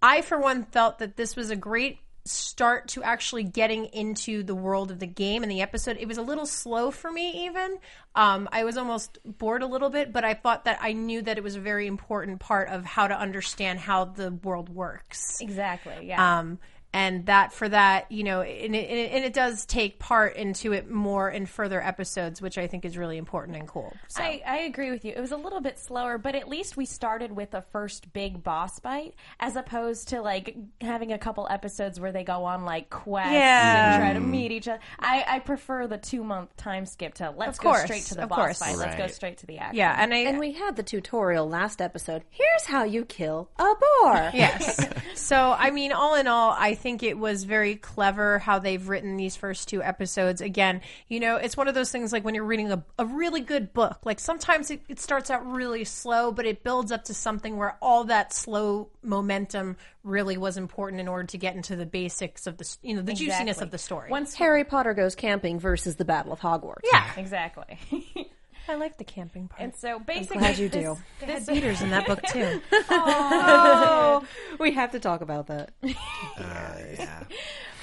I, 0.00 0.22
for 0.22 0.38
one, 0.40 0.64
felt 0.64 0.98
that 1.00 1.16
this 1.16 1.36
was 1.36 1.50
a 1.50 1.56
great 1.56 1.98
start 2.24 2.88
to 2.88 3.02
actually 3.02 3.44
getting 3.44 3.84
into 3.86 4.42
the 4.42 4.54
world 4.54 4.90
of 4.90 4.98
the 4.98 5.06
game 5.06 5.42
and 5.42 5.52
the 5.52 5.60
episode. 5.60 5.98
It 6.00 6.08
was 6.08 6.16
a 6.16 6.22
little 6.22 6.46
slow 6.46 6.90
for 6.90 7.12
me, 7.12 7.46
even. 7.46 7.78
Um, 8.14 8.48
I 8.50 8.64
was 8.64 8.76
almost 8.76 9.18
bored 9.24 9.62
a 9.62 9.66
little 9.66 9.90
bit, 9.90 10.10
but 10.12 10.24
I 10.24 10.34
thought 10.34 10.64
that 10.64 10.78
I 10.80 10.94
knew 10.94 11.20
that 11.22 11.36
it 11.36 11.44
was 11.44 11.56
a 11.56 11.60
very 11.60 11.86
important 11.86 12.40
part 12.40 12.68
of 12.70 12.84
how 12.84 13.08
to 13.08 13.14
understand 13.14 13.78
how 13.78 14.06
the 14.06 14.30
world 14.32 14.68
works. 14.70 15.40
Exactly. 15.40 16.08
Yeah. 16.08 16.38
Um, 16.38 16.58
and 16.92 17.26
that 17.26 17.52
for 17.52 17.68
that, 17.68 18.10
you 18.10 18.24
know, 18.24 18.40
and 18.42 18.74
it, 18.74 19.12
and 19.12 19.24
it 19.24 19.32
does 19.32 19.64
take 19.64 19.98
part 19.98 20.36
into 20.36 20.72
it 20.72 20.90
more 20.90 21.30
in 21.30 21.46
further 21.46 21.80
episodes, 21.82 22.42
which 22.42 22.58
I 22.58 22.66
think 22.66 22.84
is 22.84 22.98
really 22.98 23.16
important 23.16 23.56
and 23.56 23.68
cool. 23.68 23.94
So. 24.08 24.22
I, 24.22 24.42
I 24.46 24.56
agree 24.60 24.90
with 24.90 25.04
you. 25.04 25.12
It 25.14 25.20
was 25.20 25.30
a 25.32 25.36
little 25.36 25.60
bit 25.60 25.78
slower, 25.78 26.18
but 26.18 26.34
at 26.34 26.48
least 26.48 26.76
we 26.76 26.86
started 26.86 27.30
with 27.32 27.54
a 27.54 27.62
first 27.70 28.12
big 28.12 28.42
boss 28.42 28.80
fight, 28.80 29.14
as 29.38 29.54
opposed 29.56 30.08
to 30.08 30.20
like 30.20 30.56
having 30.80 31.12
a 31.12 31.18
couple 31.18 31.46
episodes 31.48 32.00
where 32.00 32.10
they 32.12 32.24
go 32.24 32.44
on 32.44 32.64
like 32.64 32.90
quests 32.90 33.32
Yeah. 33.32 33.94
and 33.94 34.02
try 34.02 34.12
to 34.14 34.20
meet 34.20 34.50
each 34.50 34.66
other. 34.66 34.80
I, 34.98 35.24
I 35.28 35.38
prefer 35.38 35.86
the 35.86 35.98
two 35.98 36.24
month 36.24 36.56
time 36.56 36.86
skip 36.86 37.14
to 37.14 37.32
let's 37.36 37.58
Of 37.58 37.62
go 37.64 37.70
course, 37.70 37.84
straight 37.84 38.02
to 38.06 38.14
the 38.16 38.22
of 38.24 38.28
boss 38.30 38.38
course. 38.38 38.58
fight. 38.58 38.76
Let's 38.76 38.96
go 38.96 39.06
straight 39.06 39.38
to 39.38 39.46
the 39.46 39.58
action. 39.58 39.76
yeah, 39.76 39.94
and 39.96 40.12
I 40.12 40.18
And 40.18 40.38
we 40.40 40.52
had 40.52 40.76
the 40.76 40.82
tutorial 40.82 41.48
last 41.48 41.80
episode. 41.80 42.22
Here's 42.30 42.64
how 42.66 42.82
you 42.84 43.04
kill 43.04 43.48
a 43.58 43.64
boar. 44.02 44.30
yes. 44.34 44.88
So, 45.14 45.54
I 45.56 45.70
mean, 45.70 45.92
all 45.92 46.14
in 46.14 46.26
all, 46.26 46.54
I 46.58 46.74
think 46.80 47.02
it 47.02 47.18
was 47.18 47.44
very 47.44 47.76
clever 47.76 48.38
how 48.38 48.58
they've 48.58 48.88
written 48.88 49.16
these 49.16 49.36
first 49.36 49.68
two 49.68 49.82
episodes. 49.82 50.40
Again, 50.40 50.80
you 51.08 51.20
know, 51.20 51.36
it's 51.36 51.56
one 51.56 51.68
of 51.68 51.74
those 51.74 51.92
things 51.92 52.12
like 52.12 52.24
when 52.24 52.34
you're 52.34 52.44
reading 52.44 52.72
a, 52.72 52.84
a 52.98 53.06
really 53.06 53.40
good 53.40 53.72
book, 53.72 53.98
like 54.04 54.18
sometimes 54.18 54.70
it, 54.70 54.82
it 54.88 54.98
starts 54.98 55.30
out 55.30 55.46
really 55.46 55.84
slow, 55.84 56.32
but 56.32 56.46
it 56.46 56.64
builds 56.64 56.90
up 56.90 57.04
to 57.04 57.14
something 57.14 57.56
where 57.56 57.76
all 57.80 58.04
that 58.04 58.32
slow 58.32 58.88
momentum 59.02 59.76
really 60.02 60.36
was 60.36 60.56
important 60.56 61.00
in 61.00 61.08
order 61.08 61.24
to 61.24 61.38
get 61.38 61.54
into 61.54 61.76
the 61.76 61.86
basics 61.86 62.46
of 62.46 62.56
the, 62.56 62.76
you 62.82 62.94
know, 62.94 63.02
the 63.02 63.12
juiciness 63.12 63.60
of 63.60 63.70
the 63.70 63.78
story. 63.78 64.10
Once 64.10 64.34
Harry 64.34 64.64
Potter 64.64 64.94
goes 64.94 65.14
camping 65.14 65.60
versus 65.60 65.96
the 65.96 66.04
Battle 66.04 66.32
of 66.32 66.40
Hogwarts. 66.40 66.80
yeah. 66.90 67.10
exactly. 67.16 67.78
I 68.70 68.76
like 68.76 68.96
the 68.98 69.04
camping 69.04 69.48
part. 69.48 69.60
and 69.60 69.74
so 69.74 69.98
basically, 69.98 70.36
I'm 70.36 70.40
glad 70.42 70.58
you 70.58 70.68
this- 70.68 70.82
do. 70.84 70.98
they 71.20 71.26
had 71.32 71.46
beaters 71.46 71.82
in 71.82 71.90
that 71.90 72.06
book 72.06 72.22
too. 72.24 72.60
Oh, 72.90 74.24
we 74.58 74.72
have 74.72 74.92
to 74.92 75.00
talk 75.00 75.20
about 75.20 75.46
that. 75.48 75.70
Uh, 76.38 76.78
yeah. 76.98 77.24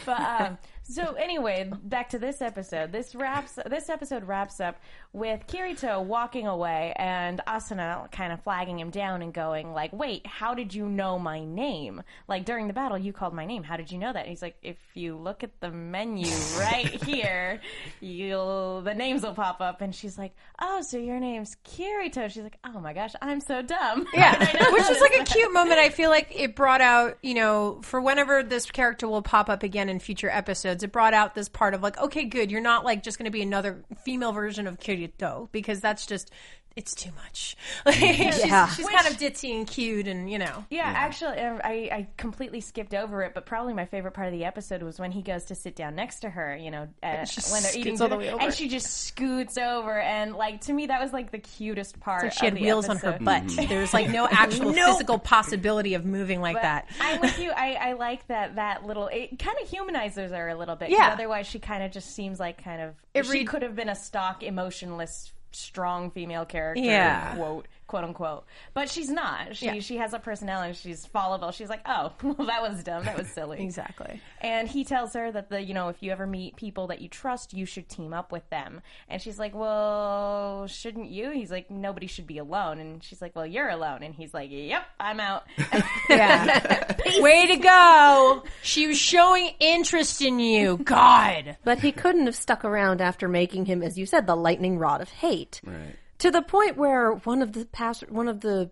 But 0.06 0.20
um, 0.22 0.58
so 0.90 1.14
anyway, 1.14 1.70
back 1.84 2.10
to 2.10 2.20
this 2.20 2.42
episode. 2.42 2.92
This 2.92 3.14
wraps. 3.16 3.60
This 3.70 3.90
episode 3.90 4.24
wraps 4.24 4.60
up 4.60 4.78
with 5.14 5.46
Kirito 5.48 6.04
walking 6.04 6.48
away 6.48 6.94
and 6.98 7.42
Asuna 7.48 8.12
kind 8.12 8.32
of 8.32 8.42
flagging 8.44 8.80
him 8.80 8.90
down 8.90 9.22
and 9.22 9.34
going 9.34 9.74
like, 9.74 9.92
"Wait, 9.94 10.26
how 10.26 10.54
did 10.54 10.74
you 10.74 10.88
know 10.88 11.20
my 11.20 11.44
name? 11.44 12.04
Like 12.28 12.46
during 12.46 12.68
the 12.68 12.74
battle, 12.74 12.98
you 12.98 13.12
called 13.14 13.34
my 13.34 13.46
name. 13.46 13.64
How 13.64 13.78
did 13.78 13.92
you 13.92 13.98
know 13.98 14.14
that?" 14.14 14.22
And 14.22 14.30
he's 14.30 14.42
like, 14.42 14.56
"If 14.62 14.78
you 14.94 15.16
look 15.18 15.44
at 15.44 15.60
the 15.60 15.72
menu 15.72 16.32
right 16.58 17.04
here, 17.04 17.60
you'll 18.00 18.82
the 18.82 18.94
names 18.94 19.24
will 19.24 19.34
pop 19.34 19.62
up." 19.62 19.82
And 19.82 19.94
she's 19.94 20.18
like, 20.18 20.34
"Oh, 20.60 20.82
so 20.82 20.98
your 20.98 21.20
name's 21.20 21.56
Kirito?" 21.66 22.30
She's 22.30 22.44
like, 22.44 22.60
"Oh 22.64 22.80
my 22.80 22.94
gosh, 22.94 23.14
I'm 23.22 23.42
so 23.42 23.62
dumb." 23.62 24.06
Yeah, 24.18 24.40
which 24.72 24.90
is 24.90 25.00
like 25.00 25.20
a 25.20 25.24
cute 25.26 25.54
moment. 25.54 25.80
I 25.80 25.90
feel 25.90 26.10
like 26.10 26.32
it 26.36 26.56
brought 26.56 26.82
out, 26.82 27.20
you 27.22 27.36
know, 27.36 27.80
for 27.84 28.02
whenever 28.02 28.42
this 28.42 28.66
character 28.72 29.08
will 29.08 29.22
pop 29.22 29.48
up 29.48 29.62
again 29.62 29.90
in 29.90 30.00
future 30.00 30.30
episodes, 30.30 30.77
it 30.84 30.92
brought 30.92 31.14
out 31.14 31.36
this 31.36 31.50
part 31.50 31.74
of 31.74 31.82
like, 31.82 31.98
okay, 31.98 32.26
good, 32.26 32.52
you're 32.52 32.62
not 32.62 32.86
like 32.86 33.04
just 33.04 33.18
going 33.18 33.26
to 33.26 33.32
be 33.32 33.42
another 33.42 33.84
female 34.04 34.32
version 34.32 34.68
of 34.68 34.80
Kirito 34.80 35.50
because 35.52 35.80
that's 35.80 36.06
just 36.06 36.32
it's 36.78 36.94
too 36.96 37.10
much. 37.24 37.56
Like, 37.86 37.96
she's, 37.96 38.46
Yeah. 38.46 38.68
she's 38.68 38.88
kind 38.88 39.08
of 39.08 39.18
ditzy 39.18 39.54
and 39.56 39.68
cute, 39.68 40.08
and 40.08 40.30
you 40.32 40.38
know, 40.40 40.64
Yeah, 40.70 40.84
actually, 40.86 41.38
uh, 41.40 41.58
I, 41.64 41.72
I 41.92 42.08
completely 42.18 42.62
skipped 42.62 42.94
over 42.94 43.24
it, 43.24 43.34
but 43.34 43.46
probably 43.46 43.74
my 43.74 43.86
favorite 43.86 44.14
part 44.14 44.28
of 44.28 44.34
the 44.34 44.46
episode 44.46 44.82
was 44.84 45.00
when 45.00 45.12
he 45.12 45.22
goes 45.22 45.46
to 45.46 45.56
sit 45.56 45.76
down 45.76 45.96
next 45.96 46.20
to 46.22 46.30
her, 46.30 46.56
you 46.56 46.72
know, 46.72 46.88
uh, 47.04 47.26
when 47.52 47.64
they're 47.64 47.78
eating 47.78 48.02
all 48.02 48.08
the 48.10 48.16
way 48.18 48.30
over. 48.32 48.42
and 48.42 48.54
she 48.54 48.70
just 48.70 49.06
scoots 49.08 49.58
over, 49.58 50.00
and 50.00 50.36
like 50.36 50.62
to 50.62 50.74
me, 50.74 50.88
that 50.88 51.02
was 51.02 51.12
like 51.14 51.32
the 51.32 51.40
cutest 51.40 52.00
part. 52.00 52.24
like 52.24 52.34
she 52.34 52.46
had 52.46 52.54
of 52.54 52.60
the 52.60 52.66
wheels 52.66 52.88
on 52.90 52.98
her 52.98 53.10
episode. 53.10 53.26
butt. 53.26 53.68
There 53.70 53.82
was 53.82 53.94
like 53.94 54.10
no 54.10 54.28
actual 54.32 54.72
physical 54.88 55.18
possibility 55.20 55.94
of 55.96 56.06
moving 56.06 56.42
like 56.42 56.56
But 56.56 56.62
that. 56.64 56.88
I'm 57.02 57.22
with 57.22 57.38
you. 57.40 57.52
I, 57.52 57.74
I 57.74 57.94
like 57.94 58.26
that 58.28 58.56
that 58.56 58.86
little. 58.86 59.08
It 59.08 59.40
kind 59.40 59.58
of 59.62 59.68
humanizes 59.70 60.32
her 60.32 60.48
a 60.50 60.56
little 60.56 60.76
bit. 60.76 60.90
Yeah. 60.92 61.10
Otherwise, 61.14 61.48
she 61.48 61.60
kind 61.60 61.84
of 61.84 61.92
just 61.92 62.14
seems 62.14 62.40
like 62.40 62.64
kind 62.64 62.82
of. 62.82 62.96
It 63.14 63.26
she 63.26 63.32
read- 63.32 63.48
could 63.48 63.62
have 63.64 63.76
been 63.76 63.90
a 63.90 63.96
stock, 63.96 64.44
emotionless, 64.44 65.32
strong 65.52 66.12
female 66.12 66.46
character. 66.46 66.82
Yeah. 66.84 67.36
Quote 67.36 67.68
quote 67.88 68.04
unquote. 68.04 68.46
But 68.74 68.90
she's 68.90 69.10
not. 69.10 69.56
She 69.56 69.66
Yeah. 69.66 69.80
she 69.80 69.98
has 69.98 70.14
a 70.14 70.20
personality. 70.20 70.74
She's 70.74 71.06
fallible. 71.06 71.52
She's 71.52 71.70
like, 71.70 71.82
oh, 71.86 72.12
well, 72.24 72.48
that 72.48 72.62
was 72.62 72.84
dumb. 72.84 73.06
That 73.06 73.18
was 73.18 73.28
silly. 73.30 73.62
Exactly. 73.64 74.22
And 74.42 74.68
he 74.68 74.84
tells 74.84 75.14
her 75.14 75.32
that 75.32 75.50
the 75.50 75.62
you 75.62 75.74
know 75.74 75.90
if 75.90 76.04
you 76.04 76.12
ever 76.12 76.28
meet 76.28 76.56
people 76.56 76.88
that 76.88 77.02
you 77.02 77.08
trust, 77.10 77.54
you 77.54 77.66
should 77.66 77.90
team 77.90 78.14
up 78.14 78.32
with 78.32 78.48
them. 78.50 78.82
And 79.10 79.22
she's 79.22 79.40
like, 79.40 79.56
well, 79.56 80.68
shouldn't 80.68 81.10
you? 81.10 81.32
He's 81.32 81.50
like, 81.52 81.72
nobody 81.72 82.08
should 82.08 82.28
be 82.28 82.38
alone. 82.38 82.80
And 82.80 83.04
she's 83.04 83.22
like, 83.22 83.36
well, 83.36 83.46
you're 83.46 83.70
alone. 83.70 84.04
And 84.04 84.14
he's 84.14 84.34
like, 84.34 84.50
yep, 84.52 84.86
I'm 85.00 85.20
out. 85.20 85.44
Yeah. 86.10 86.96
Way 87.20 87.48
to 87.48 87.58
go. 87.58 88.44
She 88.62 88.88
was 88.88 88.98
showing 88.98 89.52
interest 89.60 90.22
in 90.22 90.40
you. 90.40 90.78
God. 90.78 91.58
But 91.64 91.80
he 91.80 91.92
couldn't 91.92 92.26
have 92.28 92.36
stuck 92.36 92.64
around 92.64 93.02
after 93.02 93.28
making 93.28 93.66
him, 93.66 93.84
as 93.84 93.98
you 93.98 94.06
said, 94.06 94.26
the 94.26 94.36
lightning 94.36 94.78
rod 94.78 95.02
of 95.02 95.10
hate. 95.10 95.60
Right. 95.66 95.96
To 96.20 96.32
the 96.32 96.42
point 96.42 96.78
where 96.78 97.12
one 97.12 97.42
of 97.42 97.54
the 97.54 97.66
past, 97.66 98.10
one 98.10 98.28
of 98.28 98.42
the 98.42 98.72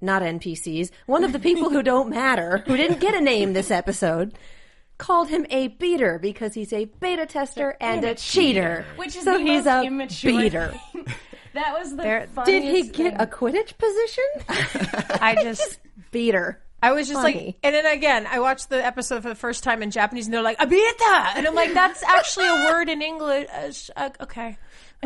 not 0.00 0.22
NPCs, 0.22 0.90
one 1.06 1.24
of 1.24 1.32
the 1.32 1.38
people 1.38 1.70
who 1.70 1.82
don't 1.82 2.10
matter, 2.10 2.62
who 2.66 2.76
didn't 2.76 3.00
get 3.00 3.14
a 3.14 3.20
name 3.20 3.52
this 3.52 3.70
episode, 3.70 4.34
called 4.98 5.28
him 5.28 5.46
a 5.50 5.68
beater 5.68 6.18
because 6.18 6.54
he's 6.54 6.72
a 6.72 6.86
beta 6.86 7.26
tester 7.26 7.76
and 7.80 8.04
a 8.04 8.14
cheater. 8.14 8.84
Which 8.96 9.16
is 9.16 9.24
so 9.24 9.32
the 9.38 9.44
he's 9.44 9.64
most 9.64 9.84
a 9.84 9.86
immature 9.86 10.32
beater. 10.32 10.74
that 11.54 11.78
was 11.78 11.90
the 11.90 12.02
There- 12.02 12.28
Did 12.44 12.62
he 12.62 12.82
get 12.84 12.94
thing. 12.94 13.16
a 13.20 13.26
Quidditch 13.26 13.76
position? 13.78 14.24
I 15.20 15.36
just 15.42 15.78
beater. 16.10 16.62
I 16.82 16.92
was 16.92 17.08
just 17.08 17.20
Funny. 17.20 17.46
like, 17.46 17.56
and 17.62 17.74
then 17.74 17.86
again, 17.86 18.26
I 18.30 18.38
watched 18.40 18.68
the 18.68 18.84
episode 18.84 19.22
for 19.22 19.28
the 19.30 19.34
first 19.34 19.64
time 19.64 19.82
in 19.82 19.90
Japanese, 19.90 20.26
and 20.26 20.34
they're 20.34 20.42
like, 20.42 20.58
"Abita," 20.58 21.32
and 21.34 21.46
I'm 21.46 21.54
like, 21.54 21.72
"That's 21.72 22.02
actually 22.02 22.46
a 22.48 22.54
word 22.70 22.90
in 22.90 23.00
English." 23.00 23.48
Uh, 23.96 24.10
uh, 24.20 24.24
okay, 24.24 24.58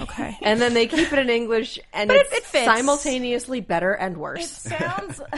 okay. 0.03 0.37
And 0.43 0.61
then 0.61 0.75
they 0.75 0.87
keep 0.87 1.13
it 1.13 1.19
in 1.19 1.31
English, 1.31 1.79
and 1.93 2.09
But 2.09 2.17
it- 2.17 2.27
it's 2.31 2.37
it 2.39 2.45
fits. 2.45 2.65
simultaneously 2.65 3.61
better 3.61 3.93
and 3.93 4.17
It 4.17 4.19
worse. 4.19 4.51
sounds 4.51 5.21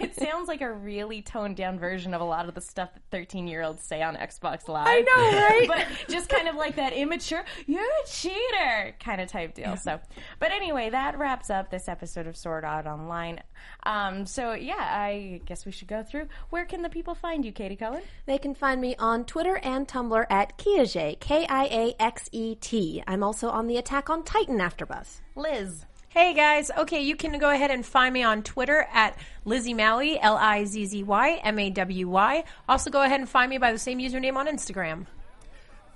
it 0.00 0.14
sounds 0.16 0.48
like 0.48 0.60
a 0.60 0.72
really 0.72 1.22
toned 1.22 1.56
down 1.56 1.78
version 1.78 2.14
of 2.14 2.20
a 2.20 2.24
lot 2.24 2.48
of 2.48 2.54
the 2.54 2.60
stuff 2.60 2.92
that 2.94 3.02
13 3.10 3.46
year 3.48 3.62
olds 3.62 3.82
say 3.82 4.02
on 4.02 4.16
Xbox 4.16 4.68
Live. 4.68 4.86
I 4.86 5.00
know, 5.00 5.38
right? 5.48 5.68
but 5.68 5.86
just 6.08 6.28
kind 6.28 6.48
of 6.48 6.56
like 6.56 6.76
that 6.76 6.92
immature, 6.92 7.44
you're 7.66 7.82
a 7.82 8.06
cheater 8.08 8.94
kind 9.00 9.20
of 9.20 9.28
type 9.28 9.54
deal. 9.54 9.76
So, 9.76 10.00
but 10.38 10.50
anyway, 10.52 10.90
that 10.90 11.18
wraps 11.18 11.50
up 11.50 11.70
this 11.70 11.88
episode 11.88 12.26
of 12.26 12.36
Sword 12.36 12.64
Art 12.64 12.86
Online. 12.86 13.40
Um, 13.84 14.26
so 14.26 14.52
yeah, 14.52 14.74
I 14.78 15.40
guess 15.46 15.66
we 15.66 15.72
should 15.72 15.88
go 15.88 16.02
through. 16.02 16.28
Where 16.50 16.64
can 16.64 16.82
the 16.82 16.88
people 16.88 17.14
find 17.14 17.44
you, 17.44 17.52
Katie 17.52 17.76
Cohen? 17.76 18.02
They 18.26 18.38
can 18.38 18.54
find 18.54 18.80
me 18.80 18.94
on 18.96 19.24
Twitter 19.24 19.58
and 19.58 19.86
Tumblr 19.88 20.26
at 20.30 20.56
Kiaxet, 20.58 21.20
K-I-A-X-E-T. 21.20 23.02
I'm 23.06 23.22
also 23.22 23.48
on 23.48 23.66
the 23.66 23.76
Attack 23.76 24.10
on 24.10 24.22
Titan 24.22 24.58
AfterBuzz. 24.58 25.20
Liz. 25.34 25.84
Hey 26.08 26.34
guys, 26.34 26.70
okay, 26.76 27.00
you 27.00 27.16
can 27.16 27.38
go 27.38 27.48
ahead 27.48 27.70
and 27.70 27.86
find 27.86 28.12
me 28.12 28.22
on 28.22 28.42
Twitter 28.42 28.86
at 28.92 29.16
Lizzy 29.46 29.72
Mawy, 29.72 30.20
L 30.20 30.36
I 30.36 30.64
Z 30.66 30.84
Z 30.84 31.02
Y 31.04 31.40
M 31.42 31.58
A 31.58 31.70
W 31.70 32.06
Y. 32.06 32.44
Also, 32.68 32.90
go 32.90 33.00
ahead 33.00 33.20
and 33.20 33.28
find 33.28 33.48
me 33.48 33.56
by 33.56 33.72
the 33.72 33.78
same 33.78 33.98
username 33.98 34.36
on 34.36 34.46
Instagram. 34.46 35.06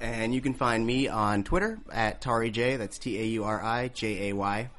And 0.01 0.35
you 0.35 0.41
can 0.41 0.55
find 0.55 0.87
me 0.87 1.09
on 1.09 1.45
Twitter 1.45 1.79
at 1.93 2.23
Tauri 2.23 2.51
Jay. 2.51 2.77
That's 2.77 2.99
T 2.99 3.21
A 3.21 3.25
U 3.25 3.45
R 3.45 3.63
I 3.63 3.89
J 3.89 4.31
A 4.31 4.33
Y. 4.35 4.71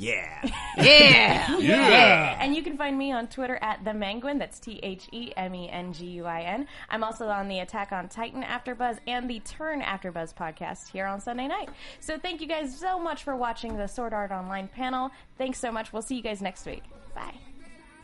Yeah. 0.78 1.58
Yeah. 1.58 1.58
Yeah. 1.58 2.38
And 2.40 2.54
you 2.54 2.62
can 2.62 2.76
find 2.78 2.96
me 2.96 3.12
on 3.12 3.28
Twitter 3.28 3.58
at 3.60 3.84
the 3.84 3.90
Menguin. 3.90 4.38
That's 4.38 4.58
T 4.58 4.80
H 4.82 5.08
E 5.12 5.32
M 5.36 5.54
E 5.54 5.68
N 5.68 5.92
G 5.92 6.06
U 6.06 6.24
I 6.24 6.42
N. 6.42 6.66
I'm 6.88 7.04
also 7.04 7.28
on 7.28 7.48
the 7.48 7.58
Attack 7.58 7.92
on 7.92 8.08
Titan 8.08 8.42
AfterBuzz 8.42 8.98
and 9.06 9.28
the 9.28 9.40
Turn 9.40 9.82
AfterBuzz 9.82 10.34
podcast 10.34 10.88
here 10.90 11.06
on 11.06 11.20
Sunday 11.20 11.48
night. 11.48 11.68
So 11.98 12.18
thank 12.18 12.40
you 12.40 12.46
guys 12.46 12.76
so 12.76 12.98
much 12.98 13.24
for 13.24 13.36
watching 13.36 13.76
the 13.76 13.86
Sword 13.86 14.14
Art 14.14 14.30
Online 14.30 14.68
panel. 14.68 15.10
Thanks 15.36 15.58
so 15.58 15.70
much. 15.70 15.92
We'll 15.92 16.02
see 16.02 16.16
you 16.16 16.22
guys 16.22 16.40
next 16.40 16.64
week. 16.66 16.84
Bye. 17.14 17.49